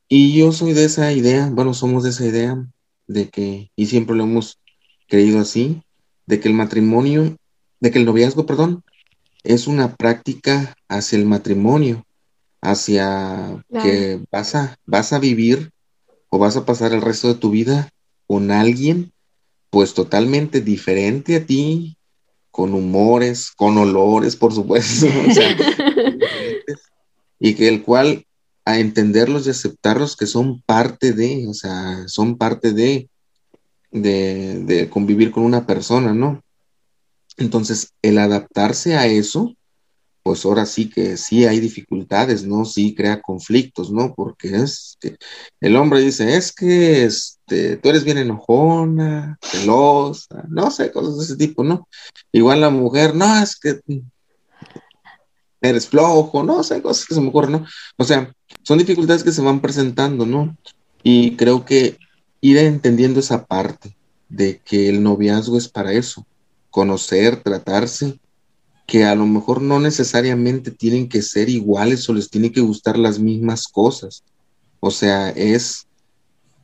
Y 0.09 0.39
yo 0.39 0.53
soy 0.53 0.73
de 0.73 0.85
esa 0.85 1.13
idea, 1.13 1.51
bueno, 1.51 1.75
somos 1.75 2.05
de 2.05 2.11
esa 2.11 2.27
idea 2.27 2.65
de 3.09 3.29
que, 3.29 3.73
y 3.75 3.87
siempre 3.87 4.15
lo 4.15 4.23
hemos 4.23 4.61
creído 5.09 5.41
así, 5.41 5.83
de 6.27 6.39
que 6.39 6.47
el 6.47 6.55
matrimonio, 6.55 7.37
de 7.81 7.91
que 7.91 7.99
el 7.99 8.05
noviazgo, 8.05 8.47
perdón, 8.47 8.85
es 9.43 9.67
una 9.67 9.97
práctica 9.97 10.77
hacia 10.89 11.19
el 11.19 11.27
matrimonio, 11.27 12.07
hacia 12.63 13.65
que 13.83 14.21
vas 14.31 14.55
a, 14.55 14.77
vas 14.87 15.13
a 15.13 15.19
vivir 15.19 15.71
o 16.29 16.39
vas 16.39 16.57
a 16.57 16.65
pasar 16.65 16.93
el 16.93 17.03
resto 17.03 17.29
de 17.29 17.35
tu 17.35 17.51
vida 17.51 17.91
con 18.27 18.51
alguien, 18.51 19.13
pues 19.71 19.95
totalmente 19.95 20.61
diferente 20.61 21.37
a 21.37 21.47
ti, 21.47 21.97
con 22.51 22.75
humores, 22.75 23.51
con 23.51 23.79
olores, 23.79 24.37
por 24.37 24.53
supuesto, 24.53 25.07
y 27.41 27.55
que 27.55 27.69
el 27.69 27.83
cual 27.83 28.25
a 28.65 28.79
entenderlos 28.79 29.47
y 29.47 29.51
aceptarlos 29.51 30.17
que 30.17 30.27
son 30.27 30.63
parte 30.63 31.13
de, 31.13 31.47
o 31.49 31.55
sea, 31.55 32.07
son 32.07 32.37
parte 32.37 32.73
de, 32.73 33.09
de, 33.91 34.89
convivir 34.91 35.31
con 35.31 35.45
una 35.45 35.67
persona, 35.67 36.15
¿no? 36.15 36.43
Entonces, 37.37 37.95
el 38.03 38.19
adaptarse 38.19 38.97
a 38.97 39.07
eso, 39.07 39.55
pues 40.31 40.45
ahora 40.45 40.65
sí 40.65 40.89
que 40.89 41.17
sí 41.17 41.45
hay 41.45 41.59
dificultades, 41.59 42.45
¿no? 42.45 42.65
Sí 42.65 42.95
crea 42.95 43.21
conflictos, 43.21 43.91
¿no? 43.91 44.15
Porque 44.15 44.55
es 44.55 44.97
que 45.01 45.17
el 45.61 45.75
hombre 45.75 46.03
dice, 46.03 46.37
es 46.37 46.53
que 46.53 47.05
este, 47.05 47.79
tú 47.79 47.89
eres 47.89 48.05
bien 48.05 48.17
enojona, 48.19 49.37
celosa, 49.43 50.45
no 50.49 50.71
sé, 50.71 50.93
cosas 50.93 51.19
de 51.19 51.25
ese 51.25 51.37
tipo, 51.37 51.65
¿no? 51.65 51.89
Igual 52.31 52.61
la 52.61 52.71
mujer, 52.71 53.13
no, 53.13 53.43
es 53.43 53.59
que 53.59 53.81
eres 55.61 55.89
flojo, 55.89 56.45
no 56.45 56.63
sé, 56.63 56.81
cosas 56.81 57.07
que 57.07 57.17
se 57.17 57.21
me 57.21 57.31
ocurren, 57.31 57.51
¿no? 57.51 57.67
O 57.97 58.05
sea, 58.05 58.33
son 58.63 58.79
dificultades 58.79 59.25
que 59.25 59.33
se 59.33 59.43
van 59.43 59.61
presentando, 59.61 60.27
¿no? 60.27 60.57
Y 61.03 61.35
creo 61.35 61.65
que 61.65 61.99
ir 62.41 62.57
entendiendo 62.57 63.19
esa 63.19 63.47
parte 63.47 63.97
de 64.29 64.61
que 64.61 64.89
el 64.91 65.03
noviazgo 65.03 65.59
es 65.59 65.67
para 65.67 65.93
eso, 65.93 66.25
conocer, 66.71 67.43
tratarse, 67.43 68.21
que 68.91 69.05
a 69.05 69.15
lo 69.15 69.25
mejor 69.25 69.63
no 69.63 69.79
necesariamente 69.79 70.73
tienen 70.73 71.09
que 71.09 71.23
ser 71.23 71.49
iguales 71.49 72.09
o 72.09 72.13
les 72.13 72.29
tiene 72.29 72.51
que 72.51 72.61
gustar 72.61 72.99
las 72.99 73.21
mismas 73.21 73.69
cosas. 73.69 74.25
O 74.81 74.91
sea, 74.91 75.31
es, 75.31 75.87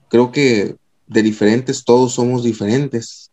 creo 0.08 0.32
que 0.32 0.74
de 1.06 1.22
diferentes, 1.22 1.84
todos 1.84 2.14
somos 2.14 2.42
diferentes, 2.42 3.30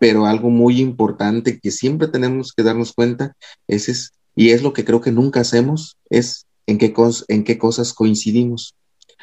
pero 0.00 0.26
algo 0.26 0.50
muy 0.50 0.80
importante 0.80 1.60
que 1.60 1.70
siempre 1.70 2.08
tenemos 2.08 2.52
que 2.52 2.64
darnos 2.64 2.92
cuenta 2.92 3.36
es, 3.68 4.10
y 4.34 4.50
es 4.50 4.62
lo 4.64 4.72
que 4.72 4.84
creo 4.84 5.00
que 5.00 5.12
nunca 5.12 5.42
hacemos, 5.42 5.96
es 6.10 6.44
en 6.66 6.78
qué, 6.78 6.92
en 7.28 7.44
qué 7.44 7.56
cosas 7.56 7.92
coincidimos. 7.92 8.74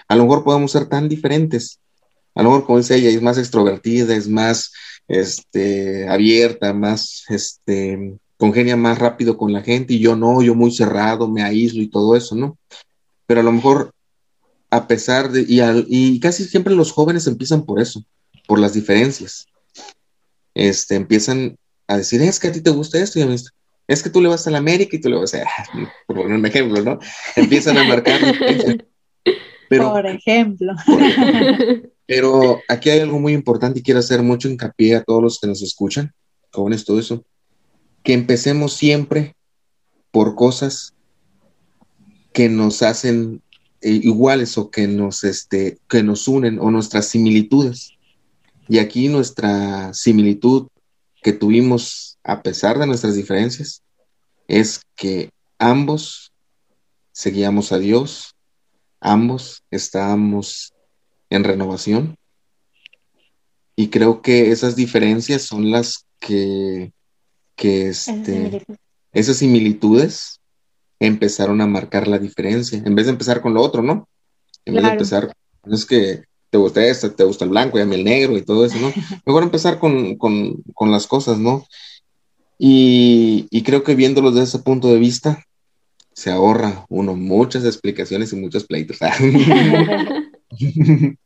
A 0.07 0.15
lo 0.15 0.23
mejor 0.23 0.45
podemos 0.45 0.71
ser 0.71 0.85
tan 0.85 1.09
diferentes. 1.09 1.81
A 2.33 2.41
lo 2.41 2.51
mejor, 2.51 2.65
como 2.65 2.77
dice 2.77 2.95
ella, 2.95 3.09
es 3.09 3.21
más 3.21 3.37
extrovertida, 3.37 4.15
es 4.15 4.29
más 4.29 4.71
este, 5.09 6.07
abierta, 6.07 6.73
más 6.73 7.25
este, 7.27 8.17
congenia 8.37 8.75
más 8.75 8.99
rápido 8.99 9.37
con 9.37 9.53
la 9.53 9.61
gente 9.61 9.93
y 9.93 9.99
yo 9.99 10.15
no, 10.15 10.41
yo 10.41 10.55
muy 10.55 10.71
cerrado, 10.71 11.27
me 11.27 11.43
aíslo 11.43 11.81
y 11.81 11.89
todo 11.89 12.15
eso, 12.15 12.35
¿no? 12.35 12.57
Pero 13.25 13.41
a 13.41 13.43
lo 13.43 13.51
mejor, 13.51 13.93
a 14.69 14.87
pesar 14.87 15.31
de, 15.31 15.45
y, 15.47 15.61
y 15.87 16.19
casi 16.19 16.45
siempre 16.45 16.75
los 16.75 16.91
jóvenes 16.91 17.27
empiezan 17.27 17.63
por 17.63 17.79
eso, 17.79 18.03
por 18.47 18.59
las 18.59 18.73
diferencias. 18.73 19.47
Este, 20.53 20.95
empiezan 20.95 21.57
a 21.87 21.97
decir, 21.97 22.21
es 22.21 22.39
que 22.39 22.47
a 22.47 22.51
ti 22.51 22.61
te 22.61 22.69
gusta 22.69 22.99
esto, 22.99 23.19
y 23.19 23.23
a 23.23 23.25
mí 23.25 23.35
es 23.87 24.03
que 24.03 24.09
tú 24.09 24.21
le 24.21 24.29
vas 24.29 24.47
a 24.47 24.51
la 24.51 24.59
América 24.59 24.95
y 24.95 25.01
tú 25.01 25.09
le 25.09 25.17
vas 25.17 25.33
a, 25.33 25.43
por 26.07 26.17
poner 26.17 26.33
un 26.33 26.45
ejemplo, 26.45 26.81
¿no? 26.81 26.99
Empiezan 27.35 27.77
a 27.77 27.83
marcar. 27.83 28.19
Pero, 29.69 29.91
por 29.91 30.05
ejemplo. 30.07 30.73
pero 32.05 32.61
aquí 32.67 32.89
hay 32.89 32.99
algo 32.99 33.19
muy 33.19 33.33
importante 33.33 33.79
y 33.79 33.83
quiero 33.83 33.99
hacer 33.99 34.21
mucho 34.21 34.49
hincapié 34.49 34.95
a 34.95 35.03
todos 35.03 35.21
los 35.21 35.39
que 35.39 35.47
nos 35.47 35.61
escuchan, 35.61 36.13
jóvenes, 36.51 36.85
todo 36.85 36.99
eso, 36.99 37.23
que 38.03 38.13
empecemos 38.13 38.73
siempre 38.73 39.35
por 40.11 40.35
cosas 40.35 40.93
que 42.33 42.49
nos 42.49 42.81
hacen 42.81 43.41
eh, 43.81 43.91
iguales 43.91 44.57
o 44.57 44.69
que 44.69 44.87
nos, 44.87 45.23
este, 45.23 45.77
que 45.87 46.03
nos 46.03 46.27
unen 46.27 46.59
o 46.59 46.71
nuestras 46.71 47.07
similitudes. 47.07 47.91
Y 48.67 48.79
aquí 48.79 49.07
nuestra 49.07 49.93
similitud 49.93 50.67
que 51.21 51.33
tuvimos 51.33 52.17
a 52.23 52.41
pesar 52.41 52.79
de 52.79 52.87
nuestras 52.87 53.15
diferencias 53.15 53.81
es 54.47 54.81
que 54.95 55.29
ambos 55.59 56.31
seguíamos 57.11 57.71
a 57.71 57.79
Dios, 57.79 58.35
ambos 58.99 59.63
estábamos 59.71 60.73
en 61.29 61.43
renovación 61.43 62.17
y 63.75 63.89
creo 63.89 64.21
que 64.21 64.51
esas 64.51 64.75
diferencias 64.75 65.43
son 65.43 65.71
las 65.71 66.05
que, 66.19 66.93
que 67.55 67.89
este, 67.89 68.63
esas 69.11 69.37
similitudes 69.37 70.39
empezaron 70.99 71.61
a 71.61 71.67
marcar 71.67 72.07
la 72.07 72.19
diferencia, 72.19 72.81
en 72.83 72.95
vez 72.95 73.05
de 73.05 73.11
empezar 73.11 73.41
con 73.41 73.53
lo 73.53 73.61
otro, 73.61 73.81
¿no? 73.81 74.07
En 74.65 74.75
vez 74.75 74.83
de 74.83 74.89
empezar, 74.89 75.33
es 75.65 75.85
que 75.85 76.23
te 76.49 76.57
gusta 76.57 76.85
esto, 76.85 77.11
te 77.11 77.23
gusta 77.23 77.45
el 77.45 77.51
blanco 77.51 77.77
y 77.77 77.81
a 77.81 77.85
mí 77.85 77.95
el 77.95 78.03
negro 78.03 78.37
y 78.37 78.43
todo 78.43 78.65
eso, 78.65 78.77
¿no? 78.79 78.93
Mejor 79.25 79.43
empezar 79.43 79.79
con, 79.79 80.17
las 80.81 81.07
cosas, 81.07 81.39
¿no? 81.39 81.65
Y, 82.57 83.61
creo 83.63 83.83
que 83.83 83.95
viéndolo 83.95 84.31
desde 84.31 84.43
ese 84.43 84.59
punto 84.59 84.87
de 84.87 84.99
vista, 84.99 85.43
se 86.13 86.31
ahorra 86.31 86.85
uno 86.89 87.15
muchas 87.15 87.65
explicaciones 87.65 88.31
y 88.31 88.35
muchos 88.35 88.65
pleitos. 88.65 88.97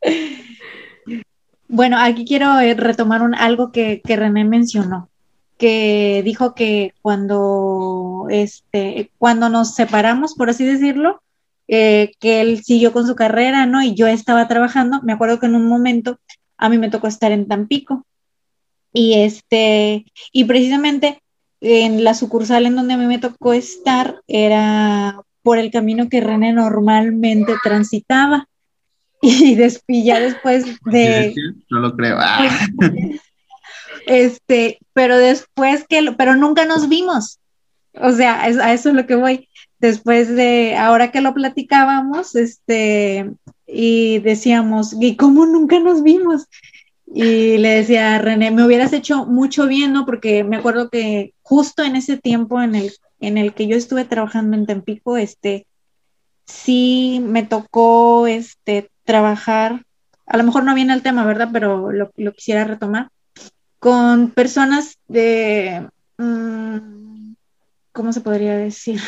bueno, 1.67 1.97
aquí 1.99 2.25
quiero 2.25 2.59
eh, 2.59 2.73
retomar 2.73 3.21
un, 3.21 3.35
algo 3.35 3.71
que, 3.71 4.01
que, 4.03 4.15
René 4.15 4.45
mencionó, 4.45 5.09
que 5.57 6.21
dijo 6.23 6.53
que 6.53 6.93
cuando, 7.01 8.27
este, 8.29 9.11
cuando 9.17 9.49
nos 9.49 9.75
separamos, 9.75 10.35
por 10.35 10.49
así 10.49 10.65
decirlo, 10.65 11.21
eh, 11.67 12.11
que 12.19 12.41
él 12.41 12.63
siguió 12.63 12.93
con 12.93 13.05
su 13.05 13.15
carrera, 13.15 13.65
¿no? 13.65 13.81
Y 13.83 13.95
yo 13.95 14.07
estaba 14.07 14.47
trabajando, 14.47 15.01
me 15.03 15.13
acuerdo 15.13 15.39
que 15.39 15.47
en 15.47 15.55
un 15.55 15.67
momento 15.67 16.19
a 16.57 16.69
mí 16.69 16.77
me 16.77 16.89
tocó 16.89 17.07
estar 17.07 17.31
en 17.31 17.47
Tampico 17.47 18.05
y 18.93 19.15
este, 19.15 20.05
y 20.31 20.45
precisamente 20.45 21.21
en 21.61 22.03
la 22.03 22.13
sucursal 22.13 22.65
en 22.65 22.75
donde 22.75 22.93
a 22.93 22.97
mí 22.97 23.05
me 23.05 23.19
tocó 23.19 23.53
estar 23.53 24.21
era 24.27 25.21
por 25.43 25.57
el 25.57 25.71
camino 25.71 26.09
que 26.09 26.21
René 26.21 26.53
normalmente 26.53 27.53
transitaba. 27.63 28.47
Y, 29.19 30.05
ya 30.05 30.19
después 30.19 30.63
de... 30.85 31.33
No 31.71 31.79
lo 31.79 31.95
creo. 31.95 32.17
Ah. 32.19 32.47
Este, 34.07 34.79
pero 34.93 35.17
después 35.17 35.85
que, 35.87 36.11
pero 36.17 36.35
nunca 36.35 36.65
nos 36.65 36.89
vimos. 36.89 37.39
O 37.93 38.11
sea, 38.11 38.41
a 38.41 38.73
eso 38.73 38.89
es 38.89 38.95
lo 38.95 39.05
que 39.05 39.15
voy 39.15 39.47
después 39.79 40.33
de, 40.35 40.75
ahora 40.75 41.11
que 41.11 41.21
lo 41.21 41.33
platicábamos, 41.33 42.35
este, 42.35 43.29
y 43.67 44.19
decíamos, 44.19 44.95
¿y 44.99 45.15
cómo 45.15 45.45
nunca 45.45 45.79
nos 45.79 46.03
vimos? 46.03 46.47
Y 47.05 47.57
le 47.57 47.69
decía 47.69 48.15
a 48.15 48.19
René, 48.19 48.51
me 48.51 48.65
hubieras 48.65 48.93
hecho 48.93 49.25
mucho 49.25 49.67
bien, 49.67 49.93
¿no? 49.93 50.05
Porque 50.05 50.43
me 50.43 50.57
acuerdo 50.57 50.89
que 50.89 51.33
justo 51.41 51.83
en 51.83 51.95
ese 51.95 52.17
tiempo 52.17 52.61
en 52.61 52.75
el, 52.75 52.91
en 53.19 53.37
el 53.37 53.53
que 53.53 53.67
yo 53.67 53.77
estuve 53.77 54.05
trabajando 54.05 54.57
en 54.57 54.65
Tampico, 54.65 55.17
este, 55.17 55.67
sí 56.45 57.21
me 57.23 57.43
tocó, 57.43 58.27
este, 58.27 58.89
trabajar, 59.03 59.83
a 60.25 60.37
lo 60.37 60.43
mejor 60.43 60.63
no 60.63 60.75
viene 60.75 60.93
el 60.93 61.01
tema, 61.01 61.25
¿verdad? 61.25 61.49
Pero 61.53 61.91
lo, 61.91 62.11
quisiera 62.33 62.65
retomar, 62.65 63.09
con 63.79 64.31
personas 64.31 64.97
de... 65.07 65.87
Mm, 66.17 67.33
¿cómo 67.97 68.13
se 68.13 68.21
podría 68.21 68.55
decir? 68.55 69.01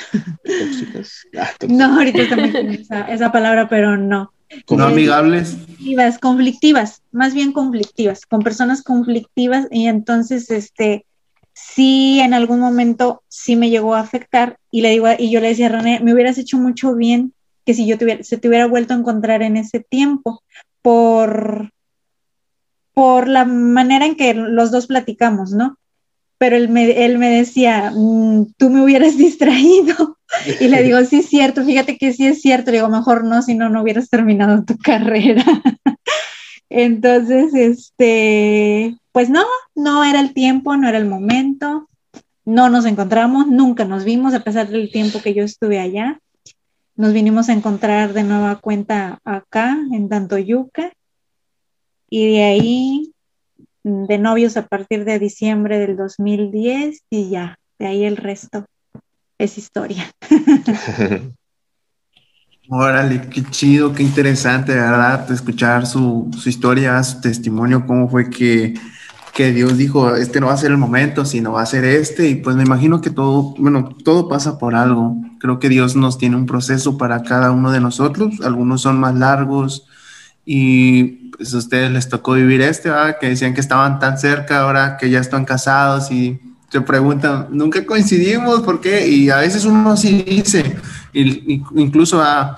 Tóxicas. 0.44 1.28
Ah, 1.40 1.52
no, 1.68 1.98
ahorita 1.98 2.28
también 2.28 2.72
esa, 2.72 3.02
esa 3.02 3.32
palabra, 3.32 3.70
pero 3.70 3.96
no. 3.96 4.34
¿No 4.68 4.84
amigables? 4.84 5.52
Conflictivas, 5.52 6.18
conflictivas, 6.18 7.02
más 7.12 7.36
bien 7.36 7.52
conflictivas, 7.52 8.26
con 8.26 8.42
personas 8.42 8.82
conflictivas 8.82 9.68
y 9.70 9.86
entonces, 9.86 10.50
este, 10.50 11.06
sí, 11.54 12.20
en 12.20 12.34
algún 12.34 12.60
momento 12.60 13.22
sí 13.28 13.56
me 13.56 13.70
llegó 13.70 13.94
a 13.94 14.00
afectar 14.00 14.58
y 14.72 14.82
le 14.82 14.90
digo, 14.90 15.08
y 15.18 15.30
yo 15.30 15.40
le 15.40 15.50
decía 15.50 15.68
a 15.68 15.70
René, 15.70 16.00
me 16.00 16.14
hubieras 16.14 16.40
hecho 16.40 16.58
mucho 16.58 16.96
bien 16.96 17.34
que 17.66 17.76
si 17.76 17.86
yo 17.86 17.96
se 18.22 18.38
te 18.38 18.48
hubiera 18.48 18.66
vuelto 18.66 18.96
a 18.96 18.98
encontrar 18.98 19.44
en 19.44 19.56
ese 19.56 19.82
tiempo 19.82 20.42
por, 20.82 21.70
por 23.00 23.30
la 23.30 23.46
manera 23.46 24.06
en 24.06 24.16
que 24.16 24.34
los 24.34 24.72
dos 24.72 24.88
platicamos, 24.88 25.54
¿no? 25.54 25.78
pero 26.40 26.56
él 26.56 26.70
me, 26.70 27.06
él 27.06 27.20
me 27.20 27.30
decía, 27.30 27.92
mm, 27.94 28.54
tú 28.58 28.72
me 28.72 28.82
hubieras 28.82 29.18
distraído. 29.18 30.18
Y 30.60 30.68
le 30.68 30.84
digo, 30.84 31.04
sí 31.04 31.20
es 31.20 31.28
cierto, 31.28 31.64
fíjate 31.64 31.98
que 31.98 32.14
sí 32.14 32.26
es 32.26 32.42
cierto. 32.42 32.72
Le 32.72 32.78
digo, 32.78 32.90
mejor 32.90 33.26
no, 33.26 33.44
si 33.44 33.54
no, 33.56 33.70
no 33.70 33.84
hubieras 33.84 34.10
terminado 34.10 34.64
tu 34.64 34.78
carrera. 34.84 35.44
Entonces, 36.70 37.54
este, 37.54 38.98
pues 39.12 39.30
no, 39.30 39.44
no 39.76 40.04
era 40.04 40.22
el 40.22 40.34
tiempo, 40.34 40.76
no 40.78 40.88
era 40.88 40.98
el 40.98 41.08
momento. 41.08 41.90
No 42.46 42.70
nos 42.70 42.86
encontramos, 42.86 43.48
nunca 43.48 43.86
nos 43.86 44.06
vimos, 44.06 44.34
a 44.34 44.44
pesar 44.44 44.70
del 44.70 44.92
tiempo 44.92 45.22
que 45.22 45.34
yo 45.34 45.44
estuve 45.44 45.80
allá. 45.80 46.20
Nos 46.96 47.14
vinimos 47.14 47.50
a 47.50 47.54
encontrar 47.54 48.14
de 48.14 48.24
nueva 48.24 48.56
cuenta 48.56 49.20
acá, 49.26 49.78
en 49.92 50.10
Tantoyuca. 50.10 50.92
Y 52.10 52.34
de 52.34 52.44
ahí 52.44 53.14
de 53.84 54.18
novios 54.18 54.58
a 54.58 54.68
partir 54.68 55.06
de 55.06 55.20
diciembre 55.20 55.80
del 55.80 55.96
2010 55.96 57.04
y 57.10 57.30
ya, 57.30 57.58
de 57.78 57.88
ahí 57.88 58.04
el 58.04 58.18
resto 58.18 58.66
es 59.38 59.58
historia. 59.58 60.12
Órale, 62.72 63.30
qué 63.30 63.44
chido, 63.46 63.94
qué 63.94 64.04
interesante, 64.04 64.76
¿verdad? 64.76 65.32
Escuchar 65.32 65.88
su, 65.88 66.30
historia, 66.46 67.02
su 67.04 67.20
testimonio, 67.20 67.88
cómo 67.88 68.08
fue 68.08 68.30
que, 68.30 68.76
que, 69.34 69.52
Dios 69.52 69.76
dijo, 69.76 70.16
este 70.16 70.40
no 70.40 70.48
va 70.48 70.54
a 70.54 70.58
ser 70.58 70.70
el 70.70 70.78
momento, 70.78 71.26
sino 71.26 71.54
va 71.54 71.64
a 71.64 71.66
ser 71.66 71.84
este. 71.84 72.30
Y 72.30 72.36
pues 72.36 72.56
me 72.56 72.62
imagino 72.62 73.02
que 73.02 73.10
todo, 73.10 73.56
bueno, 73.58 73.90
todo 74.04 74.30
pasa 74.30 74.60
por 74.60 74.76
algo. 74.76 75.16
Creo 75.40 75.58
que 75.58 75.68
Dios 75.68 75.96
nos 75.96 76.20
tiene 76.20 76.36
un 76.36 76.46
proceso 76.46 76.96
para 76.96 77.24
cada 77.24 77.50
uno 77.50 77.72
de 77.72 77.80
nosotros. 77.80 78.40
Algunos 78.42 78.82
son 78.82 79.00
más 79.00 79.16
largos 79.16 79.89
y 80.52 81.04
pues 81.30 81.54
a 81.54 81.60
ustedes 81.60 81.92
les 81.92 82.10
tocó 82.10 82.34
vivir 82.34 82.62
este, 82.62 82.90
que 83.22 83.30
decían 83.30 83.54
que 83.54 83.62
estaban 83.62 84.00
tan 84.00 84.18
cerca 84.18 84.62
ahora 84.62 84.98
que 84.98 85.12
ya 85.12 85.20
están 85.20 85.46
casados 85.46 86.10
y 86.10 86.40
se 86.70 86.82
preguntan, 86.82 87.50
nunca 87.52 87.86
coincidimos, 87.86 88.62
¿por 88.62 88.82
qué? 88.82 89.08
Y 89.08 89.30
a 89.30 89.38
veces 89.38 89.66
uno 89.66 89.96
sí 89.96 90.24
dice, 90.24 90.76
incluso 91.14 92.20
a 92.24 92.58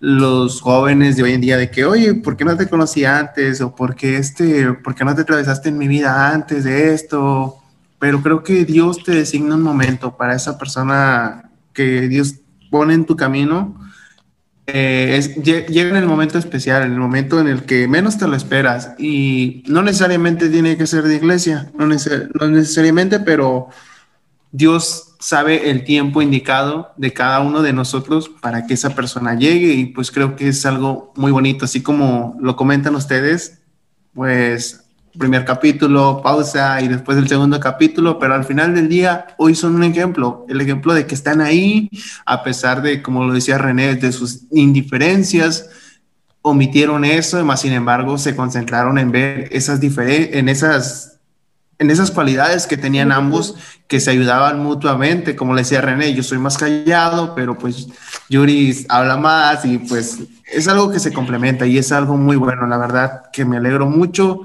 los 0.00 0.60
jóvenes 0.60 1.14
de 1.14 1.22
hoy 1.22 1.34
en 1.34 1.40
día, 1.40 1.56
de 1.56 1.70
que, 1.70 1.84
oye, 1.84 2.14
¿por 2.14 2.36
qué 2.36 2.44
no 2.44 2.56
te 2.56 2.68
conocí 2.68 3.04
antes? 3.04 3.60
O 3.60 3.76
¿por 3.76 3.94
qué, 3.94 4.16
este, 4.16 4.72
¿por 4.72 4.96
qué 4.96 5.04
no 5.04 5.14
te 5.14 5.20
atravesaste 5.20 5.68
en 5.68 5.78
mi 5.78 5.86
vida 5.86 6.32
antes 6.32 6.64
de 6.64 6.92
esto? 6.92 7.58
Pero 8.00 8.20
creo 8.22 8.42
que 8.42 8.64
Dios 8.64 9.04
te 9.04 9.12
designa 9.12 9.54
un 9.54 9.62
momento 9.62 10.16
para 10.16 10.34
esa 10.34 10.58
persona 10.58 11.48
que 11.72 12.08
Dios 12.08 12.34
pone 12.72 12.94
en 12.94 13.04
tu 13.04 13.14
camino 13.14 13.76
eh, 14.72 15.16
es, 15.16 15.34
llega 15.36 15.90
en 15.90 15.96
el 15.96 16.06
momento 16.06 16.38
especial, 16.38 16.82
en 16.82 16.92
el 16.92 16.98
momento 16.98 17.40
en 17.40 17.48
el 17.48 17.64
que 17.64 17.88
menos 17.88 18.18
te 18.18 18.26
lo 18.26 18.36
esperas 18.36 18.92
y 18.98 19.62
no 19.66 19.82
necesariamente 19.82 20.48
tiene 20.48 20.76
que 20.76 20.86
ser 20.86 21.04
de 21.04 21.16
iglesia, 21.16 21.70
no, 21.76 21.86
necesariamente, 21.86 23.20
pero 23.20 23.68
Dios 24.52 25.16
sabe 25.18 25.70
el 25.70 25.84
tiempo 25.84 26.22
indicado 26.22 26.92
de 26.96 27.12
cada 27.12 27.40
uno 27.40 27.62
de 27.62 27.72
nosotros 27.72 28.28
para 28.28 28.66
que 28.66 28.74
esa 28.74 28.94
persona 28.94 29.34
llegue 29.34 29.74
y 29.74 29.86
pues 29.86 30.10
creo 30.10 30.36
que 30.36 30.48
es 30.48 30.64
algo 30.66 31.12
muy 31.16 31.32
bonito, 31.32 31.64
así 31.64 31.82
como 31.82 32.36
lo 32.40 32.56
comentan 32.56 32.94
ustedes, 32.94 33.60
pues 34.14 34.79
primer 35.18 35.44
capítulo, 35.44 36.20
pausa 36.22 36.80
y 36.80 36.88
después 36.88 37.18
el 37.18 37.28
segundo 37.28 37.58
capítulo, 37.60 38.18
pero 38.18 38.34
al 38.34 38.44
final 38.44 38.74
del 38.74 38.88
día 38.88 39.26
hoy 39.38 39.54
son 39.54 39.74
un 39.74 39.84
ejemplo, 39.84 40.46
el 40.48 40.60
ejemplo 40.60 40.94
de 40.94 41.06
que 41.06 41.14
están 41.14 41.40
ahí 41.40 41.90
a 42.24 42.42
pesar 42.42 42.82
de, 42.82 43.02
como 43.02 43.24
lo 43.24 43.32
decía 43.32 43.58
René, 43.58 43.96
de 43.96 44.12
sus 44.12 44.42
indiferencias, 44.50 45.68
omitieron 46.42 47.04
eso, 47.04 47.44
más 47.44 47.60
sin 47.60 47.72
embargo 47.72 48.18
se 48.18 48.34
concentraron 48.36 48.98
en 48.98 49.10
ver 49.10 49.48
esas 49.50 49.80
diferencias, 49.80 50.34
en 50.34 50.48
esas 50.48 51.10
en 51.80 51.90
esas 51.90 52.10
cualidades 52.10 52.66
que 52.66 52.76
tenían 52.76 53.10
ambos 53.10 53.54
que 53.88 54.00
se 54.00 54.10
ayudaban 54.10 54.62
mutuamente, 54.62 55.34
como 55.34 55.54
le 55.54 55.62
decía 55.62 55.80
René, 55.80 56.12
yo 56.12 56.22
soy 56.22 56.36
más 56.36 56.58
callado, 56.58 57.34
pero 57.34 57.56
pues 57.56 57.88
Yuri 58.28 58.84
habla 58.90 59.16
más 59.16 59.64
y 59.64 59.78
pues 59.78 60.18
es 60.44 60.68
algo 60.68 60.90
que 60.90 61.00
se 61.00 61.10
complementa 61.10 61.66
y 61.66 61.78
es 61.78 61.90
algo 61.90 62.18
muy 62.18 62.36
bueno, 62.36 62.66
la 62.66 62.76
verdad 62.76 63.22
que 63.32 63.46
me 63.46 63.56
alegro 63.56 63.86
mucho 63.86 64.42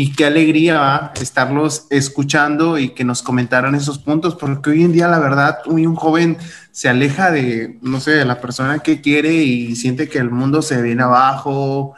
y 0.00 0.12
qué 0.12 0.26
alegría 0.26 1.10
estarlos 1.20 1.88
escuchando 1.90 2.78
y 2.78 2.90
que 2.90 3.02
nos 3.02 3.20
comentaran 3.20 3.74
esos 3.74 3.98
puntos, 3.98 4.36
porque 4.36 4.70
hoy 4.70 4.84
en 4.84 4.92
día 4.92 5.08
la 5.08 5.18
verdad 5.18 5.58
un 5.66 5.96
joven 5.96 6.38
se 6.70 6.88
aleja 6.88 7.32
de, 7.32 7.80
no 7.82 7.98
sé, 7.98 8.12
de 8.12 8.24
la 8.24 8.40
persona 8.40 8.78
que 8.78 9.00
quiere 9.00 9.34
y 9.34 9.74
siente 9.74 10.08
que 10.08 10.18
el 10.18 10.30
mundo 10.30 10.62
se 10.62 10.80
viene 10.82 11.02
abajo 11.02 11.94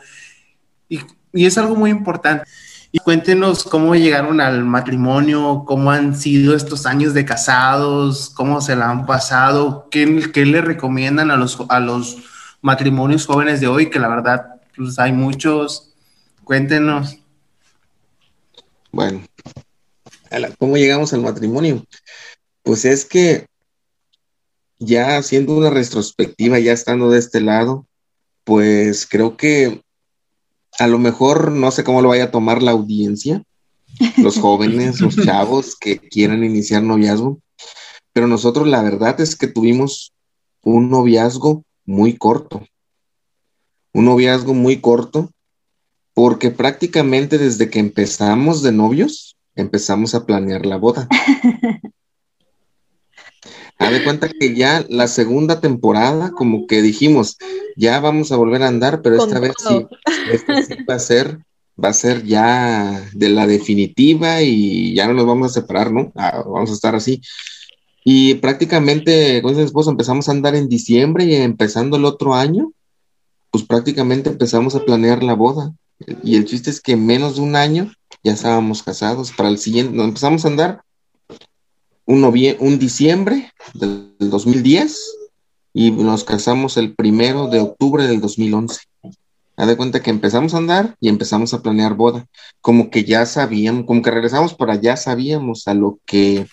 y, 0.89 1.01
y 1.35 1.45
es 1.45 1.59
algo 1.59 1.77
muy 1.77 1.91
importante. 1.91 2.47
Y 2.91 3.01
cuéntenos 3.01 3.65
cómo 3.65 3.95
llegaron 3.95 4.41
al 4.41 4.65
matrimonio, 4.65 5.65
cómo 5.67 5.91
han 5.91 6.17
sido 6.17 6.57
estos 6.57 6.87
años 6.87 7.13
de 7.13 7.27
casados, 7.27 8.31
cómo 8.31 8.63
se 8.63 8.77
la 8.77 8.89
han 8.89 9.05
pasado, 9.05 9.89
qué, 9.91 10.31
qué 10.33 10.47
le 10.47 10.63
recomiendan 10.63 11.31
a 11.31 11.37
los, 11.37 11.59
a 11.69 11.81
los 11.81 12.17
matrimonios 12.63 13.27
jóvenes 13.27 13.61
de 13.61 13.69
hoy, 13.69 13.91
que 13.91 13.99
la 13.99 14.09
verdad 14.09 14.55
pues 14.75 14.99
hay 14.99 15.13
muchos. 15.13 15.93
Cuéntenos. 16.45 17.20
Bueno, 18.93 19.23
¿cómo 20.59 20.77
llegamos 20.77 21.13
al 21.13 21.23
matrimonio? 21.23 21.85
Pues 22.63 22.85
es 22.85 23.05
que 23.05 23.47
ya 24.79 25.17
haciendo 25.17 25.57
una 25.57 25.71
retrospectiva, 25.71 26.59
ya 26.59 26.73
estando 26.73 27.11
de 27.11 27.19
este 27.19 27.41
lado, 27.41 27.87
pues 28.45 29.07
creo 29.07 29.37
que 29.37 29.83
a 30.79 30.87
lo 30.87 30.99
mejor 30.99 31.53
no 31.53 31.71
sé 31.71 31.85
cómo 31.85 32.03
lo 32.03 32.09
vaya 32.09 32.25
a 32.25 32.31
tomar 32.31 32.63
la 32.63 32.73
audiencia, 32.73 33.43
los 34.17 34.39
jóvenes, 34.41 35.01
los 35.01 35.17
chavos 35.17 35.77
que 35.77 35.99
quieran 35.99 36.43
iniciar 36.43 36.83
noviazgo, 36.83 37.39
pero 38.13 38.27
nosotros 38.27 38.67
la 38.67 38.83
verdad 38.83 39.21
es 39.21 39.37
que 39.37 39.47
tuvimos 39.47 40.13
un 40.63 40.91
noviazgo 40.91 41.65
muy 41.85 42.17
corto, 42.17 42.67
un 43.93 44.07
noviazgo 44.07 44.55
muy 44.55 44.81
corto, 44.81 45.31
porque 46.15 46.51
prácticamente 46.51 47.39
desde 47.39 47.71
que 47.71 47.79
empezamos 47.79 48.63
de 48.63 48.73
novios, 48.73 49.37
empezamos 49.55 50.15
a 50.15 50.27
planear 50.27 50.67
la 50.67 50.77
boda. 50.77 51.09
Haz 53.79 53.93
de 53.93 54.05
cuenta 54.05 54.29
que 54.29 54.55
ya 54.55 54.85
la 54.91 55.09
segunda 55.09 55.63
temporada, 55.63 56.33
como 56.33 56.67
que 56.67 56.83
dijimos, 56.83 57.39
ya 57.77 57.99
vamos 57.99 58.31
a 58.31 58.37
volver 58.37 58.63
a 58.63 58.69
andar, 58.69 59.01
pero 59.01 59.17
esta 59.17 59.41
vez 59.41 59.55
sí, 59.57 59.87
esta 60.31 60.63
sí 60.63 60.75
va 60.85 60.97
a 60.97 60.99
ser, 60.99 61.39
va 61.83 61.89
a 61.89 61.95
ser 61.95 62.23
ya 62.25 63.09
de 63.15 63.31
la 63.31 63.47
definitiva 63.47 64.43
y 64.43 64.95
ya 64.95 65.07
no 65.07 65.15
nos 65.15 65.25
vamos 65.25 65.51
a 65.51 65.61
separar, 65.61 65.93
¿no? 65.93 66.13
Ah, 66.15 66.43
vamos 66.45 66.71
a 66.71 66.75
estar 66.75 66.95
así. 66.95 67.23
Y 68.05 68.35
prácticamente 68.35 69.41
con 69.41 69.53
ese 69.53 69.63
esposo 69.63 69.91
empezamos 69.91 70.29
a 70.29 70.33
andar 70.33 70.55
en 70.55 70.69
diciembre 70.69 71.25
y 71.25 71.35
empezando 71.37 71.97
el 71.97 72.05
otro 72.05 72.35
año, 72.35 72.73
pues 73.51 73.65
prácticamente 73.65 74.29
empezamos 74.29 74.75
a 74.75 74.85
planear 74.85 75.23
la 75.23 75.33
boda. 75.33 75.73
Y 76.23 76.37
el 76.37 76.45
chiste 76.45 76.71
es 76.71 76.81
que 76.81 76.93
en 76.93 77.07
menos 77.07 77.37
de 77.37 77.43
un 77.43 77.57
año 77.57 77.93
ya 78.23 78.33
estábamos 78.33 78.83
casados. 78.83 79.33
Para 79.33 79.49
el 79.49 79.59
siguiente, 79.59 79.95
nos 79.95 80.07
empezamos 80.07 80.45
a 80.45 80.49
andar 80.49 80.83
un, 82.07 82.25
un 82.25 82.79
diciembre 82.79 83.53
del 83.75 84.17
2010 84.19 84.99
y 85.73 85.91
nos 85.91 86.25
casamos 86.25 86.77
el 86.77 86.95
primero 86.95 87.49
de 87.49 87.61
octubre 87.61 88.07
del 88.07 88.21
2011. 88.21 88.81
Haz 89.57 89.67
de 89.67 89.77
cuenta 89.77 90.03
que 90.03 90.11
empezamos 90.11 90.55
a 90.55 90.59
andar 90.59 90.97
y 91.01 91.09
empezamos 91.09 91.53
a 91.53 91.61
planear 91.61 91.95
boda. 91.95 92.27
Como 92.61 92.91
que 92.91 93.05
ya 93.05 93.27
sabíamos, 93.27 93.85
como 93.85 94.01
que 94.01 94.11
regresamos 94.11 94.55
para 94.55 94.75
allá, 94.75 94.97
sabíamos 94.97 95.69
a 95.69 95.75
lo 95.75 95.99
que, 96.07 96.47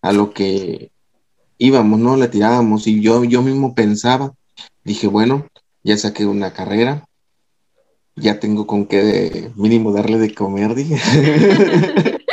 a 0.00 0.12
lo 0.12 0.32
que 0.32 0.90
íbamos, 1.58 2.00
¿no? 2.00 2.16
Le 2.16 2.28
tirábamos 2.28 2.86
y 2.86 3.00
yo, 3.00 3.22
yo 3.24 3.42
mismo 3.42 3.74
pensaba, 3.74 4.32
dije, 4.82 5.06
bueno, 5.06 5.46
ya 5.82 5.96
saqué 5.98 6.24
una 6.24 6.54
carrera, 6.54 7.06
ya 8.16 8.40
tengo 8.40 8.66
con 8.66 8.86
qué 8.86 9.50
mínimo 9.56 9.92
darle 9.92 10.18
de 10.18 10.34
comer, 10.34 10.74
dije. 10.74 10.96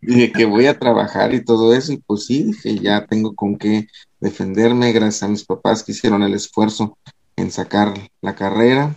dije 0.00 0.32
que 0.32 0.44
voy 0.46 0.66
a 0.66 0.78
trabajar 0.78 1.34
y 1.34 1.44
todo 1.44 1.74
eso, 1.74 1.92
y 1.92 1.98
pues 1.98 2.26
sí, 2.26 2.44
dije, 2.44 2.78
ya 2.78 3.06
tengo 3.06 3.34
con 3.34 3.56
qué 3.56 3.88
defenderme, 4.20 4.92
gracias 4.92 5.22
a 5.22 5.28
mis 5.28 5.44
papás 5.44 5.82
que 5.82 5.92
hicieron 5.92 6.22
el 6.22 6.34
esfuerzo 6.34 6.96
en 7.36 7.50
sacar 7.50 7.94
la 8.20 8.34
carrera, 8.34 8.96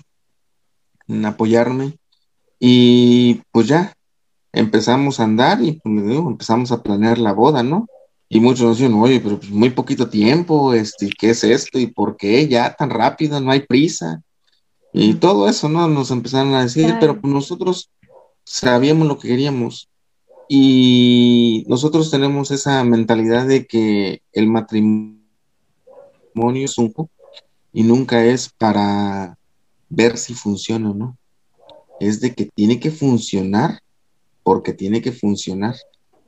en 1.07 1.25
apoyarme, 1.25 1.97
y 2.59 3.41
pues 3.51 3.67
ya 3.67 3.93
empezamos 4.53 5.19
a 5.19 5.23
andar 5.23 5.61
y 5.61 5.73
pues, 5.73 6.07
digo, 6.07 6.29
empezamos 6.29 6.71
a 6.71 6.81
planear 6.81 7.17
la 7.17 7.33
boda, 7.33 7.63
¿no? 7.63 7.87
Y 8.29 8.39
muchos 8.39 8.65
nos 8.65 8.77
dicen, 8.77 8.93
oye, 8.93 9.19
pero 9.19 9.39
pues 9.39 9.51
muy 9.51 9.71
poquito 9.71 10.09
tiempo, 10.09 10.73
este, 10.73 11.09
¿qué 11.19 11.31
es 11.31 11.43
esto? 11.43 11.79
¿Y 11.79 11.87
por 11.87 12.15
qué 12.15 12.47
ya 12.47 12.73
tan 12.73 12.89
rápido? 12.89 13.41
No 13.41 13.51
hay 13.51 13.61
prisa. 13.61 14.21
Y 14.93 15.15
todo 15.15 15.47
eso, 15.47 15.69
¿no? 15.69 15.87
Nos 15.87 16.11
empezaron 16.11 16.53
a 16.53 16.63
decir, 16.63 16.95
pero 16.99 17.19
pues 17.19 17.33
nosotros 17.33 17.89
sabíamos 18.43 19.07
lo 19.07 19.17
que 19.17 19.29
queríamos. 19.29 19.89
Y 20.49 21.63
nosotros 21.67 22.11
tenemos 22.11 22.51
esa 22.51 22.83
mentalidad 22.83 23.47
de 23.47 23.65
que 23.65 24.21
el 24.33 24.47
matrimonio 24.47 25.21
es 26.35 26.77
un 26.77 26.93
y 27.73 27.83
nunca 27.83 28.25
es 28.25 28.49
para 28.49 29.37
ver 29.87 30.17
si 30.17 30.33
funciona 30.33 30.91
o 30.91 30.93
no. 30.93 31.17
Es 31.99 32.19
de 32.19 32.33
que 32.33 32.45
tiene 32.45 32.79
que 32.79 32.91
funcionar 32.91 33.79
porque 34.43 34.73
tiene 34.73 35.01
que 35.01 35.11
funcionar. 35.11 35.75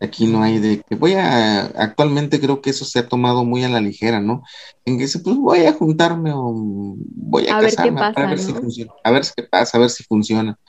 Aquí 0.03 0.27
no 0.27 0.43
hay 0.43 0.59
de 0.59 0.81
que 0.81 0.95
voy 0.95 1.13
a, 1.13 1.65
actualmente 1.65 2.39
creo 2.39 2.61
que 2.61 2.71
eso 2.71 2.85
se 2.85 2.99
ha 2.99 3.07
tomado 3.07 3.45
muy 3.45 3.63
a 3.63 3.69
la 3.69 3.79
ligera, 3.79 4.19
¿no? 4.19 4.43
En 4.85 4.97
que 4.97 5.07
se, 5.07 5.19
pues 5.19 5.37
voy 5.37 5.65
a 5.65 5.73
juntarme 5.73 6.31
o 6.33 6.53
voy 6.53 7.47
a, 7.47 7.59
casarme 7.59 8.01
a 8.01 8.25
ver 8.27 8.39
si 8.39 8.53
funciona, 8.53 8.91
a 9.03 9.11
ver 9.11 9.23
qué 9.35 9.43
pasa, 9.43 9.77
a 9.77 9.81
ver 9.81 9.89
si 9.89 10.03
funciona 10.03 10.59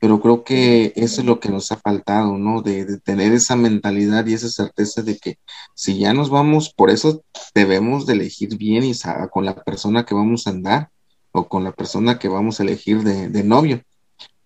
pero 0.00 0.20
creo 0.20 0.44
que 0.44 0.94
eso 0.96 1.20
es 1.20 1.26
lo 1.26 1.38
que 1.40 1.50
nos 1.50 1.70
ha 1.70 1.76
faltado, 1.76 2.38
¿no? 2.38 2.62
De, 2.62 2.98
tener 3.00 3.32
esa 3.32 3.54
mentalidad 3.54 4.26
y 4.26 4.32
esa 4.32 4.48
certeza 4.48 5.02
de 5.02 5.18
que 5.18 5.38
si 5.74 5.98
ya 5.98 6.14
nos 6.14 6.30
vamos, 6.30 6.72
por 6.74 6.90
eso 6.90 7.22
debemos 7.54 8.06
de 8.06 8.14
elegir 8.14 8.56
bien 8.56 8.82
y 8.82 8.94
con 9.30 9.44
la 9.44 9.54
persona 9.54 10.06
que 10.06 10.14
vamos 10.14 10.46
a 10.46 10.50
andar 10.50 10.90
o 11.32 11.48
con 11.48 11.64
la 11.64 11.72
persona 11.72 12.18
que 12.18 12.28
vamos 12.28 12.58
a 12.58 12.62
elegir 12.62 13.02
de, 13.02 13.44
novio, 13.44 13.82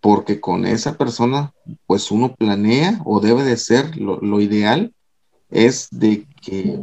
porque 0.05 0.39
con 0.39 0.67
esa 0.67 0.99
persona, 0.99 1.55
pues 1.87 2.11
uno 2.11 2.35
planea 2.35 3.01
o 3.07 3.21
debe 3.21 3.43
de 3.43 3.57
ser 3.57 3.97
lo, 3.97 4.39
ideal 4.39 4.93
es 5.49 5.89
de 5.91 6.27
que 6.43 6.79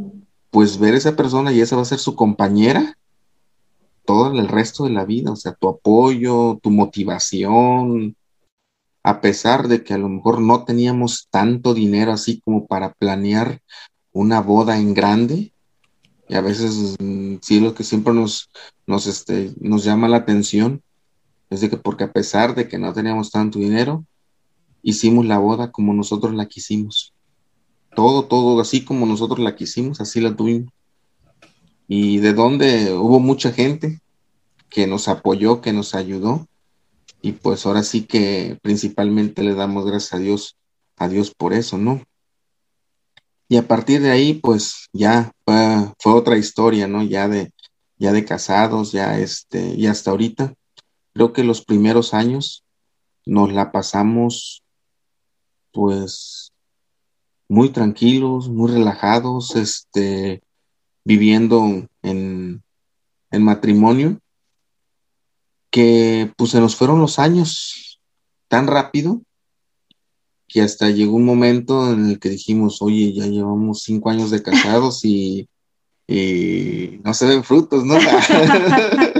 pues 0.49 0.79
ver 0.79 0.95
esa 0.95 1.15
persona 1.15 1.53
y 1.53 1.61
esa 1.61 1.75
va 1.75 1.83
a 1.83 1.85
ser 1.85 1.99
su 1.99 2.15
compañera 2.15 2.97
todo 4.05 4.31
el 4.31 4.47
resto 4.47 4.85
de 4.85 4.89
la 4.89 5.05
vida, 5.05 5.31
o 5.31 5.35
sea, 5.35 5.53
tu 5.53 5.69
apoyo, 5.69 6.59
tu 6.63 6.71
motivación, 6.71 8.15
a 9.03 9.21
pesar 9.21 9.67
de 9.67 9.83
que 9.83 9.93
a 9.93 9.99
lo 9.99 10.09
mejor 10.09 10.41
no 10.41 10.65
teníamos 10.65 11.27
tanto 11.29 11.75
dinero 11.75 12.11
así 12.13 12.41
como 12.41 12.65
para 12.65 12.91
planear 12.93 13.61
una 14.13 14.41
boda 14.41 14.79
en 14.79 14.95
grande, 14.95 15.53
y 16.27 16.33
a 16.33 16.41
veces 16.41 16.95
mm, 16.99 17.35
sí 17.39 17.59
lo 17.59 17.75
que 17.75 17.83
siempre 17.83 18.15
nos, 18.15 18.49
nos, 18.87 19.05
este, 19.05 19.53
nos 19.59 19.83
llama 19.83 20.07
la 20.07 20.17
atención 20.17 20.81
es 21.51 21.61
de 21.61 21.69
que 21.69 21.77
porque 21.77 22.05
a 22.05 22.11
pesar 22.11 22.55
de 22.55 22.67
que 22.67 22.79
no 22.79 22.93
teníamos 22.93 23.29
tanto 23.29 23.59
dinero, 23.59 24.05
hicimos 24.81 25.25
la 25.25 25.37
boda 25.37 25.71
como 25.71 25.93
nosotros 25.93 26.33
la 26.33 26.47
quisimos. 26.47 27.13
Todo, 27.93 28.25
todo 28.25 28.59
así 28.61 28.85
como 28.85 29.05
nosotros 29.05 29.39
la 29.39 29.55
quisimos, 29.55 29.99
así 29.99 30.21
la 30.21 30.33
tuvimos. 30.33 30.73
Y 31.89 32.19
de 32.19 32.33
donde 32.33 32.93
hubo 32.93 33.19
mucha 33.19 33.51
gente 33.51 33.99
que 34.69 34.87
nos 34.87 35.09
apoyó, 35.09 35.59
que 35.59 35.73
nos 35.73 35.93
ayudó, 35.93 36.47
y 37.21 37.33
pues 37.33 37.65
ahora 37.65 37.83
sí 37.83 38.03
que 38.03 38.57
principalmente 38.61 39.43
le 39.43 39.53
damos 39.53 39.85
gracias 39.85 40.13
a 40.13 40.19
Dios, 40.19 40.57
a 40.95 41.09
Dios 41.09 41.33
por 41.35 41.51
eso, 41.53 41.77
¿no? 41.77 42.01
Y 43.49 43.57
a 43.57 43.67
partir 43.67 44.01
de 44.01 44.11
ahí, 44.11 44.35
pues 44.35 44.87
ya 44.93 45.33
fue, 45.45 46.13
otra 46.13 46.37
historia, 46.37 46.87
¿no? 46.87 47.03
Ya 47.03 47.27
de, 47.27 47.51
ya 47.97 48.13
de 48.13 48.23
casados, 48.23 48.93
ya 48.93 49.19
este, 49.19 49.75
y 49.75 49.87
hasta 49.87 50.11
ahorita, 50.11 50.53
creo 51.13 51.33
que 51.33 51.43
los 51.43 51.63
primeros 51.63 52.13
años 52.13 52.63
nos 53.25 53.51
la 53.51 53.71
pasamos, 53.71 54.63
pues, 55.71 56.51
muy 57.47 57.69
tranquilos, 57.69 58.49
muy 58.49 58.71
relajados, 58.71 59.55
este, 59.55 60.41
viviendo 61.03 61.87
en, 62.01 62.63
en 63.31 63.43
matrimonio 63.43 64.19
que 65.71 66.31
pues 66.37 66.51
se 66.51 66.59
nos 66.59 66.75
fueron 66.75 66.99
los 66.99 67.17
años 67.17 67.99
tan 68.49 68.67
rápido 68.67 69.21
que 70.47 70.61
hasta 70.61 70.89
llegó 70.89 71.15
un 71.15 71.23
momento 71.23 71.93
en 71.93 72.09
el 72.09 72.19
que 72.19 72.27
dijimos, 72.27 72.81
oye, 72.81 73.13
ya 73.13 73.25
llevamos 73.25 73.83
cinco 73.83 74.09
años 74.09 74.31
de 74.31 74.43
casados 74.43 75.05
y, 75.05 75.47
no 77.05 77.13
se 77.13 77.25
ven 77.25 77.45
frutos, 77.45 77.85
¿no? 77.85 77.95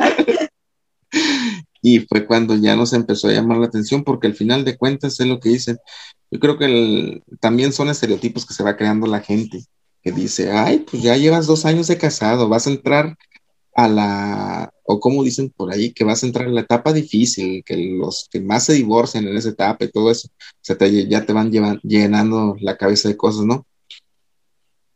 y 1.82 1.99
fue 2.01 2.25
cuando 2.25 2.55
ya 2.55 2.75
nos 2.75 2.93
empezó 2.93 3.27
a 3.27 3.34
llamar 3.34 3.57
la 3.57 3.65
atención, 3.67 4.03
porque 4.03 4.27
al 4.27 4.36
final 4.36 4.63
de 4.63 4.77
cuentas 4.77 5.19
es 5.19 5.27
lo 5.27 5.39
que 5.39 5.49
dicen. 5.49 5.77
Yo 6.29 6.39
creo 6.39 6.57
que 6.57 7.21
también 7.39 7.73
son 7.73 7.89
estereotipos 7.89 8.45
que 8.45 8.53
se 8.53 8.63
va 8.63 8.77
creando 8.77 9.07
la 9.07 9.19
gente, 9.19 9.65
que 10.01 10.11
dice, 10.11 10.51
ay, 10.51 10.86
pues 10.89 11.03
ya 11.03 11.17
llevas 11.17 11.47
dos 11.47 11.65
años 11.65 11.88
de 11.88 11.97
casado, 11.97 12.47
vas 12.47 12.67
a 12.67 12.71
entrar 12.71 13.17
a 13.73 13.88
la, 13.88 14.73
o 14.84 14.99
como 14.99 15.23
dicen 15.23 15.49
por 15.49 15.73
ahí, 15.73 15.91
que 15.91 16.03
vas 16.03 16.23
a 16.23 16.27
entrar 16.27 16.47
en 16.47 16.55
la 16.55 16.61
etapa 16.61 16.93
difícil, 16.93 17.63
que 17.65 17.77
los 17.77 18.27
que 18.32 18.39
más 18.41 18.65
se 18.65 18.73
divorcian 18.73 19.27
en 19.27 19.38
esa 19.38 19.49
etapa 19.49 19.86
y 19.86 19.91
todo 19.91 20.11
eso, 20.11 20.29
ya 20.61 21.25
te 21.25 21.34
van 21.34 21.51
llenando 21.84 22.55
la 22.59 22.77
cabeza 22.77 23.09
de 23.09 23.17
cosas, 23.17 23.45
¿no? 23.45 23.65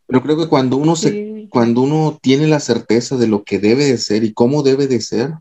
Pero 0.08 0.22
creo 0.22 0.38
que 0.38 0.48
cuando 0.48 0.78
uno 0.78 0.96
se, 0.96 1.48
cuando 1.50 1.82
uno 1.82 2.20
tiene 2.22 2.48
la 2.48 2.60
certeza 2.60 3.18
de 3.18 3.28
lo 3.28 3.44
que 3.44 3.60
debe 3.60 3.86
de 3.86 3.98
ser 3.98 4.24
y 4.24 4.34
cómo 4.34 4.62
debe 4.62 4.88
de 4.88 5.02
ser, 5.02 5.34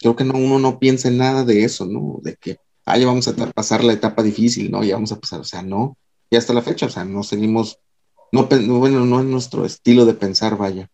creo 0.00 0.16
que 0.16 0.24
no, 0.24 0.34
uno 0.34 0.58
no 0.58 0.78
piensa 0.78 1.08
en 1.08 1.18
nada 1.18 1.44
de 1.44 1.64
eso, 1.64 1.84
¿no? 1.84 2.18
De 2.22 2.36
que, 2.36 2.56
ah, 2.86 2.98
ya 2.98 3.06
vamos 3.06 3.28
a 3.28 3.34
pasar 3.52 3.84
la 3.84 3.92
etapa 3.92 4.22
difícil, 4.22 4.70
¿no? 4.70 4.82
Ya 4.82 4.94
vamos 4.94 5.12
a 5.12 5.20
pasar, 5.20 5.40
o 5.40 5.44
sea, 5.44 5.62
no. 5.62 5.96
Y 6.30 6.36
hasta 6.36 6.54
la 6.54 6.62
fecha, 6.62 6.86
o 6.86 6.90
sea, 6.90 7.04
no 7.04 7.22
seguimos, 7.22 7.78
no, 8.32 8.46
bueno, 8.46 9.04
no 9.04 9.20
es 9.20 9.26
nuestro 9.26 9.66
estilo 9.66 10.06
de 10.06 10.14
pensar, 10.14 10.56
vaya. 10.56 10.88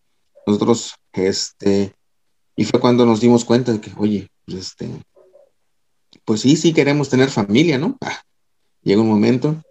Nosotros, 0.45 0.95
este, 1.13 1.93
y 2.55 2.65
fue 2.65 2.79
cuando 2.79 3.05
nos 3.05 3.21
dimos 3.21 3.45
cuenta 3.45 3.71
de 3.71 3.79
que, 3.79 3.91
oye, 3.97 4.29
pues 4.45 4.57
este, 4.57 4.89
pues 6.25 6.41
sí, 6.41 6.57
sí 6.57 6.73
queremos 6.73 7.09
tener 7.09 7.29
familia, 7.29 7.77
¿no? 7.77 7.97
Ah, 8.01 8.21
llega 8.81 9.01
un 9.01 9.07
momento. 9.07 9.63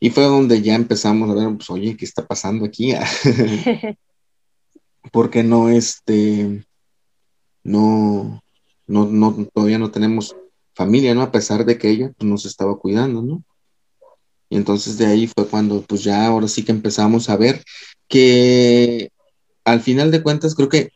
Y 0.00 0.10
fue 0.10 0.24
donde 0.24 0.60
ya 0.60 0.74
empezamos 0.74 1.30
a 1.30 1.34
ver, 1.34 1.54
pues, 1.54 1.70
oye, 1.70 1.96
¿qué 1.96 2.04
está 2.04 2.26
pasando 2.26 2.64
aquí? 2.64 2.92
Porque 5.12 5.44
no, 5.44 5.68
este, 5.68 6.64
no, 7.62 8.41
no, 8.92 9.06
no, 9.06 9.48
todavía 9.54 9.78
no 9.78 9.90
tenemos 9.90 10.36
familia, 10.74 11.14
¿no? 11.14 11.22
A 11.22 11.32
pesar 11.32 11.64
de 11.64 11.78
que 11.78 11.88
ella 11.88 12.12
pues, 12.16 12.28
nos 12.28 12.44
estaba 12.44 12.78
cuidando, 12.78 13.22
¿no? 13.22 13.42
Y 14.50 14.56
entonces 14.56 14.98
de 14.98 15.06
ahí 15.06 15.26
fue 15.26 15.46
cuando, 15.48 15.80
pues 15.80 16.04
ya 16.04 16.26
ahora 16.26 16.46
sí 16.46 16.62
que 16.62 16.72
empezamos 16.72 17.30
a 17.30 17.36
ver 17.36 17.64
que 18.06 19.10
al 19.64 19.80
final 19.80 20.10
de 20.10 20.22
cuentas 20.22 20.54
creo 20.54 20.68
que 20.68 20.90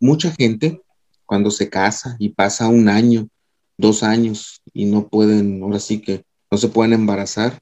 mucha 0.00 0.32
gente 0.32 0.80
cuando 1.26 1.50
se 1.50 1.68
casa 1.68 2.16
y 2.18 2.30
pasa 2.30 2.68
un 2.68 2.88
año, 2.88 3.28
dos 3.76 4.02
años 4.02 4.62
y 4.72 4.86
no 4.86 5.08
pueden, 5.08 5.62
ahora 5.62 5.78
sí 5.78 6.00
que 6.00 6.24
no 6.50 6.56
se 6.56 6.68
pueden 6.68 6.94
embarazar, 6.94 7.58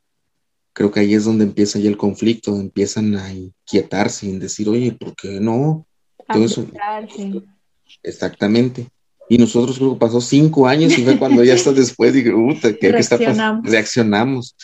creo 0.73 0.93
que 0.93 1.01
ahí 1.01 1.15
es 1.15 1.25
donde 1.25 1.45
empieza 1.45 1.81
ya 1.81 1.89
el 1.89 1.97
conflicto, 1.97 2.55
empiezan 2.55 3.17
a 3.17 3.33
inquietarse 3.33 4.27
y 4.27 4.39
decir, 4.39 4.69
oye, 4.69 4.93
¿por 4.93 5.17
qué 5.17 5.41
no? 5.41 5.85
Todo 6.33 6.45
eso. 6.45 6.65
Exactamente. 8.05 8.89
Y 9.31 9.39
nosotros 9.39 9.79
creo 9.79 9.93
que 9.93 10.01
pasó 10.01 10.21
cinco 10.21 10.67
años 10.67 10.99
y 10.99 11.05
fue 11.05 11.17
cuando 11.17 11.45
ya 11.45 11.55
está 11.55 11.71
después, 11.73 12.13
dije, 12.13 12.33
puta, 12.33 12.75
¿qué, 12.75 12.93
pasando? 12.93 13.61
Reaccionamos. 13.63 14.57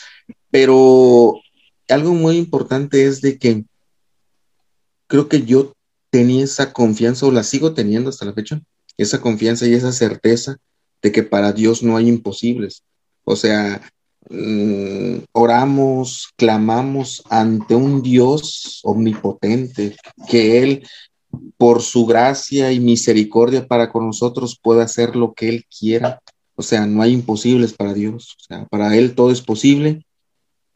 Pero 0.51 1.41
algo 1.89 2.13
muy 2.15 2.37
importante 2.37 3.07
es 3.07 3.21
de 3.21 3.39
que 3.39 3.65
creo 5.07 5.29
que 5.29 5.45
yo 5.45 5.73
tenía 6.11 6.43
esa 6.43 6.73
confianza 6.73 7.27
o 7.27 7.31
la 7.31 7.45
sigo 7.45 7.75
teniendo 7.75 8.11
hasta 8.11 8.25
la 8.25 8.33
fecha, 8.33 8.61
esa 8.97 9.21
confianza 9.21 9.69
y 9.69 9.75
esa 9.75 9.93
certeza 9.93 10.57
de 11.01 11.13
que 11.13 11.23
para 11.23 11.53
Dios 11.53 11.85
no 11.85 11.97
hay 11.97 12.09
imposibles. 12.09 12.83
O 13.23 13.37
sea, 13.37 13.81
mm, 14.29 15.19
oramos, 15.31 16.31
clamamos 16.37 17.23
ante 17.31 17.77
un 17.77 18.03
Dios 18.03 18.81
omnipotente, 18.83 19.95
que 20.29 20.61
Él 20.61 20.83
por 21.57 21.83
su 21.83 22.07
gracia 22.07 22.73
y 22.73 22.81
misericordia 22.81 23.67
para 23.67 23.91
con 23.91 24.07
nosotros 24.07 24.59
puede 24.63 24.83
hacer 24.83 25.17
lo 25.17 25.35
que 25.35 25.49
Él 25.49 25.67
quiera. 25.67 26.21
O 26.55 26.63
sea, 26.63 26.87
no 26.87 27.03
hay 27.03 27.13
imposibles 27.13 27.75
para 27.75 27.95
Dios. 27.95 28.37
O 28.41 28.45
sea, 28.45 28.67
para 28.67 28.97
Él 28.97 29.15
todo 29.15 29.31
es 29.31 29.43
posible. 29.43 30.05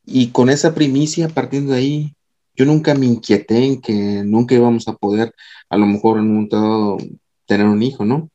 Y 0.05 0.29
con 0.29 0.51
esa 0.51 0.75
primicia, 0.75 1.29
partiendo 1.29 1.73
de 1.73 1.79
ahí, 1.79 2.15
yo 2.55 2.65
nunca 2.65 2.95
me 2.95 3.07
inquieté 3.07 3.65
en 3.65 3.81
que 3.81 4.23
nunca 4.25 4.55
íbamos 4.55 4.89
a 4.89 4.95
poder, 4.95 5.35
a 5.69 5.77
lo 5.77 5.87
mejor 5.87 6.19
en 6.19 6.25
un 6.25 6.35
momento, 6.35 6.99
tener 7.47 7.67
un 7.67 7.83
hijo, 7.83 8.05
¿no? 8.05 8.29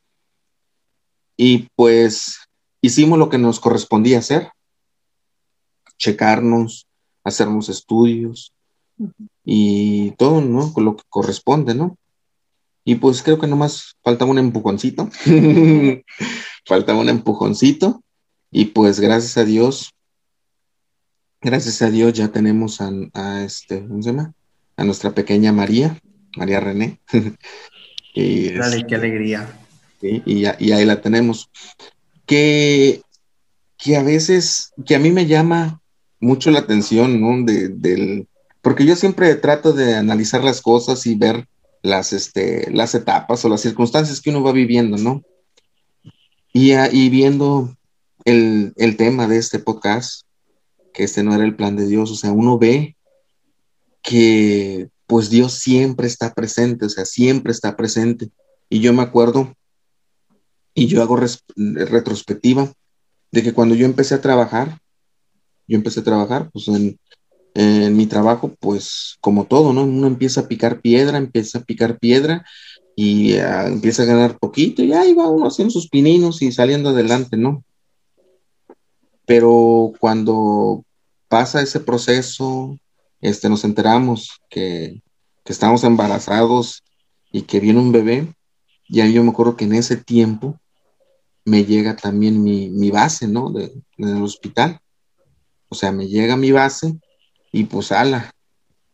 Y 1.37 1.67
pues 1.75 2.39
hicimos 2.81 3.19
lo 3.19 3.29
que 3.29 3.37
nos 3.37 3.59
correspondía 3.59 4.19
hacer, 4.19 4.49
checarnos, 5.97 6.87
hacernos 7.23 7.69
estudios 7.69 8.53
y 9.43 10.11
todo, 10.11 10.41
¿no? 10.41 10.73
Con 10.73 10.85
lo 10.85 10.95
que 10.95 11.03
corresponde, 11.09 11.75
¿no? 11.75 11.97
Y 12.87 12.95
pues 12.95 13.23
creo 13.23 13.39
que 13.39 13.47
nomás 13.47 13.95
faltaba 14.03 14.29
un 14.29 14.37
empujoncito. 14.37 15.09
faltaba 16.65 16.99
un 16.99 17.09
empujoncito. 17.09 18.03
Y 18.51 18.65
pues 18.65 18.99
gracias 18.99 19.37
a 19.37 19.43
Dios, 19.43 19.91
gracias 21.41 21.81
a 21.81 21.89
Dios 21.89 22.13
ya 22.13 22.29
tenemos 22.29 22.79
a, 22.79 23.43
este, 23.43 23.85
¿cómo 23.85 24.01
se 24.03 24.11
llama? 24.11 24.33
A 24.77 24.83
nuestra 24.83 25.11
pequeña 25.11 25.51
María, 25.51 25.99
María 26.37 26.59
René. 26.59 27.01
y, 28.13 28.51
Dale, 28.51 28.85
qué 28.87 28.95
alegría. 28.95 29.49
y, 30.01 30.45
ahí 30.45 30.85
la 30.85 31.01
tenemos. 31.01 31.49
Que, 32.27 33.01
que 33.77 33.97
a 33.97 34.03
veces, 34.03 34.73
que 34.85 34.95
a 34.95 34.99
mí 34.99 35.09
me 35.11 35.25
llama 35.25 35.81
mucho 36.19 36.51
la 36.51 36.59
atención, 36.59 37.19
¿no? 37.19 37.43
De, 37.43 37.69
del, 37.69 38.27
porque 38.61 38.85
yo 38.85 38.95
siempre 38.95 39.33
trato 39.35 39.73
de 39.73 39.95
analizar 39.95 40.43
las 40.43 40.61
cosas 40.61 41.05
y 41.07 41.15
ver 41.15 41.47
las, 41.85 42.13
este, 42.13 42.71
las 42.71 42.95
etapas 42.95 43.45
o 43.45 43.49
las 43.49 43.61
circunstancias 43.61 44.19
que 44.19 44.31
uno 44.31 44.43
va 44.43 44.51
viviendo, 44.51 44.97
¿no? 44.97 45.23
Y, 46.51 46.71
ah, 46.71 46.89
y 46.91 47.09
viendo 47.09 47.75
el, 48.25 48.73
el, 48.77 48.97
tema 48.97 49.27
de 49.27 49.37
este 49.37 49.59
podcast, 49.59 50.25
que 50.93 51.03
este 51.03 51.23
no 51.23 51.35
era 51.35 51.43
el 51.43 51.55
plan 51.55 51.75
de 51.75 51.85
Dios, 51.85 52.11
o 52.11 52.15
sea, 52.15 52.31
uno 52.31 52.57
ve 52.57 52.95
que 54.01 54.89
pues 55.05 55.29
Dios 55.29 55.53
siempre 55.53 56.07
está 56.07 56.33
presente, 56.33 56.85
o 56.85 56.89
sea, 56.89 57.05
siempre 57.05 57.51
está 57.51 57.75
presente. 57.75 58.31
Y 58.69 58.79
yo 58.79 58.91
me 58.93 59.03
acuerdo, 59.03 59.55
y 60.73 60.87
yo 60.87 61.03
hago 61.03 61.19
retrospectiva, 61.55 62.73
de 63.31 63.43
que 63.43 63.53
cuando 63.53 63.75
yo 63.75 63.85
empecé 63.85 64.15
a 64.15 64.21
trabajar, 64.21 64.79
yo 65.67 65.77
empecé 65.77 65.99
a 65.99 66.03
trabajar, 66.03 66.49
pues 66.51 66.67
en, 66.67 66.97
en 67.55 67.95
mi 67.95 68.05
trabajo, 68.05 68.53
pues 68.59 69.17
como 69.21 69.45
todo, 69.45 69.71
¿no? 69.73 69.83
Uno 69.83 70.07
empieza 70.07 70.41
a 70.41 70.47
picar 70.47 70.81
piedra, 70.81 71.17
empieza 71.17 71.59
a 71.59 71.63
picar 71.63 71.97
piedra 71.97 72.45
y 72.97 73.37
ah, 73.37 73.67
empieza 73.67 74.03
a 74.03 74.05
ganar 74.05 74.37
poquito 74.37 74.83
y 74.83 74.91
ahí 74.91 75.13
va 75.13 75.29
uno 75.29 75.47
haciendo 75.47 75.71
sus 75.71 75.89
pininos 75.89 76.41
y 76.41 76.51
saliendo 76.51 76.89
adelante, 76.89 77.37
¿no? 77.37 77.63
Pero 79.25 79.93
cuando 79.99 80.83
pasa 81.29 81.61
ese 81.61 81.79
proceso, 81.79 82.77
este, 83.21 83.47
nos 83.47 83.63
enteramos 83.63 84.41
que, 84.49 85.01
que 85.45 85.53
estamos 85.53 85.83
embarazados 85.85 86.83
y 87.31 87.43
que 87.43 87.61
viene 87.61 87.79
un 87.79 87.91
bebé, 87.91 88.33
y 88.87 88.99
ahí 88.99 89.13
yo 89.13 89.23
me 89.23 89.31
acuerdo 89.31 89.55
que 89.55 89.65
en 89.65 89.73
ese 89.73 89.97
tiempo 89.97 90.59
me 91.45 91.63
llega 91.63 91.95
también 91.95 92.43
mi, 92.43 92.69
mi 92.69 92.91
base, 92.91 93.27
¿no? 93.27 93.49
De, 93.51 93.71
del 93.97 94.21
hospital. 94.21 94.79
O 95.69 95.75
sea, 95.75 95.91
me 95.91 96.07
llega 96.07 96.37
mi 96.37 96.51
base 96.51 96.99
y 97.55 97.63
pues 97.63 97.91
ala. 97.93 98.31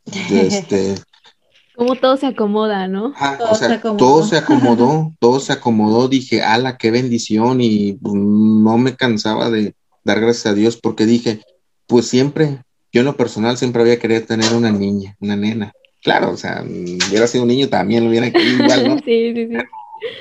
Este, 0.05 0.95
Como 1.76 1.95
todo 1.95 2.16
se 2.16 2.28
acomoda, 2.28 2.88
¿no? 2.88 3.12
todo, 3.39 3.51
o 3.51 3.55
sea, 3.55 3.70
se 3.70 3.78
todo 3.80 4.24
se 4.24 4.38
acomodó, 4.38 5.14
todo 5.20 5.39
se 5.39 5.53
acomodó, 5.53 6.07
dije, 6.07 6.43
ala, 6.43 6.78
qué 6.78 6.91
bendición 6.91 7.59
y 7.59 7.93
pues, 7.93 8.14
no 8.14 8.78
me 8.78 8.95
cansaba 8.95 9.49
de 9.49 9.74
dar 10.03 10.20
gracias 10.20 10.45
a 10.45 10.53
Dios 10.53 10.78
porque 10.78 11.07
dije, 11.07 11.41
pues 11.88 12.07
siempre, 12.07 12.59
yo 12.91 13.01
en 13.01 13.05
lo 13.05 13.18
personal 13.18 13.57
siempre 13.57 13.82
había 13.82 13.97
querido 13.97 14.22
tener 14.24 14.53
una 14.53 14.72
niña, 14.72 15.16
una 15.20 15.36
nena. 15.36 15.74
Claro, 16.03 16.32
o 16.32 16.38
sea, 16.38 16.64
hubiera 16.64 17.26
sido 17.26 17.43
un 17.43 17.49
niño 17.49 17.68
también 17.68 18.03
lo 18.03 18.12
hubiera 18.12 18.32
querido 18.32 18.64
igual, 18.64 18.88
¿no? 18.88 18.97
sí, 19.05 19.34
sí, 19.34 19.47
sí. 19.47 19.57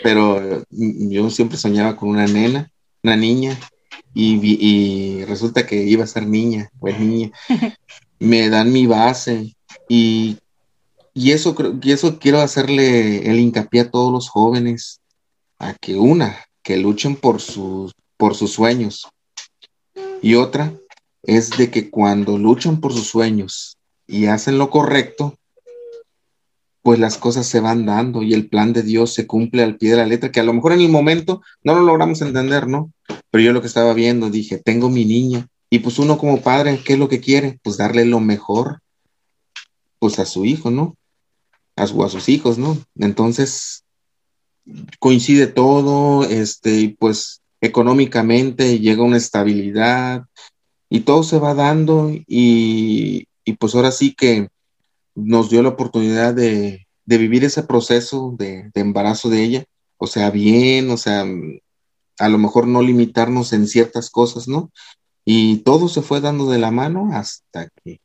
Pero 0.03 0.65
yo 0.71 1.29
siempre 1.29 1.59
soñaba 1.59 1.97
con 1.97 2.09
una 2.09 2.27
nena, 2.27 2.71
una 3.03 3.17
niña, 3.17 3.59
y, 4.15 4.39
y, 4.43 5.25
resulta 5.27 5.67
que 5.67 5.77
iba 5.85 6.05
a 6.05 6.07
ser 6.07 6.27
niña, 6.27 6.71
pues 6.81 6.99
niña. 6.99 7.31
Me 8.21 8.49
dan 8.49 8.73
mi 8.73 8.87
base 8.87 9.57
y, 9.89 10.39
y, 11.13 11.33
eso, 11.33 11.57
y 11.83 11.91
eso 11.91 12.19
quiero 12.19 12.41
hacerle 12.41 13.29
el 13.29 13.41
hincapié 13.41 13.81
a 13.81 13.91
todos 13.91 14.13
los 14.13 14.29
jóvenes, 14.29 15.01
a 15.59 15.75
que 15.75 15.97
una, 15.97 16.37
que 16.63 16.77
luchen 16.77 17.17
por 17.17 17.41
sus, 17.41 17.93
por 18.17 18.37
sus 18.37 18.53
sueños 18.53 19.09
y 20.23 20.35
otra 20.35 20.73
es 21.23 21.51
de 21.51 21.71
que 21.71 21.91
cuando 21.91 22.39
luchan 22.39 22.81
por 22.81 22.93
sus 22.93 23.09
sueños 23.09 23.77
y 24.07 24.27
hacen 24.27 24.59
lo 24.59 24.71
correcto, 24.71 25.37
pues 26.83 26.99
las 26.99 27.19
cosas 27.19 27.47
se 27.47 27.61
van 27.61 27.85
dando 27.87 28.23
y 28.23 28.33
el 28.33 28.49
plan 28.49 28.73
de 28.73 28.83
Dios 28.83 29.13
se 29.13 29.27
cumple 29.27 29.63
al 29.63 29.77
pie 29.77 29.91
de 29.91 29.97
la 29.99 30.07
letra, 30.07 30.33
que 30.33 30.41
a 30.41 30.45
lo 30.45 30.53
mejor 30.53 30.73
en 30.73 30.81
el 30.81 30.89
momento 30.89 31.43
no 31.63 31.75
lo 31.75 31.83
logramos 31.83 32.23
entender, 32.23 32.67
¿no? 32.67 32.93
Pero 33.31 33.45
yo 33.45 33.53
lo 33.53 33.61
que 33.61 33.67
estaba 33.67 33.93
viendo, 33.93 34.31
dije, 34.31 34.59
tengo 34.59 34.89
mi 34.89 35.05
niña, 35.05 35.47
y 35.71 35.79
pues 35.79 35.99
uno 35.99 36.19
como 36.19 36.43
padre, 36.43 36.83
¿qué 36.85 36.95
es 36.95 36.99
lo 36.99 37.09
que 37.09 37.21
quiere? 37.21 37.59
Pues 37.63 37.77
darle 37.77 38.05
lo 38.05 38.21
mejor, 38.21 38.81
pues 39.99 40.19
a 40.19 40.27
su 40.27 40.45
hijo, 40.45 40.71
¿no? 40.71 40.97
A, 41.77 41.87
sus 41.87 42.29
hijos, 42.29 42.59
¿no? 42.59 42.77
Entonces, 42.97 43.85
coincide 44.99 45.47
todo, 45.47 46.25
este, 46.25 46.81
y 46.81 46.89
pues 46.89 47.41
económicamente 47.63 48.79
llega 48.79 49.03
una 49.03 49.17
estabilidad 49.17 50.25
y 50.89 51.01
todo 51.01 51.23
se 51.23 51.39
va 51.39 51.55
dando 51.55 52.11
y, 52.11 53.29
y 53.45 53.53
pues 53.55 53.75
ahora 53.75 53.93
sí 53.93 54.15
que 54.15 54.49
nos 55.15 55.51
dio 55.51 55.63
la 55.63 55.71
oportunidad 55.71 56.35
de, 56.35 56.87
vivir 57.05 57.45
ese 57.45 57.63
proceso 57.63 58.35
de, 58.39 58.71
embarazo 58.75 59.29
de 59.29 59.43
ella, 59.43 59.65
o 59.99 60.07
sea, 60.07 60.31
bien, 60.31 60.91
o 60.91 60.97
sea, 60.97 61.27
a 62.19 62.29
lo 62.29 62.39
mejor 62.39 62.67
no 62.67 62.83
limitarnos 62.83 63.53
en 63.53 63.67
ciertas 63.67 64.11
cosas, 64.11 64.47
¿no? 64.47 64.71
Y 65.33 65.59
todo 65.59 65.87
se 65.87 66.03
fue 66.03 66.21
dando 66.21 66.51
de 66.51 66.59
la 66.59 66.73
mano 66.73 67.11
hasta 67.13 67.69
que 67.69 68.01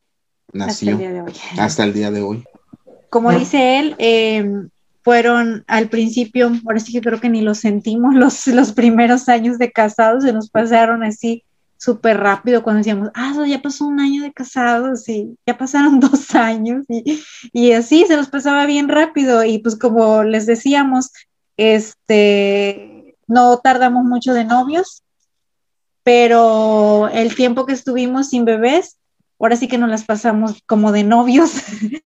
nació, 0.54 0.92
hasta 0.92 0.92
el 0.92 0.98
día 1.00 1.12
de 1.12 1.22
hoy. 1.22 1.34
Hasta 1.58 1.84
el 1.84 1.94
día 1.94 2.12
de 2.12 2.22
hoy. 2.22 2.44
Como 3.10 3.32
dice 3.32 3.80
él, 3.80 3.96
em, 3.98 4.70
fueron 5.02 5.64
al 5.66 5.90
principio, 5.90 6.52
ahora 6.68 6.80
sí 6.80 6.94
que 6.94 7.02
creo 7.02 7.20
que 7.20 7.30
ni 7.30 7.42
lo 7.42 7.56
sentimos, 7.56 8.14
los, 8.46 8.46
los 8.46 8.74
primeros 8.74 9.28
años 9.28 9.58
de 9.58 9.72
casados 9.72 10.24
se 10.24 10.34
nos 10.34 10.52
pasaron 10.52 11.04
así 11.04 11.44
súper 11.78 12.20
rápido 12.20 12.62
cuando 12.62 12.82
decíamos, 12.82 13.10
ah, 13.16 13.34
ya 13.48 13.60
pasó 13.60 13.88
un 13.88 14.00
año 14.00 14.22
de 14.22 14.32
casados 14.32 15.10
y 15.10 15.36
ya 15.48 15.58
pasaron 15.58 16.00
dos 16.00 16.36
años 16.36 16.86
y, 16.88 17.24
y, 17.54 17.72
así 17.72 18.06
se 18.08 18.18
nos 18.18 18.30
pasaba 18.30 18.68
bien 18.68 18.88
rápido 18.88 19.44
y 19.44 19.58
pues 19.58 19.76
como 19.76 20.24
les 20.24 20.46
decíamos, 20.46 21.10
este, 21.58 23.18
no 23.26 23.58
tardamos 23.58 24.06
mucho 24.06 24.32
de 24.36 24.46
novios, 24.46 25.02
pero 26.06 27.10
el 27.10 27.34
tiempo 27.34 27.66
que 27.66 27.74
estuvimos 27.74 28.30
sin 28.30 28.46
bebés, 28.46 29.00
ahora 29.40 29.56
sí 29.56 29.68
que 29.68 29.80
nos 29.80 29.90
las 29.90 30.06
pasamos 30.06 30.62
como 30.68 30.92
de 30.92 31.04
novios, 31.04 31.52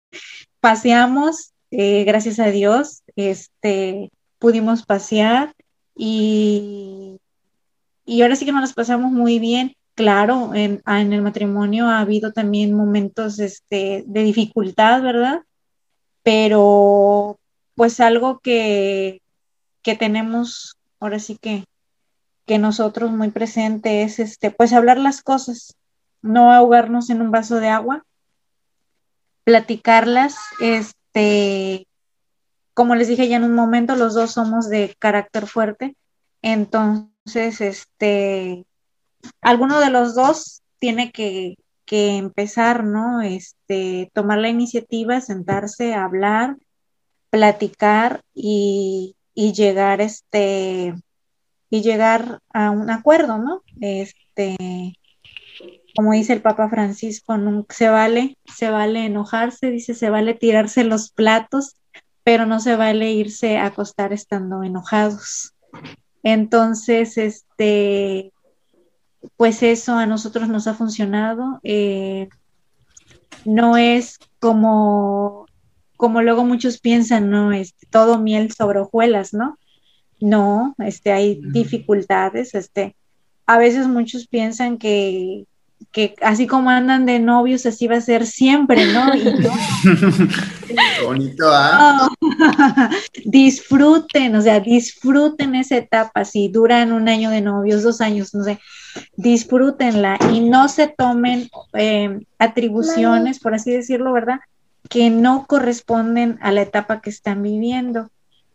paseamos, 0.60 1.52
eh, 1.70 2.04
gracias 2.04 2.38
a 2.38 2.46
Dios, 2.46 3.02
este, 3.16 4.10
pudimos 4.38 4.86
pasear 4.86 5.52
y 5.94 7.18
y 8.04 8.22
ahora 8.22 8.36
sí 8.36 8.44
que 8.44 8.52
nos 8.52 8.62
las 8.62 8.72
pasamos 8.72 9.12
muy 9.12 9.38
bien. 9.38 9.76
Claro, 9.94 10.54
en, 10.54 10.82
en 10.86 11.12
el 11.12 11.20
matrimonio 11.20 11.86
ha 11.86 12.00
habido 12.00 12.32
también 12.32 12.72
momentos 12.72 13.38
este, 13.38 14.04
de 14.06 14.22
dificultad, 14.22 15.02
¿verdad? 15.02 15.42
Pero 16.22 17.38
pues 17.74 18.00
algo 18.00 18.38
que, 18.40 19.20
que 19.82 19.94
tenemos 19.94 20.78
ahora 20.98 21.18
sí 21.18 21.36
que, 21.38 21.64
que 22.46 22.58
nosotros 22.58 23.10
muy 23.10 23.30
presente 23.30 24.02
es 24.02 24.18
este, 24.18 24.50
pues 24.50 24.72
hablar 24.72 24.98
las 24.98 25.22
cosas, 25.22 25.76
no 26.22 26.52
ahogarnos 26.52 27.10
en 27.10 27.22
un 27.22 27.30
vaso 27.30 27.56
de 27.56 27.68
agua, 27.68 28.04
platicarlas, 29.44 30.36
este, 30.60 31.86
como 32.74 32.94
les 32.94 33.08
dije 33.08 33.28
ya 33.28 33.36
en 33.36 33.44
un 33.44 33.54
momento, 33.54 33.96
los 33.96 34.14
dos 34.14 34.32
somos 34.32 34.68
de 34.68 34.94
carácter 34.98 35.46
fuerte, 35.46 35.96
entonces 36.42 37.60
este, 37.60 38.66
alguno 39.40 39.80
de 39.80 39.90
los 39.90 40.14
dos 40.14 40.62
tiene 40.78 41.12
que, 41.12 41.56
empezar, 41.94 42.84
¿no? 42.84 43.20
Este, 43.20 44.10
tomar 44.14 44.38
la 44.38 44.48
iniciativa, 44.48 45.20
sentarse, 45.20 45.92
hablar, 45.92 46.56
platicar 47.28 48.22
y, 48.32 49.14
llegar, 49.34 50.00
este, 50.00 50.94
y 51.72 51.80
llegar 51.80 52.40
a 52.52 52.70
un 52.70 52.90
acuerdo, 52.90 53.38
¿no? 53.38 53.62
Este, 53.80 54.58
como 55.96 56.12
dice 56.12 56.34
el 56.34 56.42
Papa 56.42 56.68
Francisco, 56.68 57.34
se 57.70 57.88
vale, 57.88 58.36
se 58.44 58.68
vale 58.68 59.06
enojarse, 59.06 59.70
dice, 59.70 59.94
se 59.94 60.10
vale 60.10 60.34
tirarse 60.34 60.84
los 60.84 61.10
platos, 61.10 61.76
pero 62.24 62.44
no 62.44 62.60
se 62.60 62.76
vale 62.76 63.12
irse 63.12 63.56
a 63.56 63.64
acostar 63.64 64.12
estando 64.12 64.62
enojados. 64.62 65.54
Entonces, 66.22 67.16
este, 67.16 68.34
pues 69.38 69.62
eso 69.62 69.94
a 69.94 70.04
nosotros 70.04 70.50
nos 70.50 70.66
ha 70.66 70.74
funcionado. 70.74 71.58
Eh, 71.62 72.28
no 73.46 73.78
es 73.78 74.18
como, 74.40 75.46
como 75.96 76.20
luego 76.20 76.44
muchos 76.44 76.80
piensan, 76.80 77.30
¿no? 77.30 77.50
Este, 77.50 77.86
todo 77.86 78.18
miel 78.18 78.52
sobre 78.52 78.80
hojuelas, 78.80 79.32
¿no? 79.32 79.56
No, 80.22 80.74
este, 80.78 81.10
hay 81.10 81.40
dificultades, 81.42 82.54
este, 82.54 82.94
a 83.44 83.58
veces 83.58 83.88
muchos 83.88 84.28
piensan 84.28 84.78
que, 84.78 85.46
que 85.90 86.14
así 86.22 86.46
como 86.46 86.70
andan 86.70 87.06
de 87.06 87.18
novios, 87.18 87.66
así 87.66 87.88
va 87.88 87.96
a 87.96 88.00
ser 88.00 88.24
siempre, 88.24 88.86
¿no? 88.92 89.12
Y 89.16 89.24
Bonito, 91.04 91.44
¿ah? 91.48 92.08
disfruten, 93.24 94.36
o 94.36 94.42
sea, 94.42 94.60
disfruten 94.60 95.56
esa 95.56 95.78
etapa, 95.78 96.24
si 96.24 96.46
duran 96.46 96.92
un 96.92 97.08
año 97.08 97.30
de 97.30 97.40
novios, 97.40 97.82
dos 97.82 98.00
años, 98.00 98.32
no 98.32 98.44
sé, 98.44 98.60
disfrútenla 99.16 100.18
y 100.32 100.38
no 100.38 100.68
se 100.68 100.86
tomen 100.86 101.50
eh, 101.72 102.20
atribuciones, 102.38 103.40
por 103.40 103.54
así 103.54 103.72
decirlo, 103.72 104.12
¿verdad? 104.12 104.38
Que 104.88 105.10
no 105.10 105.46
corresponden 105.48 106.38
a 106.42 106.52
la 106.52 106.62
etapa 106.62 107.00
que 107.00 107.10
están 107.10 107.42
viviendo. 107.42 108.08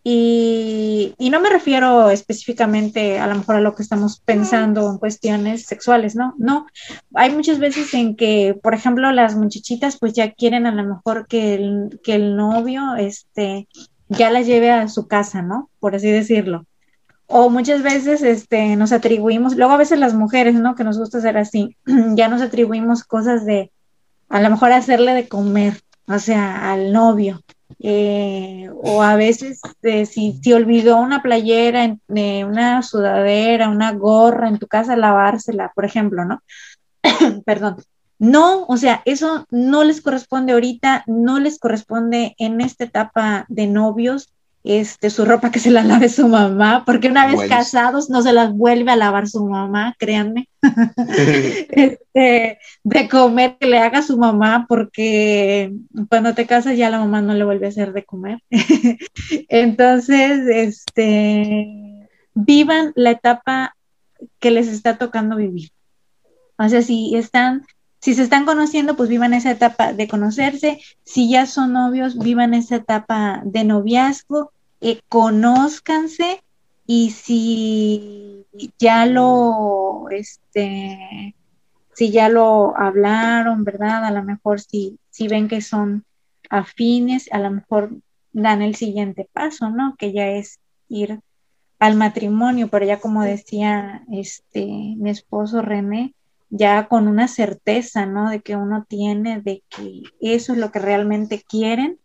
Y, 0.03 1.15
no 1.19 1.41
me 1.41 1.49
refiero 1.49 2.09
específicamente 2.09 3.19
a 3.19 3.27
lo 3.27 3.35
mejor 3.35 3.57
a 3.57 3.61
lo 3.61 3.75
que 3.75 3.83
estamos 3.83 4.21
pensando 4.21 4.89
en 4.89 4.97
cuestiones 4.97 5.65
sexuales, 5.65 6.15
¿no? 6.15 6.33
No, 6.37 6.65
hay 7.13 7.31
muchas 7.31 7.59
veces 7.59 7.93
en 7.93 8.15
que, 8.15 8.57
por 8.63 8.73
ejemplo, 8.73 9.11
las 9.11 9.35
muchachitas 9.35 9.97
pues 9.97 10.13
ya 10.13 10.31
quieren 10.31 10.65
a 10.65 10.71
lo 10.71 10.83
mejor 10.83 11.27
que 11.27 11.55
el, 11.55 11.99
que 12.03 12.15
el 12.15 12.37
novio 12.37 12.95
este, 12.95 13.67
ya 14.07 14.29
la 14.29 14.41
lleve 14.41 14.71
a 14.71 14.87
su 14.87 15.07
casa, 15.07 15.41
¿no? 15.41 15.69
Por 15.79 15.95
así 15.95 16.09
decirlo. 16.09 16.65
O 17.25 17.49
muchas 17.49 17.83
veces 17.83 18.21
este, 18.21 18.77
nos 18.77 18.93
atribuimos, 18.93 19.57
luego 19.57 19.73
a 19.73 19.77
veces 19.77 19.99
las 19.99 20.13
mujeres, 20.13 20.55
¿no? 20.55 20.75
Que 20.75 20.85
nos 20.85 20.97
gusta 20.97 21.19
ser 21.19 21.37
así, 21.37 21.75
ya 22.15 22.29
nos 22.29 22.41
atribuimos 22.41 23.03
cosas 23.03 23.45
de 23.45 23.71
a 24.29 24.41
lo 24.41 24.49
mejor 24.49 24.71
hacerle 24.71 25.13
de 25.13 25.27
comer, 25.27 25.81
o 26.07 26.19
sea, 26.19 26.71
al 26.71 26.93
novio 26.93 27.41
eh, 27.79 28.69
o 28.73 29.01
a 29.03 29.15
veces 29.15 29.61
eh, 29.83 30.05
si 30.05 30.39
te 30.41 30.53
olvidó 30.53 30.97
una 30.97 31.21
playera, 31.21 31.97
una 32.07 32.81
sudadera, 32.81 33.69
una 33.69 33.93
gorra 33.93 34.47
en 34.47 34.59
tu 34.59 34.67
casa, 34.67 34.95
lavársela, 34.95 35.71
por 35.75 35.85
ejemplo, 35.85 36.25
¿no? 36.25 36.41
Perdón. 37.45 37.77
No, 38.19 38.65
o 38.65 38.77
sea, 38.77 39.03
eso 39.05 39.45
no 39.51 39.83
les 39.83 40.01
corresponde 40.01 40.53
ahorita, 40.53 41.03
no 41.05 41.39
les 41.39 41.59
corresponde 41.59 42.33
en 42.39 42.61
esta 42.61 42.85
etapa 42.85 43.45
de 43.47 43.67
novios, 43.67 44.33
este, 44.67 45.09
su 45.09 45.25
ropa 45.25 45.51
que 45.51 45.59
se 45.59 45.71
la 45.71 45.83
lave 45.83 46.09
su 46.09 46.27
mamá, 46.27 46.83
porque 46.85 47.07
una 47.07 47.25
vez 47.27 47.49
casados 47.49 48.09
no 48.09 48.21
se 48.21 48.33
las 48.33 48.51
vuelve 48.51 48.91
a 48.91 48.95
lavar 48.95 49.27
su 49.27 49.45
mamá, 49.45 49.95
créanme. 49.97 50.49
este, 51.69 52.59
de 52.83 53.09
comer 53.09 53.57
que 53.59 53.67
le 53.67 53.79
haga 53.79 54.01
su 54.01 54.17
mamá, 54.17 54.65
porque 54.67 55.71
cuando 56.09 56.33
te 56.33 56.45
casas 56.45 56.77
ya 56.77 56.89
la 56.89 56.99
mamá 56.99 57.21
no 57.21 57.33
le 57.33 57.45
vuelve 57.45 57.67
a 57.67 57.69
hacer 57.69 57.93
de 57.93 58.03
comer. 58.03 58.39
Entonces, 59.49 60.41
este, 60.47 62.07
vivan 62.33 62.91
la 62.95 63.11
etapa 63.11 63.75
que 64.39 64.51
les 64.51 64.67
está 64.67 64.97
tocando 64.97 65.35
vivir. 65.35 65.69
O 66.57 66.67
sea, 66.67 66.81
si 66.81 67.15
están 67.15 67.65
si 67.99 68.13
se 68.13 68.23
están 68.23 68.45
conociendo, 68.45 68.95
pues 68.95 69.09
vivan 69.09 69.33
esa 69.33 69.51
etapa 69.51 69.91
de 69.91 70.07
conocerse. 70.07 70.79
Si 71.03 71.29
ya 71.29 71.45
son 71.45 71.73
novios, 71.73 72.17
vivan 72.17 72.53
esa 72.53 72.75
etapa 72.77 73.41
de 73.43 73.63
noviazgo 73.63 74.51
eh, 74.81 75.01
conózcanse 75.09 76.43
y 76.85 77.11
si 77.11 78.45
ya 78.79 79.05
lo, 79.05 80.05
este, 80.09 81.35
si 81.93 82.11
ya 82.11 82.29
lo 82.29 82.77
hablaron, 82.77 83.63
¿verdad? 83.63 84.05
A 84.05 84.11
lo 84.11 84.23
mejor 84.23 84.61
si, 84.61 84.99
si 85.09 85.27
ven 85.27 85.47
que 85.47 85.61
son 85.61 86.05
afines, 86.49 87.29
a 87.31 87.39
lo 87.39 87.51
mejor 87.51 87.91
dan 88.31 88.61
el 88.61 88.75
siguiente 88.75 89.27
paso, 89.33 89.69
¿no? 89.69 89.95
Que 89.97 90.13
ya 90.13 90.27
es 90.27 90.59
ir 90.89 91.19
al 91.79 91.95
matrimonio, 91.95 92.69
pero 92.69 92.85
ya 92.85 92.99
como 92.99 93.23
decía 93.23 94.03
este 94.11 94.65
mi 94.65 95.09
esposo 95.09 95.61
René, 95.61 96.13
ya 96.49 96.87
con 96.87 97.07
una 97.07 97.27
certeza, 97.27 98.05
¿no? 98.05 98.29
De 98.29 98.41
que 98.41 98.55
uno 98.55 98.85
tiene, 98.87 99.41
de 99.41 99.63
que 99.69 100.03
eso 100.21 100.53
es 100.53 100.59
lo 100.59 100.71
que 100.71 100.79
realmente 100.79 101.43
quieren, 101.47 101.99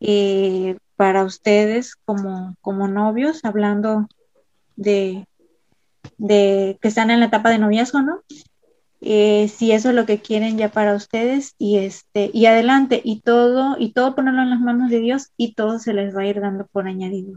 eh, 0.00 0.76
para 0.96 1.24
ustedes 1.24 1.96
como, 2.04 2.56
como 2.60 2.88
novios, 2.88 3.44
hablando 3.44 4.08
de, 4.76 5.26
de 6.18 6.78
que 6.80 6.88
están 6.88 7.10
en 7.10 7.20
la 7.20 7.26
etapa 7.26 7.50
de 7.50 7.58
noviazgo, 7.58 8.02
¿no? 8.02 8.20
eh, 9.06 9.48
si 9.48 9.72
eso 9.72 9.90
es 9.90 9.94
lo 9.94 10.06
que 10.06 10.20
quieren 10.20 10.56
ya 10.56 10.70
para 10.70 10.94
ustedes 10.94 11.54
y 11.58 11.76
este 11.76 12.30
y 12.32 12.46
adelante 12.46 13.02
y 13.04 13.20
todo 13.20 13.76
y 13.78 13.92
todo 13.92 14.14
ponerlo 14.14 14.42
en 14.42 14.50
las 14.50 14.60
manos 14.60 14.90
de 14.90 15.00
Dios 15.00 15.30
y 15.36 15.52
todo 15.52 15.78
se 15.78 15.92
les 15.92 16.16
va 16.16 16.22
a 16.22 16.26
ir 16.26 16.40
dando 16.40 16.66
por 16.66 16.88
añadido. 16.88 17.36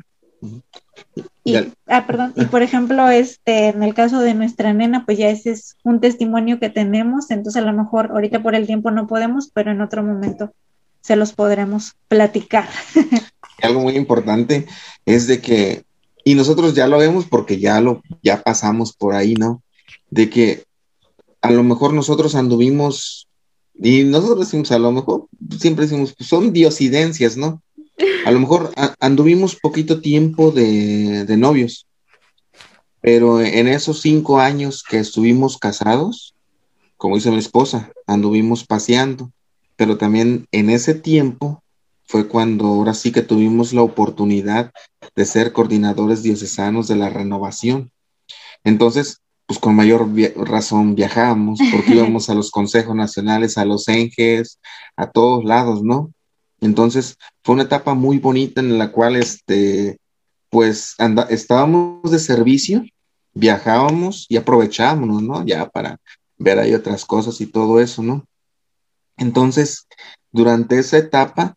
Y, 1.44 1.56
ah, 1.88 2.06
perdón, 2.08 2.34
y 2.38 2.46
por 2.46 2.62
ejemplo, 2.62 3.10
este, 3.10 3.70
en 3.70 3.84
el 3.84 3.94
caso 3.94 4.20
de 4.20 4.34
nuestra 4.34 4.72
nena, 4.74 5.06
pues 5.06 5.18
ya 5.18 5.30
ese 5.30 5.52
es 5.52 5.76
un 5.84 6.00
testimonio 6.00 6.60
que 6.60 6.70
tenemos, 6.70 7.32
entonces 7.32 7.62
a 7.62 7.66
lo 7.66 7.74
mejor 7.74 8.12
ahorita 8.12 8.42
por 8.42 8.56
el 8.56 8.66
tiempo 8.66 8.92
no 8.92 9.08
podemos, 9.08 9.50
pero 9.54 9.72
en 9.72 9.82
otro 9.82 10.04
momento 10.04 10.54
se 11.02 11.18
los 11.18 11.34
podremos 11.34 11.96
platicar. 12.08 12.70
Algo 13.62 13.82
muy 13.82 13.96
importante 13.96 14.68
es 15.06 15.28
de 15.28 15.42
que, 15.42 15.84
y 16.24 16.36
nosotros 16.36 16.74
ya 16.76 16.88
lo 16.88 16.98
vemos 16.98 17.26
porque 17.26 17.60
ya 17.60 17.82
lo, 17.82 18.02
ya 18.22 18.44
pasamos 18.44 18.94
por 18.94 19.16
ahí, 19.16 19.34
¿no? 19.36 19.62
De 20.10 20.30
que 20.30 20.66
a 21.42 21.52
lo 21.52 21.64
mejor 21.64 21.94
nosotros 21.94 22.36
anduvimos, 22.36 23.28
y 23.74 24.04
nosotros 24.04 24.40
decimos, 24.40 24.72
a 24.72 24.80
lo 24.80 24.92
mejor 24.92 25.28
siempre 25.60 25.86
decimos, 25.86 26.14
pues 26.18 26.30
son 26.30 26.54
diosidencias, 26.54 27.38
¿no? 27.38 27.62
A 28.26 28.32
lo 28.32 28.40
mejor 28.40 28.72
anduvimos 29.00 29.56
poquito 29.56 30.02
tiempo 30.02 30.52
de, 30.52 31.26
de 31.26 31.38
novios, 31.38 31.88
pero 33.02 33.42
en 33.42 33.68
esos 33.68 34.02
cinco 34.02 34.40
años 34.40 34.84
que 34.84 35.00
estuvimos 35.00 35.58
casados, 35.58 36.36
como 36.98 37.16
dice 37.16 37.32
mi 37.32 37.38
esposa, 37.38 37.92
anduvimos 38.06 38.66
paseando, 38.66 39.32
pero 39.76 39.98
también 39.98 40.48
en 40.52 40.70
ese 40.70 40.94
tiempo 40.94 41.64
fue 42.08 42.28
cuando 42.28 42.66
ahora 42.66 42.94
sí 42.94 43.12
que 43.12 43.22
tuvimos 43.22 43.74
la 43.74 43.82
oportunidad 43.82 44.72
de 45.16 45.26
ser 45.26 45.52
coordinadores 45.52 46.24
diocesanos 46.24 46.88
de 46.88 46.96
la 46.96 47.10
renovación. 47.10 47.92
Entonces, 48.64 49.22
pues 49.46 49.60
con 49.60 49.76
mayor 49.76 50.08
razón 50.36 50.96
viajábamos, 50.96 51.60
porque 51.72 51.94
íbamos 51.96 52.30
a 52.30 52.36
los 52.36 52.52
consejos 52.52 52.96
nacionales, 52.96 53.58
a 53.58 53.66
los 53.66 53.88
enges, 53.88 54.60
a 54.96 55.10
todos 55.12 55.44
lados, 55.44 55.84
¿no? 55.84 56.12
Entonces, 56.60 57.18
fue 57.44 57.56
una 57.56 57.64
etapa 57.64 57.94
muy 57.94 58.18
bonita 58.18 58.62
en 58.62 58.78
la 58.78 58.92
cual, 58.92 59.16
este, 59.16 60.00
pues, 60.50 60.96
estábamos 61.30 62.10
de 62.10 62.20
servicio, 62.20 62.84
viajábamos 63.34 64.26
y 64.30 64.38
aprovechábamos, 64.38 65.22
¿no? 65.22 65.46
Ya 65.46 65.70
para 65.70 65.98
ver 66.38 66.60
ahí 66.60 66.74
otras 66.74 67.06
cosas 67.06 67.40
y 67.42 67.48
todo 67.48 67.80
eso, 67.80 68.02
¿no? 68.02 68.26
Entonces, 69.18 69.88
durante 70.32 70.80
esa 70.80 70.98
etapa, 70.98 71.56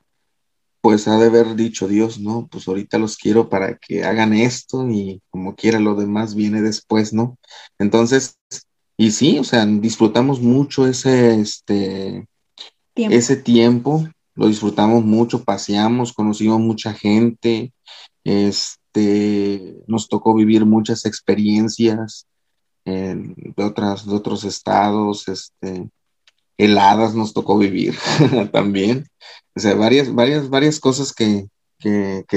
pues 0.81 1.09
ha 1.09 1.18
de 1.18 1.26
haber 1.26 1.57
dicho 1.57 1.89
Dios, 1.89 2.18
no, 2.20 2.49
pues 2.51 2.66
ahorita 2.66 2.99
los 2.99 3.16
quiero 3.16 3.49
para 3.49 3.76
que 3.76 4.05
hagan 4.05 4.33
esto 4.33 4.89
y 4.89 5.20
como 5.31 5.55
quiera 5.55 5.78
lo 5.78 5.95
demás 5.95 6.35
viene 6.35 6.62
después, 6.62 7.12
¿no? 7.12 7.39
Entonces, 7.78 8.39
y 8.97 9.11
sí, 9.11 9.39
o 9.39 9.45
sea, 9.45 9.66
disfrutamos 9.66 10.41
mucho 10.41 10.87
ese, 10.87 11.41
este, 11.41 12.26
tiempo. 12.95 13.16
ese 13.16 13.37
tiempo, 13.37 14.09
lo 14.35 14.47
disfrutamos 14.49 15.05
mucho, 15.05 15.45
paseamos, 15.45 16.12
conocimos 16.12 16.61
mucha 16.61 16.95
gente, 16.95 17.72
este, 18.24 19.76
nos 19.87 20.09
tocó 20.09 20.35
vivir 20.35 20.64
muchas 20.64 21.05
experiencias 21.07 22.26
de, 22.85 23.64
otras, 23.64 24.07
de 24.07 24.14
otros 24.14 24.45
estados, 24.45 25.28
este, 25.28 25.89
heladas 26.61 27.14
nos 27.14 27.32
tocó 27.32 27.56
vivir 27.58 27.96
también. 28.52 29.08
O 29.56 29.61
sea, 29.61 29.74
varias, 29.74 30.14
varias, 30.14 30.50
varias 30.50 30.78
cosas 30.78 31.12
que, 31.12 31.48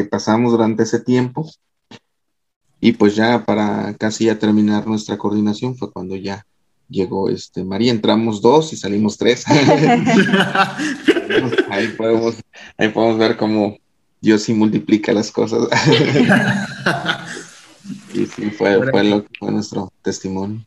pasamos 0.10 0.52
durante 0.52 0.82
ese 0.84 1.02
tiempo. 1.02 1.50
Y 2.80 2.94
pues 2.94 3.16
ya 3.16 3.46
para 3.46 3.94
casi 3.96 4.26
ya 4.26 4.40
terminar 4.40 4.88
nuestra 4.88 5.18
coordinación 5.18 5.78
fue 5.78 5.92
cuando 5.92 6.16
ya 6.16 6.46
llegó 6.90 7.30
este 7.30 7.64
María, 7.64 7.92
entramos 7.92 8.42
dos 8.42 8.74
y 8.74 8.78
salimos 8.78 9.18
tres. 9.18 9.46
ahí, 11.70 11.88
podemos, 11.98 12.36
ahí 12.78 12.90
podemos 12.90 13.18
ver 13.18 13.38
cómo 13.38 13.78
Dios 14.22 14.44
sí 14.44 14.54
multiplica 14.54 15.14
las 15.14 15.32
cosas. 15.32 15.68
y 18.14 18.26
sí, 18.26 18.52
fue, 18.52 18.90
fue, 18.90 19.04
lo, 19.04 19.26
fue 19.40 19.52
nuestro 19.52 19.92
testimonio. 20.02 20.66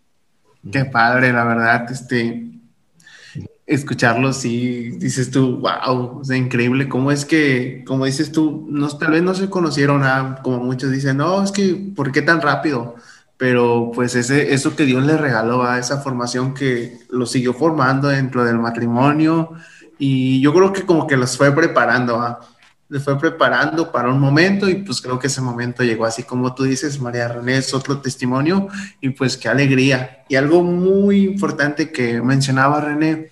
Qué 0.70 0.84
padre, 0.86 1.32
la 1.32 1.44
verdad, 1.44 1.90
este, 1.90 2.56
escucharlos 3.66 4.44
y 4.44 4.90
dices 4.90 5.30
tú, 5.30 5.58
wow, 5.58 6.22
es 6.22 6.30
increíble, 6.30 6.88
cómo 6.88 7.10
es 7.10 7.24
que, 7.24 7.82
como 7.86 8.04
dices 8.04 8.30
tú, 8.30 8.66
no, 8.70 8.88
tal 8.88 9.12
vez 9.12 9.22
no 9.22 9.34
se 9.34 9.50
conocieron, 9.50 10.04
a, 10.04 10.40
como 10.42 10.58
muchos 10.58 10.92
dicen, 10.92 11.16
no, 11.16 11.42
es 11.42 11.50
que, 11.50 11.74
¿por 11.96 12.12
qué 12.12 12.22
tan 12.22 12.40
rápido? 12.40 12.94
Pero 13.36 13.90
pues 13.94 14.14
ese, 14.14 14.54
eso 14.54 14.76
que 14.76 14.84
Dios 14.84 15.04
le 15.04 15.16
regaló 15.16 15.64
a 15.64 15.78
esa 15.78 16.00
formación 16.00 16.54
que 16.54 16.96
lo 17.10 17.26
siguió 17.26 17.52
formando 17.54 18.08
dentro 18.08 18.44
del 18.44 18.58
matrimonio 18.58 19.52
y 19.98 20.40
yo 20.40 20.54
creo 20.54 20.72
que 20.72 20.82
como 20.82 21.06
que 21.06 21.16
los 21.16 21.36
fue 21.36 21.52
preparando, 21.52 22.20
¿ah? 22.20 22.40
les 22.88 23.02
fue 23.02 23.18
preparando 23.18 23.90
para 23.90 24.08
un 24.10 24.20
momento 24.20 24.68
y 24.68 24.76
pues 24.76 25.00
creo 25.00 25.18
que 25.18 25.26
ese 25.26 25.40
momento 25.40 25.82
llegó 25.82 26.04
así 26.04 26.22
como 26.22 26.54
tú 26.54 26.64
dices, 26.64 27.00
María 27.00 27.28
René, 27.28 27.58
es 27.58 27.74
otro 27.74 28.00
testimonio 28.00 28.68
y 29.00 29.10
pues 29.10 29.36
qué 29.36 29.48
alegría. 29.48 30.24
Y 30.28 30.36
algo 30.36 30.62
muy 30.62 31.24
importante 31.24 31.90
que 31.90 32.22
mencionaba 32.22 32.80
René, 32.80 33.30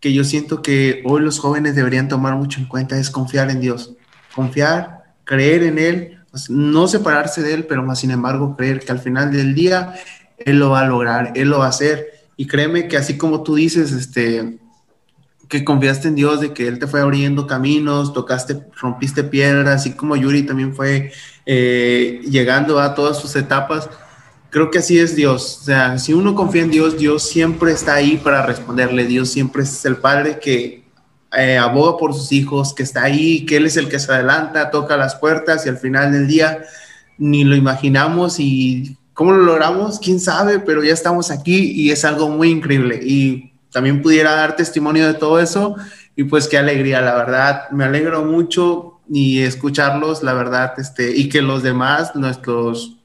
que 0.00 0.12
yo 0.12 0.24
siento 0.24 0.62
que 0.62 1.02
hoy 1.04 1.22
los 1.22 1.38
jóvenes 1.38 1.74
deberían 1.74 2.08
tomar 2.08 2.36
mucho 2.36 2.60
en 2.60 2.66
cuenta 2.66 2.98
es 2.98 3.10
confiar 3.10 3.50
en 3.50 3.60
Dios, 3.60 3.94
confiar, 4.34 5.14
creer 5.24 5.62
en 5.64 5.78
Él, 5.78 6.18
pues, 6.30 6.50
no 6.50 6.86
separarse 6.88 7.42
de 7.42 7.54
Él, 7.54 7.66
pero 7.66 7.82
más 7.82 8.00
sin 8.00 8.10
embargo 8.10 8.56
creer 8.56 8.80
que 8.80 8.92
al 8.92 9.00
final 9.00 9.32
del 9.32 9.54
día 9.54 9.94
Él 10.38 10.58
lo 10.58 10.70
va 10.70 10.80
a 10.80 10.86
lograr, 10.86 11.32
Él 11.34 11.48
lo 11.48 11.58
va 11.58 11.66
a 11.66 11.70
hacer. 11.70 12.06
Y 12.36 12.46
créeme 12.46 12.86
que 12.86 12.96
así 12.96 13.18
como 13.18 13.42
tú 13.42 13.56
dices, 13.56 13.90
este, 13.90 14.58
que 15.48 15.64
confiaste 15.64 16.08
en 16.08 16.14
Dios, 16.14 16.40
de 16.40 16.52
que 16.52 16.68
Él 16.68 16.78
te 16.78 16.86
fue 16.86 17.00
abriendo 17.00 17.46
caminos, 17.46 18.12
tocaste, 18.12 18.66
rompiste 18.80 19.24
piedras, 19.24 19.80
así 19.80 19.94
como 19.94 20.14
Yuri 20.14 20.44
también 20.44 20.74
fue 20.74 21.12
eh, 21.46 22.20
llegando 22.28 22.78
a 22.78 22.94
todas 22.94 23.18
sus 23.18 23.34
etapas 23.34 23.88
creo 24.50 24.70
que 24.70 24.78
así 24.78 24.98
es 24.98 25.16
Dios. 25.16 25.58
O 25.60 25.64
sea, 25.64 25.98
si 25.98 26.12
uno 26.12 26.34
confía 26.34 26.62
en 26.62 26.70
Dios, 26.70 26.98
Dios 26.98 27.28
siempre 27.28 27.72
está 27.72 27.94
ahí 27.94 28.16
para 28.16 28.44
responderle. 28.44 29.06
Dios 29.06 29.30
siempre 29.30 29.62
es 29.62 29.84
el 29.84 29.96
Padre 29.96 30.38
que 30.38 30.84
eh, 31.36 31.58
aboga 31.58 31.98
por 31.98 32.14
sus 32.14 32.32
hijos, 32.32 32.74
que 32.74 32.82
está 32.82 33.02
ahí, 33.02 33.44
que 33.44 33.56
Él 33.56 33.66
es 33.66 33.76
el 33.76 33.88
que 33.88 33.98
se 33.98 34.12
adelanta, 34.12 34.70
toca 34.70 34.96
las 34.96 35.16
puertas 35.16 35.66
y 35.66 35.68
al 35.68 35.78
final 35.78 36.12
del 36.12 36.26
día 36.26 36.62
ni 37.18 37.44
lo 37.44 37.56
imaginamos 37.56 38.38
y 38.38 38.96
cómo 39.12 39.32
lo 39.32 39.42
logramos, 39.42 39.98
quién 39.98 40.20
sabe, 40.20 40.60
pero 40.60 40.84
ya 40.84 40.92
estamos 40.92 41.30
aquí 41.30 41.72
y 41.72 41.90
es 41.90 42.04
algo 42.04 42.28
muy 42.30 42.50
increíble. 42.50 43.00
Y 43.02 43.52
también 43.72 44.00
pudiera 44.00 44.34
dar 44.34 44.56
testimonio 44.56 45.06
de 45.06 45.14
todo 45.14 45.40
eso 45.40 45.76
y 46.16 46.24
pues 46.24 46.48
qué 46.48 46.58
alegría, 46.58 47.00
la 47.00 47.14
verdad, 47.14 47.70
me 47.70 47.84
alegro 47.84 48.24
mucho 48.24 49.00
y 49.10 49.42
escucharlos, 49.42 50.22
la 50.22 50.34
verdad, 50.34 50.72
este, 50.78 51.16
y 51.16 51.28
que 51.28 51.42
los 51.42 51.62
demás, 51.62 52.14
nuestros 52.14 52.97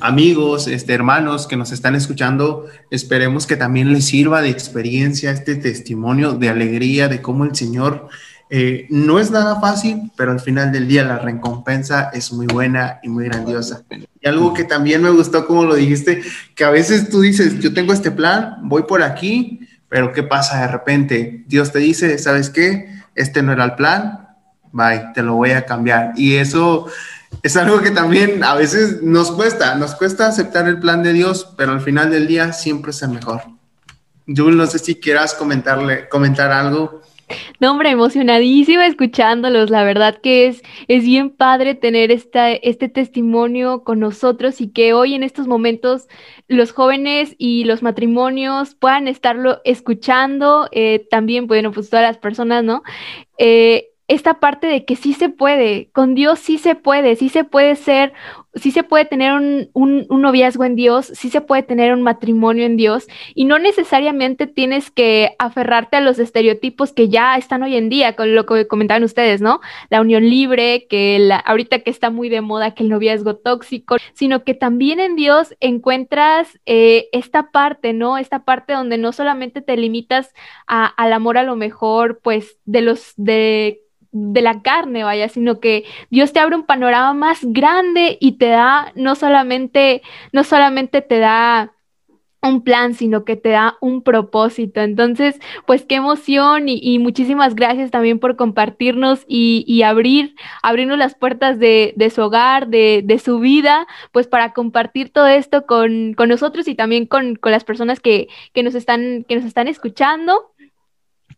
amigos, 0.00 0.66
este, 0.66 0.94
hermanos 0.94 1.46
que 1.46 1.56
nos 1.56 1.72
están 1.72 1.94
escuchando, 1.94 2.66
esperemos 2.90 3.46
que 3.46 3.56
también 3.56 3.92
les 3.92 4.06
sirva 4.06 4.42
de 4.42 4.50
experiencia 4.50 5.30
este 5.30 5.56
testimonio 5.56 6.32
de 6.32 6.48
alegría 6.48 7.08
de 7.08 7.20
cómo 7.20 7.44
el 7.44 7.54
Señor 7.54 8.08
eh, 8.52 8.86
no 8.90 9.20
es 9.20 9.30
nada 9.30 9.60
fácil, 9.60 10.10
pero 10.16 10.32
al 10.32 10.40
final 10.40 10.72
del 10.72 10.88
día 10.88 11.04
la 11.04 11.18
recompensa 11.18 12.10
es 12.12 12.32
muy 12.32 12.46
buena 12.46 12.98
y 13.02 13.08
muy 13.08 13.26
grandiosa. 13.26 13.84
Y 14.20 14.26
algo 14.26 14.52
que 14.54 14.64
también 14.64 15.02
me 15.02 15.10
gustó, 15.10 15.46
como 15.46 15.64
lo 15.64 15.76
dijiste, 15.76 16.22
que 16.56 16.64
a 16.64 16.70
veces 16.70 17.10
tú 17.10 17.20
dices, 17.20 17.60
yo 17.60 17.72
tengo 17.72 17.92
este 17.92 18.10
plan, 18.10 18.56
voy 18.62 18.82
por 18.82 19.02
aquí, 19.02 19.60
pero 19.88 20.12
¿qué 20.12 20.24
pasa 20.24 20.62
de 20.62 20.68
repente? 20.68 21.44
Dios 21.46 21.70
te 21.70 21.78
dice, 21.78 22.18
¿sabes 22.18 22.50
qué? 22.50 22.88
Este 23.14 23.42
no 23.42 23.52
era 23.52 23.64
el 23.64 23.74
plan, 23.74 24.28
bye, 24.72 25.12
te 25.14 25.22
lo 25.22 25.34
voy 25.34 25.50
a 25.50 25.64
cambiar. 25.64 26.12
Y 26.16 26.34
eso 26.34 26.86
es 27.42 27.56
algo 27.56 27.80
que 27.80 27.90
también 27.90 28.44
a 28.44 28.54
veces 28.54 29.02
nos 29.02 29.30
cuesta, 29.30 29.74
nos 29.74 29.94
cuesta 29.94 30.26
aceptar 30.26 30.68
el 30.68 30.78
plan 30.78 31.02
de 31.02 31.12
Dios, 31.12 31.52
pero 31.56 31.72
al 31.72 31.80
final 31.80 32.10
del 32.10 32.26
día 32.26 32.52
siempre 32.52 32.90
es 32.90 33.02
el 33.02 33.10
mejor. 33.10 33.42
Jules, 34.26 34.56
no 34.56 34.66
sé 34.66 34.78
si 34.78 34.96
quieras 34.96 35.34
comentarle, 35.34 36.08
comentar 36.08 36.52
algo. 36.52 37.02
No, 37.60 37.72
hombre, 37.72 37.90
emocionadísima 37.90 38.86
escuchándolos. 38.86 39.70
La 39.70 39.84
verdad 39.84 40.18
que 40.20 40.48
es, 40.48 40.62
es 40.88 41.04
bien 41.04 41.30
padre 41.30 41.74
tener 41.74 42.10
esta, 42.10 42.50
este 42.50 42.88
testimonio 42.88 43.84
con 43.84 44.00
nosotros 44.00 44.60
y 44.60 44.68
que 44.68 44.92
hoy 44.92 45.14
en 45.14 45.22
estos 45.22 45.46
momentos 45.46 46.08
los 46.48 46.72
jóvenes 46.72 47.34
y 47.38 47.64
los 47.64 47.82
matrimonios 47.82 48.74
puedan 48.74 49.08
estarlo 49.08 49.60
escuchando. 49.64 50.68
Eh, 50.72 51.06
también, 51.10 51.46
bueno, 51.46 51.72
pues 51.72 51.90
todas 51.90 52.04
las 52.04 52.18
personas, 52.18 52.64
¿no? 52.64 52.82
Eh, 53.38 53.89
esta 54.10 54.40
parte 54.40 54.66
de 54.66 54.84
que 54.84 54.96
sí 54.96 55.14
se 55.14 55.28
puede, 55.28 55.88
con 55.92 56.16
Dios 56.16 56.40
sí 56.40 56.58
se 56.58 56.74
puede, 56.74 57.14
sí 57.14 57.28
se 57.28 57.44
puede 57.44 57.76
ser 57.76 58.12
sí 58.54 58.72
se 58.72 58.82
puede 58.82 59.04
tener 59.04 59.32
un, 59.32 59.70
un, 59.74 60.06
noviazgo 60.08 60.64
en 60.64 60.74
Dios, 60.74 61.06
sí 61.14 61.30
se 61.30 61.40
puede 61.40 61.62
tener 61.62 61.92
un 61.94 62.02
matrimonio 62.02 62.66
en 62.66 62.76
Dios 62.76 63.06
y 63.34 63.44
no 63.44 63.58
necesariamente 63.58 64.46
tienes 64.48 64.90
que 64.90 65.36
aferrarte 65.38 65.96
a 65.96 66.00
los 66.00 66.18
estereotipos 66.18 66.92
que 66.92 67.08
ya 67.08 67.36
están 67.36 67.62
hoy 67.62 67.76
en 67.76 67.88
día, 67.88 68.16
con 68.16 68.34
lo 68.34 68.46
que 68.46 68.66
comentaban 68.66 69.04
ustedes, 69.04 69.40
¿no? 69.40 69.60
La 69.88 70.00
unión 70.00 70.28
libre, 70.28 70.86
que 70.88 71.18
la, 71.20 71.36
ahorita 71.36 71.80
que 71.80 71.90
está 71.90 72.10
muy 72.10 72.28
de 72.28 72.40
moda, 72.40 72.74
que 72.74 72.82
el 72.82 72.88
noviazgo 72.88 73.36
tóxico, 73.36 73.96
sino 74.14 74.42
que 74.42 74.54
también 74.54 74.98
en 74.98 75.14
Dios 75.14 75.54
encuentras 75.60 76.58
eh, 76.66 77.08
esta 77.12 77.52
parte, 77.52 77.92
¿no? 77.92 78.18
Esta 78.18 78.44
parte 78.44 78.72
donde 78.72 78.98
no 78.98 79.12
solamente 79.12 79.60
te 79.60 79.76
limitas 79.76 80.34
a, 80.66 80.86
al 80.86 81.12
amor 81.12 81.38
a 81.38 81.44
lo 81.44 81.54
mejor, 81.54 82.20
pues, 82.20 82.58
de 82.64 82.80
los, 82.80 83.12
de 83.16 83.80
de 84.12 84.42
la 84.42 84.62
carne, 84.62 85.04
vaya, 85.04 85.28
sino 85.28 85.60
que 85.60 85.84
Dios 86.10 86.32
te 86.32 86.40
abre 86.40 86.56
un 86.56 86.64
panorama 86.64 87.14
más 87.14 87.40
grande 87.42 88.18
y 88.20 88.32
te 88.32 88.48
da, 88.48 88.92
no 88.94 89.14
solamente, 89.14 90.02
no 90.32 90.44
solamente 90.44 91.00
te 91.02 91.18
da 91.18 91.72
un 92.42 92.62
plan, 92.62 92.94
sino 92.94 93.24
que 93.24 93.36
te 93.36 93.50
da 93.50 93.76
un 93.80 94.02
propósito. 94.02 94.80
Entonces, 94.80 95.38
pues 95.66 95.84
qué 95.84 95.96
emoción 95.96 96.64
y, 96.68 96.98
muchísimas 96.98 97.54
gracias 97.54 97.90
también 97.90 98.18
por 98.18 98.36
compartirnos 98.36 99.24
y, 99.28 99.82
abrir, 99.82 100.34
abrirnos 100.62 100.98
las 100.98 101.14
puertas 101.14 101.58
de, 101.58 101.94
su 102.14 102.22
hogar, 102.22 102.68
de, 102.68 103.20
su 103.22 103.40
vida, 103.40 103.86
pues 104.12 104.26
para 104.26 104.52
compartir 104.52 105.10
todo 105.10 105.26
esto 105.26 105.66
con, 105.66 106.12
nosotros 106.12 106.68
y 106.68 106.74
también 106.74 107.06
con, 107.06 107.38
las 107.42 107.64
personas 107.64 108.00
que, 108.00 108.28
que, 108.52 108.62
nos 108.62 108.74
están, 108.74 109.24
que 109.28 109.36
nos 109.36 109.44
están 109.44 109.68
escuchando. 109.68 110.52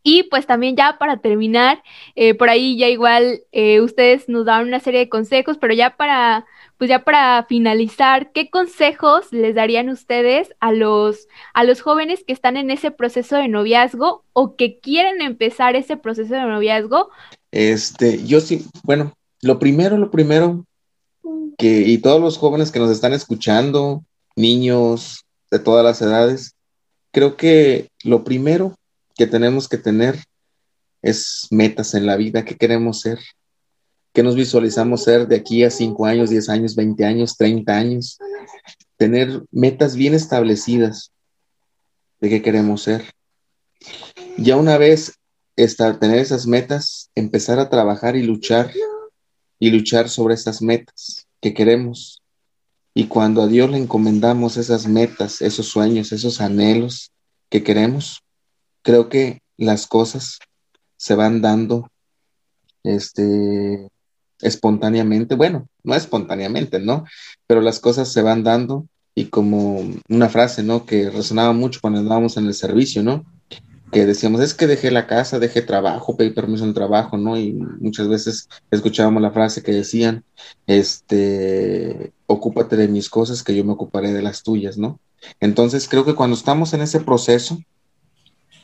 Y 0.02 0.24
pues 0.24 0.46
también 0.46 0.76
ya 0.76 0.98
para 0.98 1.18
terminar, 1.18 1.82
eh, 2.16 2.34
por 2.34 2.50
ahí 2.50 2.76
ya 2.76 2.88
igual 2.88 3.42
eh, 3.52 3.80
ustedes 3.80 4.28
nos 4.28 4.44
dan 4.44 4.66
una 4.66 4.80
serie 4.80 5.00
de 5.00 5.08
consejos, 5.08 5.58
pero 5.58 5.74
ya 5.74 5.96
para, 5.96 6.44
pues 6.76 6.90
ya 6.90 7.04
para 7.04 7.44
finalizar, 7.48 8.32
¿qué 8.32 8.50
consejos 8.50 9.32
les 9.32 9.54
darían 9.54 9.88
ustedes 9.88 10.54
a 10.58 10.72
los, 10.72 11.28
a 11.54 11.62
los 11.62 11.80
jóvenes 11.80 12.24
que 12.26 12.32
están 12.32 12.56
en 12.56 12.70
ese 12.70 12.90
proceso 12.90 13.36
de 13.36 13.46
noviazgo 13.46 14.24
o 14.32 14.56
que 14.56 14.80
quieren 14.80 15.22
empezar 15.22 15.76
ese 15.76 15.96
proceso 15.96 16.34
de 16.34 16.42
noviazgo? 16.42 17.10
Este, 17.52 18.24
yo 18.24 18.40
sí, 18.40 18.66
bueno, 18.82 19.12
lo 19.40 19.60
primero, 19.60 19.98
lo 19.98 20.10
primero, 20.10 20.64
que, 21.58 21.82
y 21.82 21.98
todos 21.98 22.20
los 22.20 22.38
jóvenes 22.38 22.72
que 22.72 22.80
nos 22.80 22.90
están 22.90 23.12
escuchando, 23.12 24.02
niños 24.34 25.24
de 25.50 25.60
todas 25.60 25.84
las 25.84 26.02
edades, 26.02 26.54
creo 27.12 27.36
que 27.36 27.88
lo 28.02 28.24
primero 28.24 28.74
que 29.22 29.28
tenemos 29.28 29.68
que 29.68 29.78
tener 29.78 30.18
es 31.00 31.46
metas 31.52 31.94
en 31.94 32.06
la 32.06 32.16
vida, 32.16 32.44
que 32.44 32.56
queremos 32.56 33.02
ser, 33.02 33.20
que 34.12 34.24
nos 34.24 34.34
visualizamos 34.34 35.04
ser 35.04 35.28
de 35.28 35.36
aquí 35.36 35.62
a 35.62 35.70
5 35.70 36.06
años, 36.06 36.28
10 36.28 36.48
años, 36.48 36.74
20 36.74 37.04
años, 37.04 37.36
30 37.36 37.72
años, 37.72 38.18
tener 38.96 39.40
metas 39.52 39.94
bien 39.94 40.14
establecidas 40.14 41.12
de 42.20 42.30
qué 42.30 42.42
queremos 42.42 42.82
ser. 42.82 43.12
Ya 44.38 44.56
una 44.56 44.76
vez 44.76 45.20
estar, 45.54 46.00
tener 46.00 46.18
esas 46.18 46.48
metas, 46.48 47.08
empezar 47.14 47.60
a 47.60 47.70
trabajar 47.70 48.16
y 48.16 48.24
luchar 48.24 48.72
y 49.60 49.70
luchar 49.70 50.08
sobre 50.08 50.34
esas 50.34 50.62
metas 50.62 51.28
que 51.40 51.54
queremos. 51.54 52.24
Y 52.92 53.06
cuando 53.06 53.42
a 53.42 53.46
Dios 53.46 53.70
le 53.70 53.78
encomendamos 53.78 54.56
esas 54.56 54.88
metas, 54.88 55.42
esos 55.42 55.66
sueños, 55.66 56.10
esos 56.10 56.40
anhelos 56.40 57.12
que 57.50 57.62
queremos, 57.62 58.24
creo 58.82 59.08
que 59.08 59.40
las 59.56 59.86
cosas 59.86 60.38
se 60.96 61.14
van 61.14 61.40
dando 61.40 61.88
este, 62.84 63.88
espontáneamente, 64.40 65.34
bueno, 65.34 65.68
no 65.84 65.94
espontáneamente, 65.94 66.80
¿no? 66.80 67.04
Pero 67.46 67.60
las 67.60 67.80
cosas 67.80 68.12
se 68.12 68.22
van 68.22 68.42
dando 68.42 68.86
y 69.14 69.26
como 69.26 69.80
una 70.08 70.28
frase, 70.28 70.62
¿no? 70.62 70.84
Que 70.84 71.10
resonaba 71.10 71.52
mucho 71.52 71.80
cuando 71.80 72.00
andábamos 72.00 72.36
en 72.36 72.46
el 72.46 72.54
servicio, 72.54 73.02
¿no? 73.02 73.24
Que 73.90 74.06
decíamos, 74.06 74.40
es 74.40 74.54
que 74.54 74.66
dejé 74.66 74.90
la 74.90 75.06
casa, 75.06 75.38
dejé 75.38 75.62
trabajo, 75.62 76.16
pedí 76.16 76.30
permiso 76.30 76.64
en 76.64 76.74
trabajo, 76.74 77.18
¿no? 77.18 77.38
Y 77.38 77.52
muchas 77.52 78.08
veces 78.08 78.48
escuchábamos 78.70 79.22
la 79.22 79.32
frase 79.32 79.62
que 79.62 79.72
decían, 79.72 80.24
este, 80.66 82.12
ocúpate 82.26 82.76
de 82.76 82.88
mis 82.88 83.10
cosas, 83.10 83.42
que 83.42 83.54
yo 83.54 83.64
me 83.64 83.72
ocuparé 83.72 84.12
de 84.12 84.22
las 84.22 84.42
tuyas, 84.42 84.78
¿no? 84.78 84.98
Entonces 85.40 85.88
creo 85.88 86.04
que 86.04 86.14
cuando 86.14 86.36
estamos 86.36 86.72
en 86.72 86.80
ese 86.80 87.00
proceso, 87.00 87.58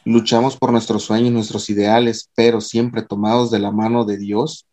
luchamos 0.04 0.56
por 0.56 0.72
nuestros 0.72 1.04
sueños, 1.04 1.32
nuestros 1.32 1.70
ideales, 1.70 2.30
pero 2.34 2.60
siempre 2.60 3.02
tomados 3.02 3.50
de 3.50 3.58
la 3.58 3.70
mano 3.70 4.04
de 4.04 4.18
Dios, 4.18 4.66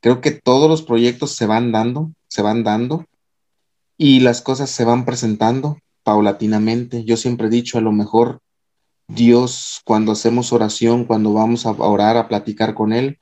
creo 0.00 0.20
que 0.20 0.30
todos 0.30 0.68
los 0.68 0.82
proyectos 0.82 1.36
se 1.36 1.46
van 1.46 1.72
dando, 1.72 2.12
se 2.28 2.42
van 2.42 2.64
dando 2.64 3.04
y 3.96 4.20
las 4.20 4.40
cosas 4.42 4.70
se 4.70 4.84
van 4.84 5.04
presentando 5.04 5.78
paulatinamente. 6.02 7.04
Yo 7.04 7.16
siempre 7.16 7.48
he 7.48 7.50
dicho, 7.50 7.78
a 7.78 7.82
lo 7.82 7.92
mejor 7.92 8.40
Dios, 9.08 9.80
cuando 9.84 10.12
hacemos 10.12 10.52
oración, 10.52 11.04
cuando 11.04 11.32
vamos 11.32 11.66
a 11.66 11.72
orar, 11.72 12.16
a 12.16 12.28
platicar 12.28 12.74
con 12.74 12.92
Él, 12.92 13.18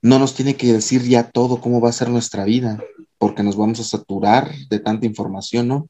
no 0.00 0.18
nos 0.18 0.34
tiene 0.34 0.56
que 0.56 0.72
decir 0.72 1.02
ya 1.02 1.30
todo 1.30 1.60
cómo 1.60 1.80
va 1.80 1.88
a 1.88 1.92
ser 1.92 2.08
nuestra 2.08 2.44
vida, 2.44 2.82
porque 3.18 3.42
nos 3.42 3.56
vamos 3.56 3.80
a 3.80 3.84
saturar 3.84 4.54
de 4.70 4.78
tanta 4.78 5.06
información, 5.06 5.68
¿no? 5.68 5.88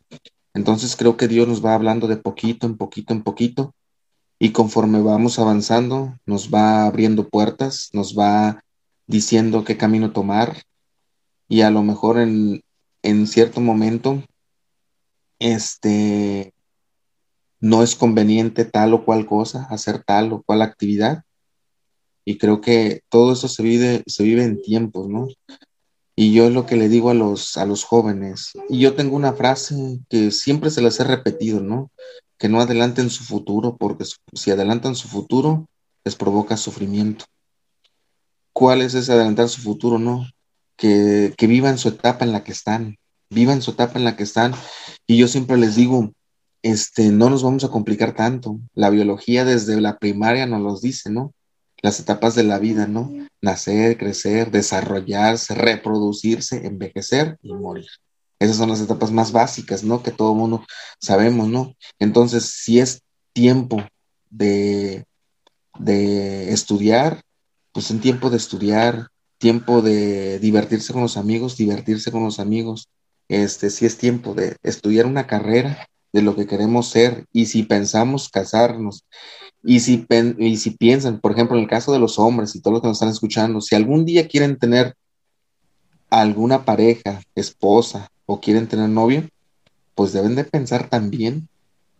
Entonces 0.54 0.96
creo 0.96 1.16
que 1.16 1.28
Dios 1.28 1.46
nos 1.46 1.64
va 1.64 1.74
hablando 1.74 2.08
de 2.08 2.16
poquito 2.16 2.66
en 2.66 2.76
poquito 2.76 3.12
en 3.12 3.22
poquito 3.22 3.74
y 4.38 4.52
conforme 4.52 5.00
vamos 5.00 5.38
avanzando, 5.38 6.14
nos 6.24 6.50
va 6.52 6.86
abriendo 6.86 7.28
puertas, 7.28 7.90
nos 7.92 8.16
va 8.16 8.62
diciendo 9.06 9.64
qué 9.64 9.76
camino 9.76 10.12
tomar 10.12 10.62
y 11.48 11.62
a 11.62 11.70
lo 11.70 11.82
mejor 11.82 12.18
en, 12.18 12.62
en 13.02 13.26
cierto 13.26 13.60
momento, 13.60 14.22
este, 15.38 16.52
no 17.60 17.82
es 17.82 17.96
conveniente 17.96 18.64
tal 18.64 18.94
o 18.94 19.04
cual 19.04 19.26
cosa, 19.26 19.66
hacer 19.70 20.02
tal 20.04 20.32
o 20.32 20.42
cual 20.42 20.62
actividad. 20.62 21.24
Y 22.24 22.36
creo 22.36 22.60
que 22.60 23.00
todo 23.08 23.32
eso 23.32 23.48
se 23.48 23.62
vive, 23.62 24.02
se 24.06 24.22
vive 24.22 24.44
en 24.44 24.60
tiempos, 24.60 25.08
¿no? 25.08 25.28
Y 26.14 26.34
yo 26.34 26.46
es 26.46 26.52
lo 26.52 26.66
que 26.66 26.76
le 26.76 26.88
digo 26.88 27.10
a 27.10 27.14
los, 27.14 27.56
a 27.56 27.64
los 27.64 27.84
jóvenes. 27.84 28.52
Y 28.68 28.80
yo 28.80 28.94
tengo 28.94 29.16
una 29.16 29.32
frase 29.32 30.00
que 30.10 30.30
siempre 30.30 30.70
se 30.70 30.82
las 30.82 31.00
he 31.00 31.04
repetido, 31.04 31.60
¿no? 31.60 31.90
Que 32.38 32.48
no 32.48 32.60
adelanten 32.60 33.10
su 33.10 33.24
futuro, 33.24 33.76
porque 33.76 34.04
si 34.32 34.50
adelantan 34.50 34.94
su 34.94 35.08
futuro, 35.08 35.66
les 36.04 36.16
provoca 36.16 36.56
sufrimiento. 36.56 37.24
¿Cuál 38.52 38.82
es 38.82 38.94
ese 38.94 39.12
adelantar 39.12 39.48
su 39.48 39.60
futuro? 39.60 39.98
No, 39.98 40.26
que, 40.76 41.34
que 41.36 41.46
vivan 41.46 41.78
su 41.78 41.88
etapa 41.88 42.24
en 42.24 42.32
la 42.32 42.44
que 42.44 42.52
están, 42.52 42.96
vivan 43.30 43.62
su 43.62 43.72
etapa 43.72 43.98
en 43.98 44.04
la 44.04 44.16
que 44.16 44.22
están. 44.22 44.54
Y 45.06 45.16
yo 45.16 45.28
siempre 45.28 45.56
les 45.58 45.76
digo, 45.76 46.12
este, 46.62 47.10
no 47.10 47.30
nos 47.30 47.42
vamos 47.42 47.64
a 47.64 47.70
complicar 47.70 48.14
tanto. 48.14 48.58
La 48.74 48.90
biología 48.90 49.44
desde 49.44 49.80
la 49.80 49.98
primaria 49.98 50.46
nos 50.46 50.62
los 50.62 50.80
dice, 50.80 51.10
¿no? 51.10 51.32
Las 51.82 52.00
etapas 52.00 52.34
de 52.34 52.44
la 52.44 52.58
vida, 52.58 52.86
¿no? 52.86 53.12
Nacer, 53.40 53.96
crecer, 53.98 54.50
desarrollarse, 54.50 55.54
reproducirse, 55.54 56.66
envejecer 56.66 57.38
y 57.42 57.52
morir. 57.54 57.86
Esas 58.38 58.56
son 58.56 58.68
las 58.70 58.80
etapas 58.80 59.10
más 59.10 59.32
básicas, 59.32 59.82
¿no? 59.82 60.02
Que 60.02 60.12
todo 60.12 60.34
mundo 60.34 60.64
sabemos, 61.00 61.48
¿no? 61.48 61.74
Entonces, 61.98 62.44
si 62.62 62.78
es 62.78 63.02
tiempo 63.32 63.82
de, 64.30 65.04
de 65.78 66.52
estudiar, 66.52 67.22
pues 67.72 67.90
en 67.90 68.00
tiempo 68.00 68.30
de 68.30 68.36
estudiar, 68.36 69.08
tiempo 69.38 69.82
de 69.82 70.38
divertirse 70.38 70.92
con 70.92 71.02
los 71.02 71.16
amigos, 71.16 71.56
divertirse 71.56 72.10
con 72.10 72.24
los 72.24 72.38
amigos. 72.40 72.88
Este, 73.28 73.70
si 73.70 73.86
es 73.86 73.98
tiempo 73.98 74.34
de 74.34 74.56
estudiar 74.62 75.06
una 75.06 75.26
carrera 75.26 75.86
de 76.12 76.22
lo 76.22 76.34
que 76.34 76.46
queremos 76.46 76.88
ser 76.88 77.26
y 77.32 77.46
si 77.46 77.62
pensamos 77.62 78.30
casarnos 78.30 79.04
y 79.62 79.80
si, 79.80 80.06
y 80.38 80.56
si 80.56 80.70
piensan, 80.70 81.20
por 81.20 81.32
ejemplo, 81.32 81.56
en 81.56 81.64
el 81.64 81.68
caso 81.68 81.92
de 81.92 81.98
los 81.98 82.18
hombres 82.18 82.54
y 82.54 82.60
todos 82.60 82.74
los 82.74 82.82
que 82.82 82.88
nos 82.88 82.96
están 82.96 83.10
escuchando, 83.10 83.60
si 83.60 83.74
algún 83.74 84.04
día 84.04 84.26
quieren 84.26 84.58
tener 84.58 84.94
alguna 86.10 86.64
pareja, 86.64 87.20
esposa, 87.34 88.08
o 88.30 88.40
quieren 88.40 88.68
tener 88.68 88.90
novio, 88.90 89.26
pues 89.94 90.12
deben 90.12 90.34
de 90.34 90.44
pensar 90.44 90.90
también 90.90 91.48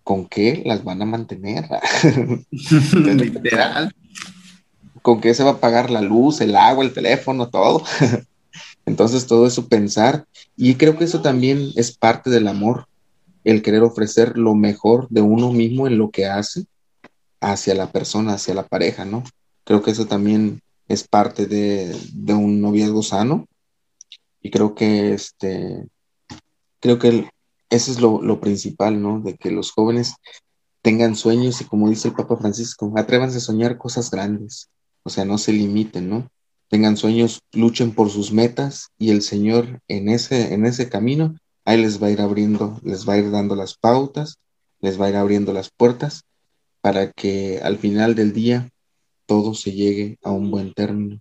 con 0.05 0.27
qué 0.27 0.63
las 0.67 0.85
van 0.85 1.01
a 1.01 1.07
mantener. 1.07 1.67
Literal. 2.51 3.95
con 5.01 5.23
qué 5.23 5.33
se 5.33 5.43
va 5.43 5.53
a 5.53 5.61
pagar 5.61 5.91
la 5.91 6.03
luz, 6.03 6.43
el 6.43 6.55
agua, 6.55 6.85
el 6.85 6.93
teléfono, 6.93 7.49
todo. 7.49 7.83
Entonces 8.87 9.27
todo 9.27 9.47
eso 9.47 9.69
pensar. 9.69 10.27
Y 10.55 10.75
creo 10.75 10.99
que 10.99 11.05
eso 11.05 11.23
también 11.23 11.71
es 11.77 11.97
parte 11.97 12.29
del 12.29 12.47
amor, 12.47 12.89
el 13.45 13.63
querer 13.63 13.83
ofrecer 13.83 14.37
lo 14.37 14.55
mejor 14.55 15.09
de 15.09 15.23
uno 15.23 15.51
mismo 15.51 15.87
en 15.87 15.97
lo 15.97 16.11
que 16.11 16.27
hace 16.27 16.67
hacia 17.41 17.75
la 17.75 17.91
persona, 17.91 18.35
hacia 18.35 18.53
la 18.53 18.67
pareja, 18.67 19.07
¿no? 19.07 19.25
Creo 19.65 19.83
que 19.83 19.93
eso 19.93 20.07
también 20.07 20.61
es 20.89 21.09
parte 21.09 21.47
de, 21.47 21.97
de 22.13 22.35
un 22.35 22.61
noviazgo 22.61 23.03
sano. 23.03 23.47
Y 24.43 24.51
creo 24.51 24.75
que 24.75 25.15
este, 25.15 25.87
creo 26.81 26.99
que 26.99 27.29
eso 27.71 27.91
es 27.93 28.01
lo, 28.01 28.41
principal, 28.41 29.01
¿no? 29.01 29.21
De 29.21 29.37
que 29.37 29.51
los 29.51 29.73
jóvenes 29.73 30.15
tengan 30.83 31.17
sueños 31.17 31.61
y 31.61 31.65
como 31.65 31.89
dice 31.91 32.09
el 32.09 32.15
Papa 32.15 32.37
Francisco, 32.37 32.93
atrévanse 32.97 33.39
a 33.39 33.41
soñar 33.41 33.79
cosas 33.79 34.11
grandes, 34.11 34.71
o 35.03 35.11
sea, 35.11 35.25
no 35.25 35.39
se 35.39 35.53
limiten, 35.53 36.09
¿no? 36.09 36.29
tengan 36.69 36.97
sueños, 36.97 37.41
luchen 37.53 37.93
por 37.93 38.11
sus 38.11 38.33
metas 38.33 38.91
y 38.99 39.11
el 39.11 39.23
Señor 39.23 39.81
en 39.89 40.09
ese, 40.09 40.55
en 40.55 40.67
ese 40.67 40.89
camino, 40.89 41.37
ahí 41.65 41.81
les 41.81 42.03
va 42.03 42.09
a 42.09 42.11
ir 42.11 42.21
abriendo, 42.21 42.79
les 42.83 43.09
va 43.09 43.15
a 43.15 43.19
ir 43.19 43.31
dando 43.31 43.57
las 43.57 43.77
pautas, 43.77 44.39
les 44.81 45.01
va 45.01 45.07
a 45.07 45.11
ir 45.11 45.17
abriendo 45.17 45.53
las 45.53 45.71
puertas 45.71 46.23
para 46.81 47.11
que 47.11 47.61
al 47.63 47.79
final 47.79 48.15
del 48.15 48.33
día 48.33 48.71
todo 49.27 49.55
se 49.55 49.73
llegue 49.73 50.19
a 50.23 50.31
un 50.31 50.51
buen 50.51 50.73
término. 50.75 51.21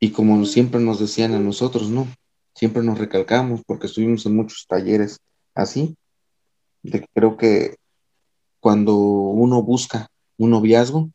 Y 0.00 0.10
como 0.10 0.44
siempre 0.44 0.80
nos 0.80 1.00
decían 1.00 1.34
a 1.34 1.40
nosotros, 1.40 1.88
¿no? 1.90 2.06
Siempre 2.58 2.82
nos 2.82 2.98
recalcamos 2.98 3.62
porque 3.64 3.86
estuvimos 3.86 4.26
en 4.26 4.34
muchos 4.34 4.66
talleres 4.66 5.20
así, 5.54 5.96
de 6.82 7.02
que 7.02 7.06
creo 7.14 7.36
que 7.36 7.76
cuando 8.58 8.96
uno 8.96 9.62
busca 9.62 10.08
un 10.38 10.50
noviazgo, 10.50 11.08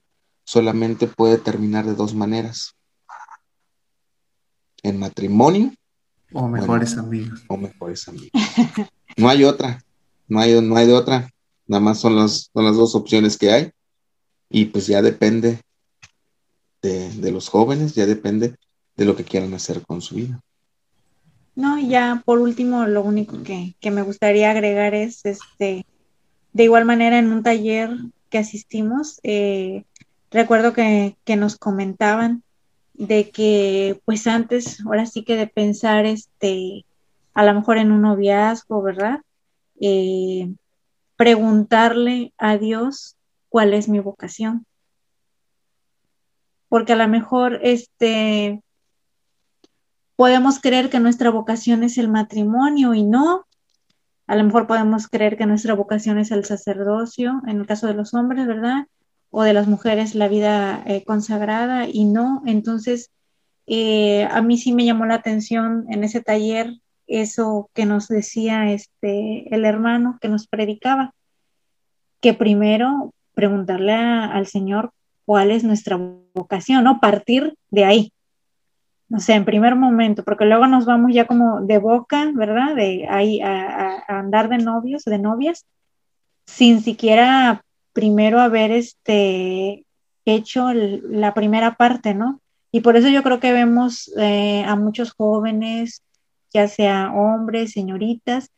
solamente 0.45 1.05
puede 1.05 1.37
terminar 1.37 1.85
de 1.85 1.95
dos 1.95 2.15
maneras. 2.15 2.77
En 4.83 4.97
matrimonio. 4.97 5.73
O 6.31 6.47
mejores 6.47 6.97
amigos. 6.97 7.43
O 7.49 7.57
mejores 7.57 8.07
amigos. 8.07 8.31
No 9.17 9.27
hay 9.27 9.43
otra. 9.43 9.83
No 10.29 10.39
hay, 10.39 10.61
no 10.61 10.77
hay 10.77 10.87
de 10.87 10.93
otra. 10.93 11.29
Nada 11.67 11.81
más 11.81 11.99
son 11.99 12.15
las, 12.15 12.51
son 12.53 12.63
las 12.63 12.77
dos 12.77 12.95
opciones 12.95 13.37
que 13.37 13.51
hay. 13.51 13.71
Y 14.49 14.65
pues 14.65 14.87
ya 14.87 15.01
depende 15.01 15.59
de, 16.81 17.31
los 17.31 17.49
jóvenes, 17.49 17.95
ya 17.95 18.05
depende 18.05 18.55
de 18.95 19.05
lo 19.05 19.17
que 19.17 19.25
quieran 19.25 19.53
hacer 19.53 19.81
con 19.81 20.01
su 20.01 20.15
vida. 20.15 20.39
No, 21.55 21.77
ya 21.79 22.23
por 22.25 22.39
último, 22.39 22.85
lo 22.87 23.03
único 23.03 23.43
que, 23.43 23.75
que, 23.79 23.91
me 23.91 24.01
gustaría 24.01 24.49
agregar 24.49 24.95
es, 24.95 25.23
este, 25.25 25.85
de 26.51 26.63
igual 26.63 26.85
manera, 26.85 27.19
en 27.19 27.31
un 27.31 27.43
taller 27.43 27.91
que 28.29 28.39
asistimos, 28.39 29.19
eh, 29.23 29.83
recuerdo 30.31 30.73
que, 30.73 31.15
que, 31.25 31.35
nos 31.35 31.57
comentaban 31.57 32.43
de 32.95 33.29
que, 33.29 34.01
pues 34.05 34.25
antes, 34.25 34.81
ahora 34.85 35.05
sí 35.05 35.23
que 35.23 35.35
de 35.35 35.47
pensar, 35.47 36.05
este, 36.05 36.85
a 37.33 37.45
lo 37.45 37.53
mejor 37.53 37.77
en 37.77 37.91
un 37.91 38.01
noviazgo, 38.01 38.81
¿verdad? 38.81 39.21
Eh, 39.79 40.51
preguntarle 41.15 42.33
a 42.37 42.57
Dios 42.57 43.15
cuál 43.49 43.73
es 43.73 43.87
mi 43.87 43.99
vocación. 43.99 44.65
Porque 46.69 46.93
a 46.93 46.95
lo 46.95 47.07
mejor 47.07 47.59
este 47.61 48.61
podemos 50.15 50.59
creer 50.59 50.89
que 50.89 50.99
nuestra 50.99 51.29
vocación 51.29 51.83
es 51.83 51.97
el 51.97 52.09
matrimonio 52.09 52.93
y 52.93 53.03
no. 53.03 53.45
A 54.27 54.35
lo 54.35 54.43
mejor 54.43 54.67
podemos 54.67 55.07
creer 55.07 55.37
que 55.37 55.45
nuestra 55.45 55.73
vocación 55.73 56.17
es 56.17 56.31
el 56.31 56.45
sacerdocio, 56.45 57.41
en 57.47 57.59
el 57.59 57.67
caso 57.67 57.87
de 57.87 57.93
los 57.93 58.13
hombres, 58.13 58.47
¿verdad? 58.47 58.87
O 59.31 59.43
de 59.43 59.53
las 59.53 59.67
mujeres 59.67 60.15
la 60.15 60.27
vida 60.27 60.83
eh, 60.85 61.03
consagrada 61.03 61.87
y 61.87 62.05
no. 62.05 62.41
Entonces, 62.45 63.11
eh, 63.67 64.27
a 64.31 64.41
mí 64.41 64.57
sí 64.57 64.73
me 64.73 64.85
llamó 64.85 65.05
la 65.05 65.15
atención 65.15 65.85
en 65.89 66.03
ese 66.03 66.21
taller 66.21 66.73
eso 67.07 67.69
que 67.73 67.85
nos 67.85 68.07
decía 68.07 68.71
este 68.71 69.53
el 69.53 69.65
hermano 69.65 70.17
que 70.21 70.29
nos 70.29 70.47
predicaba, 70.47 71.13
que 72.21 72.33
primero 72.33 73.13
preguntarle 73.33 73.93
al 73.93 74.47
Señor 74.47 74.93
cuál 75.25 75.51
es 75.51 75.63
nuestra 75.63 75.97
vocación, 76.33 76.83
¿no? 76.83 76.99
Partir 76.99 77.55
de 77.71 77.85
ahí. 77.85 78.12
No 79.13 79.19
sé, 79.19 79.33
en 79.33 79.45
primer 79.45 79.75
momento, 79.75 80.23
porque 80.23 80.45
luego 80.45 80.65
nos 80.65 80.85
vamos 80.87 81.13
ya 81.13 81.27
como 81.27 81.61
de 81.61 81.77
boca, 81.77 82.31
¿verdad? 82.33 82.75
De 82.75 83.05
ahí 83.07 83.39
a, 83.41 84.03
andar 84.07 84.49
de 84.49 84.57
novios, 84.57 85.03
de 85.05 85.19
novias, 85.19 85.67
sin 86.47 86.81
siquiera 86.81 87.63
primero 87.93 88.39
haber 88.39 88.71
este 88.71 89.85
hecho 90.25 90.73
la 90.73 91.35
primera 91.35 91.75
parte, 91.75 92.15
¿no? 92.15 92.41
Y 92.71 92.81
por 92.81 92.97
eso 92.97 93.07
yo 93.09 93.21
creo 93.21 93.39
que 93.39 93.53
vemos 93.53 94.11
eh, 94.17 94.63
a 94.65 94.75
muchos 94.75 95.13
jóvenes, 95.13 96.01
ya 96.51 96.67
sea 96.67 97.13
hombres, 97.13 97.73
señoritas, 97.73 98.49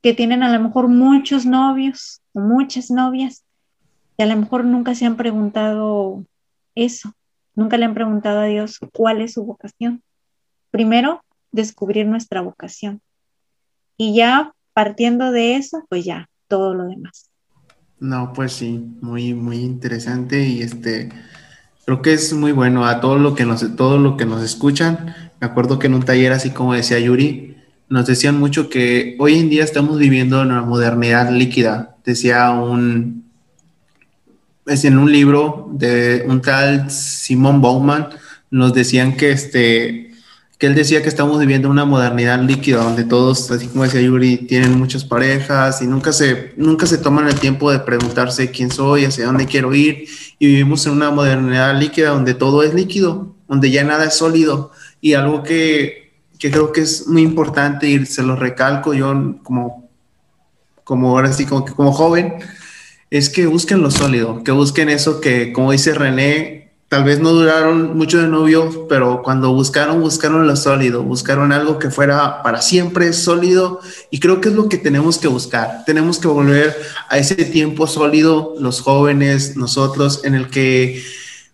que 0.00 0.14
tienen 0.14 0.42
a 0.42 0.50
lo 0.50 0.58
mejor 0.58 0.88
muchos 0.88 1.44
novios 1.44 2.22
muchas 2.38 2.90
novias 2.90 3.44
y 4.16 4.22
a 4.22 4.26
lo 4.26 4.36
mejor 4.36 4.64
nunca 4.64 4.94
se 4.94 5.06
han 5.06 5.16
preguntado 5.16 6.24
eso, 6.74 7.12
nunca 7.58 7.76
le 7.76 7.86
han 7.86 7.94
preguntado 7.94 8.38
a 8.38 8.44
Dios 8.44 8.78
cuál 8.92 9.20
es 9.20 9.32
su 9.32 9.44
vocación. 9.44 10.00
Primero, 10.70 11.24
descubrir 11.50 12.06
nuestra 12.06 12.40
vocación. 12.40 13.00
Y 13.96 14.14
ya 14.14 14.52
partiendo 14.72 15.32
de 15.32 15.56
eso, 15.56 15.84
pues 15.88 16.04
ya, 16.04 16.28
todo 16.46 16.72
lo 16.72 16.84
demás. 16.84 17.30
No, 17.98 18.32
pues 18.32 18.52
sí, 18.52 18.78
muy, 19.00 19.34
muy 19.34 19.56
interesante 19.56 20.46
y 20.46 20.62
este, 20.62 21.08
creo 21.84 22.00
que 22.00 22.12
es 22.12 22.32
muy 22.32 22.52
bueno 22.52 22.86
a 22.86 23.00
todo 23.00 23.18
lo 23.18 23.34
que 23.34 23.44
nos, 23.44 23.74
todo 23.74 23.98
lo 23.98 24.16
que 24.16 24.24
nos 24.24 24.44
escuchan. 24.44 25.16
Me 25.40 25.48
acuerdo 25.48 25.80
que 25.80 25.88
en 25.88 25.94
un 25.94 26.04
taller, 26.04 26.30
así 26.30 26.50
como 26.50 26.74
decía 26.74 27.00
Yuri, 27.00 27.56
nos 27.88 28.06
decían 28.06 28.38
mucho 28.38 28.68
que 28.68 29.16
hoy 29.18 29.36
en 29.36 29.50
día 29.50 29.64
estamos 29.64 29.98
viviendo 29.98 30.42
en 30.42 30.52
una 30.52 30.62
modernidad 30.62 31.32
líquida. 31.32 31.96
Decía 32.04 32.52
un, 32.52 33.27
es 34.68 34.84
en 34.84 34.98
un 34.98 35.10
libro 35.10 35.68
de 35.72 36.24
un 36.28 36.40
tal 36.40 36.90
Simón 36.90 37.60
Bowman, 37.60 38.08
nos 38.50 38.72
decían 38.74 39.16
que 39.16 39.30
este, 39.32 40.08
que 40.58 40.66
él 40.66 40.74
decía 40.74 41.02
que 41.02 41.08
estamos 41.08 41.38
viviendo 41.38 41.70
una 41.70 41.84
modernidad 41.84 42.42
líquida 42.42 42.82
donde 42.82 43.04
todos, 43.04 43.50
así 43.50 43.68
como 43.68 43.84
decía 43.84 44.00
Yuri, 44.00 44.38
tienen 44.38 44.76
muchas 44.76 45.04
parejas 45.04 45.80
y 45.82 45.86
nunca 45.86 46.12
se, 46.12 46.52
nunca 46.56 46.86
se 46.86 46.98
toman 46.98 47.28
el 47.28 47.38
tiempo 47.38 47.70
de 47.70 47.78
preguntarse 47.78 48.50
quién 48.50 48.70
soy, 48.70 49.04
hacia 49.04 49.26
dónde 49.26 49.46
quiero 49.46 49.72
ir 49.74 50.04
y 50.38 50.46
vivimos 50.46 50.84
en 50.86 50.92
una 50.92 51.10
modernidad 51.10 51.78
líquida 51.78 52.10
donde 52.10 52.34
todo 52.34 52.64
es 52.64 52.74
líquido, 52.74 53.34
donde 53.46 53.70
ya 53.70 53.84
nada 53.84 54.06
es 54.06 54.14
sólido. 54.14 54.72
Y 55.00 55.14
algo 55.14 55.44
que, 55.44 56.12
que 56.40 56.50
creo 56.50 56.72
que 56.72 56.80
es 56.80 57.06
muy 57.06 57.22
importante 57.22 57.88
y 57.88 58.04
se 58.04 58.24
lo 58.24 58.34
recalco 58.34 58.94
yo 58.94 59.36
como, 59.44 59.88
como 60.82 61.10
ahora 61.10 61.32
sí, 61.32 61.46
como, 61.46 61.64
como 61.66 61.92
joven, 61.92 62.34
es 63.10 63.30
que 63.30 63.46
busquen 63.46 63.82
lo 63.82 63.90
sólido, 63.90 64.42
que 64.44 64.52
busquen 64.52 64.88
eso 64.88 65.20
que, 65.20 65.52
como 65.52 65.72
dice 65.72 65.94
René, 65.94 66.70
tal 66.88 67.04
vez 67.04 67.20
no 67.20 67.32
duraron 67.32 67.96
mucho 67.96 68.20
de 68.20 68.28
novio, 68.28 68.86
pero 68.88 69.22
cuando 69.22 69.52
buscaron, 69.52 70.00
buscaron 70.00 70.46
lo 70.46 70.56
sólido, 70.56 71.02
buscaron 71.02 71.52
algo 71.52 71.78
que 71.78 71.90
fuera 71.90 72.42
para 72.42 72.62
siempre 72.62 73.12
sólido 73.12 73.80
y 74.10 74.20
creo 74.20 74.40
que 74.40 74.48
es 74.48 74.54
lo 74.54 74.68
que 74.68 74.78
tenemos 74.78 75.18
que 75.18 75.28
buscar. 75.28 75.84
Tenemos 75.84 76.18
que 76.18 76.28
volver 76.28 76.76
a 77.08 77.18
ese 77.18 77.34
tiempo 77.36 77.86
sólido, 77.86 78.54
los 78.58 78.80
jóvenes, 78.80 79.56
nosotros, 79.56 80.24
en 80.24 80.34
el 80.34 80.48
que 80.48 81.02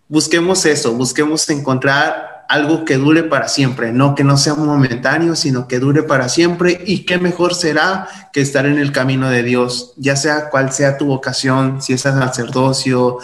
busquemos 0.09 0.67
eso, 0.67 0.95
busquemos 0.95 1.49
encontrar 1.51 2.34
algo 2.49 2.85
que 2.85 2.97
dure 2.97 3.23
para 3.23 3.49
siempre, 3.49 3.93
no 3.93 4.15
que 4.15 4.25
no 4.25 4.37
sea 4.37 4.55
momentáneo, 4.55 5.37
sino 5.37 5.69
que 5.69 5.79
dure 5.79 6.03
para 6.03 6.29
siempre 6.29 6.83
y 6.87 7.05
qué 7.05 7.19
mejor 7.19 7.55
será 7.55 8.09
que 8.33 8.41
estar 8.41 8.67
en 8.67 8.79
el 8.79 8.93
camino 8.93 9.31
de 9.31 9.43
Dios, 9.43 9.93
ya 9.97 10.17
sea 10.17 10.51
cual 10.51 10.73
sea 10.73 10.99
tu 10.99 11.07
vocación, 11.07 11.83
si 11.83 11.93
es 11.93 12.03
sacerdocio, 12.03 13.19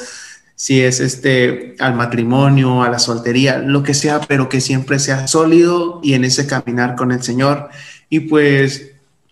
si 0.54 0.82
es 0.82 1.00
este 1.00 1.74
al 1.78 1.94
matrimonio, 1.94 2.82
a 2.82 2.90
la 2.90 2.98
soltería, 2.98 3.58
lo 3.58 3.82
que 3.82 3.94
sea, 3.94 4.20
pero 4.20 4.48
que 4.48 4.60
siempre 4.60 4.98
sea 4.98 5.26
sólido 5.26 6.00
y 6.02 6.14
en 6.14 6.24
ese 6.24 6.46
caminar 6.46 6.96
con 6.96 7.12
el 7.12 7.22
Señor. 7.22 7.70
Y 8.10 8.20
pues 8.20 8.90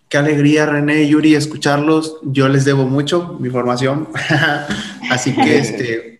qué 0.09 0.17
alegría 0.17 0.65
René 0.65 1.03
y 1.03 1.09
Yuri 1.09 1.35
escucharlos. 1.35 2.17
Yo 2.23 2.49
les 2.49 2.65
debo 2.65 2.85
mucho 2.85 3.37
mi 3.39 3.49
formación, 3.49 4.09
así 5.11 5.33
que 5.33 5.59
este 5.59 6.18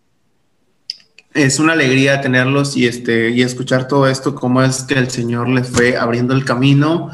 es 1.43 1.59
una 1.59 1.73
alegría 1.73 2.21
tenerlos 2.21 2.75
y 2.77 2.87
este 2.87 3.29
y 3.31 3.41
escuchar 3.41 3.87
todo 3.87 4.07
esto 4.07 4.35
cómo 4.35 4.61
es 4.61 4.83
que 4.83 4.95
el 4.95 5.09
Señor 5.09 5.49
les 5.49 5.67
fue 5.67 5.97
abriendo 5.97 6.33
el 6.33 6.45
camino 6.45 7.11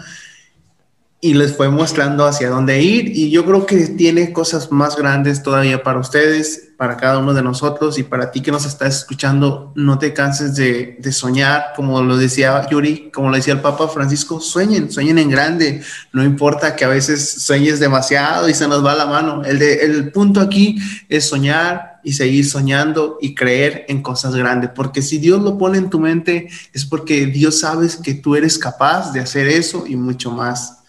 y 1.25 1.33
les 1.33 1.55
fue 1.55 1.69
mostrando 1.69 2.27
hacia 2.27 2.51
dónde 2.51 2.83
ir 2.83 3.17
y 3.17 3.31
yo 3.31 3.45
creo 3.45 3.65
que 3.65 3.87
tiene 3.87 4.31
cosas 4.31 4.71
más 4.71 4.95
grandes 4.95 5.41
todavía 5.41 5.81
para 5.81 5.97
ustedes, 5.97 6.69
para 6.77 6.97
cada 6.97 7.17
uno 7.17 7.33
de 7.33 7.41
nosotros 7.41 7.97
y 7.97 8.03
para 8.03 8.29
ti 8.29 8.41
que 8.41 8.51
nos 8.51 8.63
estás 8.67 8.97
escuchando, 8.97 9.73
no 9.75 9.97
te 9.97 10.13
canses 10.13 10.53
de, 10.53 10.99
soñar, 11.11 11.73
como 11.75 12.03
lo 12.03 12.15
decía 12.15 12.69
Yuri, 12.69 13.09
como 13.11 13.31
lo 13.31 13.37
decía 13.37 13.55
el 13.55 13.61
Papa 13.61 13.87
Francisco, 13.87 14.39
sueñen, 14.39 14.91
sueñen 14.91 15.17
en 15.17 15.31
grande, 15.31 15.81
no 16.13 16.23
importa 16.23 16.75
que 16.75 16.85
a 16.85 16.89
veces 16.89 17.27
sueñes 17.41 17.79
demasiado 17.79 18.47
y 18.47 18.53
se 18.53 18.67
nos 18.67 18.85
va 18.85 18.93
la 18.93 19.07
mano, 19.07 19.43
el, 19.43 19.57
de, 19.57 19.79
el 19.83 20.11
punto 20.11 20.39
aquí 20.39 20.77
es 21.09 21.27
soñar 21.27 22.01
y 22.03 22.13
seguir 22.13 22.47
soñando 22.47 23.17
y 23.19 23.33
creer 23.33 23.85
en 23.87 24.03
cosas 24.03 24.35
grandes, 24.35 24.69
porque 24.75 25.01
si 25.01 25.17
Dios 25.17 25.41
lo 25.41 25.57
pone 25.57 25.79
en 25.79 25.89
tu 25.89 25.99
mente 25.99 26.49
es 26.71 26.85
porque 26.85 27.25
Dios 27.25 27.61
sabes 27.61 27.95
que 27.95 28.13
tú 28.13 28.35
eres 28.35 28.59
capaz 28.59 29.11
de 29.11 29.21
hacer 29.21 29.47
eso 29.47 29.85
y 29.87 29.95
mucho 29.95 30.29
más. 30.29 30.84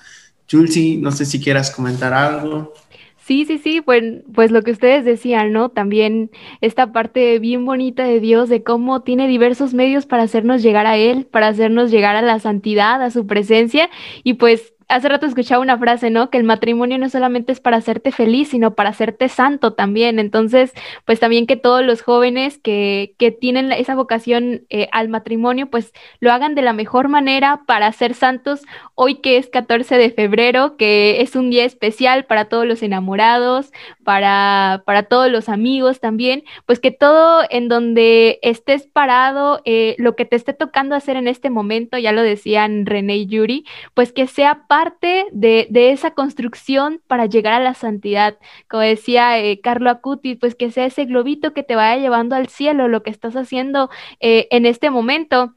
Julsi, 0.50 0.96
no 0.96 1.10
sé 1.10 1.24
si 1.24 1.40
quieras 1.40 1.70
comentar 1.70 2.12
algo. 2.12 2.72
Sí, 3.26 3.44
sí, 3.44 3.58
sí, 3.58 3.80
pues, 3.80 4.22
pues 4.32 4.52
lo 4.52 4.62
que 4.62 4.70
ustedes 4.70 5.04
decían, 5.04 5.52
¿no? 5.52 5.70
También 5.70 6.30
esta 6.60 6.92
parte 6.92 7.40
bien 7.40 7.64
bonita 7.64 8.04
de 8.04 8.20
Dios, 8.20 8.48
de 8.48 8.62
cómo 8.62 9.02
tiene 9.02 9.26
diversos 9.26 9.74
medios 9.74 10.06
para 10.06 10.22
hacernos 10.22 10.62
llegar 10.62 10.86
a 10.86 10.96
Él, 10.96 11.26
para 11.26 11.48
hacernos 11.48 11.90
llegar 11.90 12.14
a 12.14 12.22
la 12.22 12.38
santidad, 12.38 13.02
a 13.02 13.10
su 13.10 13.26
presencia, 13.26 13.90
y 14.22 14.34
pues 14.34 14.75
hace 14.88 15.08
rato 15.08 15.26
escuchaba 15.26 15.62
una 15.62 15.78
frase, 15.78 16.10
¿no? 16.10 16.30
Que 16.30 16.38
el 16.38 16.44
matrimonio 16.44 16.98
no 16.98 17.08
solamente 17.08 17.52
es 17.52 17.60
para 17.60 17.76
hacerte 17.78 18.12
feliz, 18.12 18.50
sino 18.50 18.74
para 18.74 18.90
hacerte 18.90 19.28
santo 19.28 19.72
también. 19.72 20.18
Entonces, 20.18 20.72
pues 21.04 21.18
también 21.18 21.46
que 21.46 21.56
todos 21.56 21.84
los 21.84 22.02
jóvenes 22.02 22.58
que, 22.58 23.14
que 23.18 23.32
tienen 23.32 23.72
esa 23.72 23.94
vocación 23.94 24.64
eh, 24.70 24.88
al 24.92 25.08
matrimonio, 25.08 25.68
pues 25.68 25.92
lo 26.20 26.32
hagan 26.32 26.54
de 26.54 26.62
la 26.62 26.72
mejor 26.72 27.08
manera 27.08 27.62
para 27.66 27.90
ser 27.92 28.14
santos. 28.14 28.62
Hoy 28.94 29.16
que 29.16 29.38
es 29.38 29.48
14 29.48 29.96
de 29.98 30.10
febrero, 30.10 30.76
que 30.76 31.20
es 31.20 31.34
un 31.34 31.50
día 31.50 31.64
especial 31.64 32.24
para 32.26 32.46
todos 32.46 32.66
los 32.66 32.82
enamorados, 32.82 33.72
para, 34.04 34.82
para 34.86 35.02
todos 35.02 35.30
los 35.30 35.48
amigos 35.48 35.98
también, 36.00 36.44
pues 36.64 36.78
que 36.78 36.92
todo 36.92 37.42
en 37.50 37.68
donde 37.68 38.38
estés 38.42 38.86
parado, 38.86 39.62
eh, 39.64 39.96
lo 39.98 40.14
que 40.14 40.24
te 40.24 40.36
esté 40.36 40.52
tocando 40.52 40.94
hacer 40.94 41.16
en 41.16 41.26
este 41.26 41.50
momento, 41.50 41.98
ya 41.98 42.12
lo 42.12 42.22
decían 42.22 42.86
René 42.86 43.16
y 43.16 43.26
Yuri, 43.26 43.64
pues 43.94 44.12
que 44.12 44.28
sea 44.28 44.66
parte 44.76 45.24
de, 45.32 45.68
esa 45.90 46.10
construcción 46.10 47.00
para 47.06 47.24
llegar 47.24 47.54
a 47.54 47.64
la 47.64 47.72
santidad. 47.72 48.36
Como 48.68 48.82
decía 48.82 49.38
eh, 49.38 49.58
Carlo 49.62 49.88
Acuti, 49.88 50.34
pues 50.34 50.54
que 50.54 50.70
sea 50.70 50.84
ese 50.84 51.06
globito 51.06 51.54
que 51.54 51.62
te 51.62 51.76
vaya 51.76 51.98
llevando 51.98 52.36
al 52.36 52.48
cielo 52.48 52.86
lo 52.86 53.02
que 53.02 53.08
estás 53.08 53.36
haciendo 53.36 53.88
eh, 54.20 54.48
en 54.50 54.66
este 54.66 54.90
momento. 54.90 55.54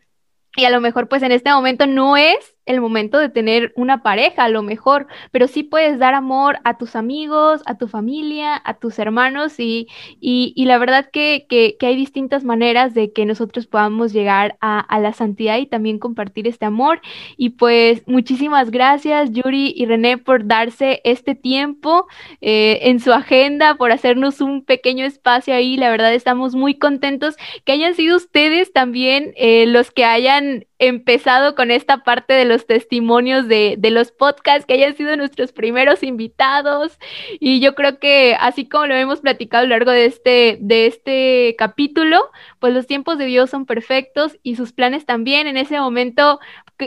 Y 0.55 0.63
a 0.63 0.69
lo 0.69 0.79
mejor 0.79 1.09
pues 1.09 1.21
en 1.21 1.33
este 1.33 1.51
momento 1.51 1.85
no 1.85 2.15
es 2.15 2.55
el 2.69 2.81
momento 2.81 3.17
de 3.17 3.29
tener 3.29 3.73
una 3.75 4.03
pareja, 4.03 4.43
a 4.43 4.49
lo 4.49 4.61
mejor, 4.61 5.07
pero 5.31 5.47
sí 5.47 5.63
puedes 5.63 5.97
dar 5.97 6.13
amor 6.13 6.59
a 6.63 6.77
tus 6.77 6.95
amigos, 6.95 7.61
a 7.65 7.79
tu 7.79 7.87
familia, 7.87 8.61
a 8.63 8.75
tus 8.75 8.99
hermanos 8.99 9.59
y, 9.59 9.87
y, 10.21 10.53
la 10.65 10.77
verdad 10.77 11.09
que, 11.11 11.47
que, 11.49 11.75
hay 11.81 11.95
distintas 11.95 12.43
maneras 12.43 12.93
de 12.93 13.11
que 13.11 13.25
nosotros 13.25 13.65
podamos 13.65 14.13
llegar 14.13 14.55
a, 14.61 14.79
a, 14.79 14.99
la 14.99 15.13
santidad 15.13 15.57
y 15.57 15.65
también 15.65 15.97
compartir 15.97 16.47
este 16.47 16.65
amor. 16.65 17.01
Y 17.37 17.51
pues 17.51 18.03
muchísimas 18.07 18.69
gracias 18.69 19.31
Yuri 19.31 19.73
y 19.75 19.87
René 19.87 20.19
por 20.19 20.45
darse 20.45 21.01
este 21.03 21.33
tiempo 21.33 22.05
eh, 22.39 22.79
en 22.83 22.99
su 22.99 23.11
agenda, 23.13 23.75
por 23.75 23.91
hacernos 23.91 24.41
un 24.41 24.63
pequeño 24.63 25.05
espacio 25.05 25.55
ahí. 25.55 25.75
La 25.75 25.89
verdad 25.89 26.13
estamos 26.13 26.53
muy 26.53 26.75
contentos 26.77 27.35
que 27.65 27.71
hayan 27.71 27.95
sido 27.95 28.15
ustedes 28.15 28.71
también 28.73 29.33
eh, 29.37 29.65
los 29.65 29.89
que 29.89 30.05
hayan 30.05 30.65
empezado 30.79 31.55
con 31.55 31.71
esta 31.71 32.03
parte 32.03 32.33
de 32.33 32.45
los 32.45 32.65
testimonios 32.65 33.47
de, 33.47 33.75
de, 33.77 33.91
los 33.91 34.11
podcasts, 34.11 34.65
que 34.65 34.73
hayan 34.73 34.95
sido 34.95 35.15
nuestros 35.17 35.51
primeros 35.51 36.03
invitados. 36.03 36.97
Y 37.39 37.59
yo 37.59 37.75
creo 37.75 37.99
que 37.99 38.35
así 38.39 38.67
como 38.67 38.87
lo 38.87 38.95
hemos 38.95 39.19
platicado 39.19 39.63
a 39.63 39.67
lo 39.67 39.75
largo 39.75 39.91
de 39.91 40.05
este, 40.05 40.57
de 40.61 40.87
este 40.87 41.55
capítulo, 41.57 42.31
pues 42.59 42.73
los 42.73 42.87
tiempos 42.87 43.17
de 43.17 43.25
Dios 43.25 43.49
son 43.49 43.65
perfectos 43.65 44.37
y 44.41 44.55
sus 44.55 44.71
planes 44.71 45.05
también. 45.05 45.47
En 45.47 45.57
ese 45.57 45.79
momento 45.79 46.39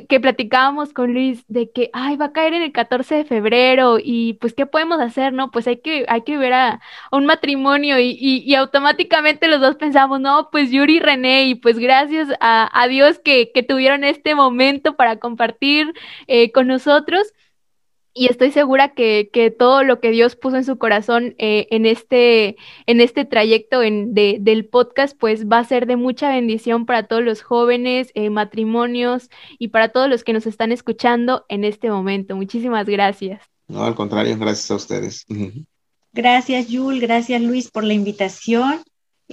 que, 0.08 0.20
platicábamos 0.20 0.92
con 0.92 1.12
Luis 1.12 1.44
de 1.48 1.70
que, 1.70 1.90
ay, 1.92 2.16
va 2.16 2.26
a 2.26 2.32
caer 2.32 2.54
en 2.54 2.62
el 2.62 2.72
14 2.72 3.14
de 3.16 3.24
febrero 3.24 3.98
y 4.02 4.34
pues, 4.34 4.54
¿qué 4.54 4.64
podemos 4.64 5.00
hacer? 5.00 5.32
No, 5.32 5.50
pues 5.50 5.66
hay 5.66 5.78
que, 5.78 6.06
hay 6.08 6.22
que 6.22 6.38
ver 6.38 6.54
a, 6.54 6.80
un 7.10 7.26
matrimonio 7.26 7.98
y, 7.98 8.16
y, 8.18 8.54
automáticamente 8.54 9.48
los 9.48 9.60
dos 9.60 9.76
pensamos, 9.76 10.20
no, 10.20 10.48
pues 10.50 10.70
Yuri 10.70 10.96
y 10.96 11.00
René 11.00 11.44
y 11.44 11.54
pues 11.56 11.78
gracias 11.78 12.28
a, 12.40 12.70
a 12.72 12.88
Dios 12.88 13.18
que, 13.18 13.50
que 13.52 13.62
tuvieron 13.82 14.04
este 14.04 14.36
momento 14.36 14.94
para 14.94 15.16
compartir 15.16 15.92
eh, 16.28 16.52
con 16.52 16.68
nosotros 16.68 17.32
y 18.14 18.26
estoy 18.26 18.52
segura 18.52 18.94
que, 18.94 19.28
que, 19.32 19.50
todo 19.50 19.82
lo 19.82 19.98
que 19.98 20.12
Dios 20.12 20.36
puso 20.36 20.56
en 20.56 20.64
su 20.64 20.78
corazón 20.78 21.34
eh, 21.38 21.66
en, 21.70 21.84
este, 21.84 22.56
en 22.86 23.00
este 23.00 23.24
trayecto 23.24 23.82
en, 23.82 24.14
de, 24.14 24.36
del 24.40 24.66
podcast, 24.66 25.18
pues 25.18 25.48
va 25.48 25.58
a 25.58 25.64
ser 25.64 25.86
de 25.86 25.96
mucha 25.96 26.28
bendición 26.28 26.86
para 26.86 27.08
todos 27.08 27.24
los 27.24 27.42
jóvenes, 27.42 28.12
eh, 28.14 28.30
matrimonios 28.30 29.30
y 29.58 29.68
para 29.68 29.88
todos 29.88 30.08
los 30.08 30.22
que 30.22 30.32
nos 30.32 30.46
están 30.46 30.70
escuchando 30.70 31.44
en 31.48 31.64
este 31.64 31.90
momento. 31.90 32.36
Muchísimas 32.36 32.86
gracias. 32.86 33.42
No, 33.66 33.82
al 33.82 33.96
contrario, 33.96 34.38
gracias 34.38 34.70
a 34.70 34.76
ustedes. 34.76 35.26
Gracias, 36.12 36.68
Yul, 36.68 37.00
gracias, 37.00 37.42
Luis, 37.42 37.68
por 37.68 37.82
la 37.82 37.94
invitación. 37.94 38.80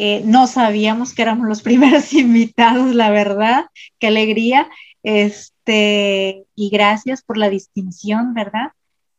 Eh, 0.02 0.22
no 0.24 0.48
sabíamos 0.48 1.14
que 1.14 1.22
éramos 1.22 1.48
los 1.48 1.62
primeros 1.70 2.14
invitados, 2.14 2.96
la 2.96 3.12
verdad. 3.12 3.66
Qué 4.00 4.08
alegría. 4.08 4.70
Este, 5.04 6.46
y 6.56 6.70
gracias 6.70 7.22
por 7.22 7.38
la 7.38 7.50
distinción, 7.50 8.34
¿verdad? 8.34 8.72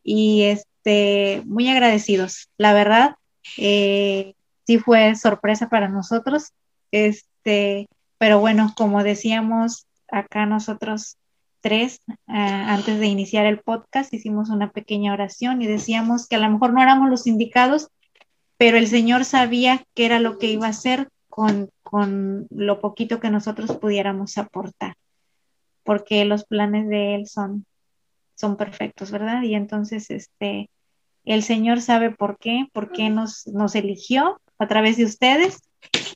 Y 0.03 0.43
este, 0.45 1.43
muy 1.45 1.69
agradecidos, 1.69 2.49
la 2.57 2.73
verdad. 2.73 3.17
Eh, 3.59 4.35
sí 4.67 4.79
fue 4.79 5.15
sorpresa 5.17 5.69
para 5.69 5.89
nosotros. 5.89 6.53
Este, 6.93 7.87
pero 8.17 8.41
bueno, 8.41 8.73
como 8.75 9.03
decíamos 9.05 9.87
acá 10.11 10.47
nosotros 10.47 11.19
tres, 11.61 12.01
ah, 12.27 12.73
antes 12.73 12.99
de 12.99 13.07
iniciar 13.07 13.45
el 13.45 13.61
podcast, 13.61 14.15
hicimos 14.15 14.49
una 14.49 14.71
pequeña 14.71 15.13
oración 15.13 15.61
y 15.61 15.67
decíamos 15.67 16.27
que 16.27 16.37
a 16.37 16.39
lo 16.39 16.49
mejor 16.49 16.73
no 16.73 16.83
éramos 16.83 17.11
los 17.11 17.27
indicados, 17.27 17.89
pero 18.61 18.77
el 18.77 18.89
Señor 18.89 19.25
sabía 19.25 19.83
qué 19.95 20.05
era 20.05 20.21
lo 20.21 20.37
que 20.37 20.49
iba 20.49 20.67
a 20.67 20.71
hacer 20.71 21.09
con, 21.31 21.71
con 21.83 22.47
lo 22.51 22.79
poquito 22.79 23.19
que 23.19 23.31
nosotros 23.31 23.75
pudiéramos 23.79 24.37
aportar 24.37 24.97
porque 25.83 26.25
los 26.25 26.45
planes 26.45 26.89
de 26.89 27.15
Él 27.15 27.27
son, 27.27 27.65
son 28.35 28.57
perfectos, 28.57 29.11
¿verdad? 29.11 29.43
Y 29.43 29.55
entonces, 29.55 30.11
este, 30.11 30.71
el 31.25 31.43
Señor 31.43 31.81
sabe 31.81 32.11
por 32.11 32.39
qué, 32.39 32.67
por 32.73 32.93
qué 32.93 33.11
nos, 33.11 33.47
nos 33.47 33.75
eligió 33.75 34.41
a 34.59 34.69
través 34.69 34.99
de 34.99 35.05
ustedes. 35.05 35.59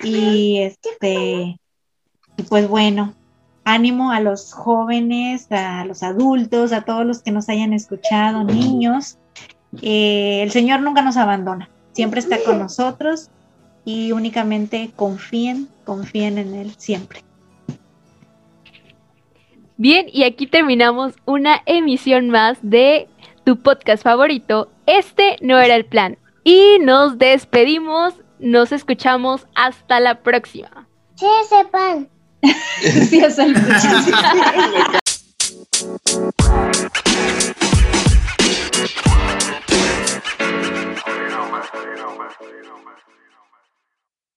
Y 0.03 0.61
este, 0.61 1.57
pues 2.49 2.69
bueno, 2.69 3.15
ánimo 3.65 4.13
a 4.13 4.21
los 4.21 4.53
jóvenes, 4.53 5.51
a 5.51 5.85
los 5.87 6.03
adultos, 6.03 6.73
a 6.73 6.83
todos 6.83 7.07
los 7.07 7.23
que 7.23 7.31
nos 7.31 7.49
hayan 7.49 7.73
escuchado, 7.73 8.45
niños. 8.45 9.19
Eh, 9.83 10.43
el 10.43 10.51
Señor 10.53 10.83
nunca 10.83 11.03
nos 11.03 11.17
abandona, 11.17 11.69
siempre 11.95 12.21
está 12.21 12.43
con 12.45 12.59
nosotros 12.59 13.31
y 13.85 14.13
únicamente 14.13 14.91
confíen, 14.97 15.69
confíen 15.85 16.39
en 16.39 16.55
Él 16.55 16.73
siempre. 16.77 17.23
Bien, 19.77 20.07
y 20.13 20.25
aquí 20.25 20.47
terminamos 20.47 21.15
una 21.25 21.63
emisión 21.67 22.31
más 22.31 22.59
de 22.63 23.09
tu 23.45 23.61
podcast 23.61 24.03
favorito. 24.03 24.71
Este 24.87 25.37
no 25.41 25.59
era 25.59 25.75
el 25.75 25.85
plan. 25.85 26.17
Y 26.45 26.79
nos 26.81 27.19
despedimos, 27.19 28.15
nos 28.39 28.71
escuchamos 28.71 29.47
hasta 29.55 30.01
la 30.01 30.23
próxima. 30.23 30.87
Sí, 31.17 31.27
sepan. 31.49 32.09
sí, 32.81 33.21
you 42.43 42.65
know, 42.65 42.77
man. 42.85 42.94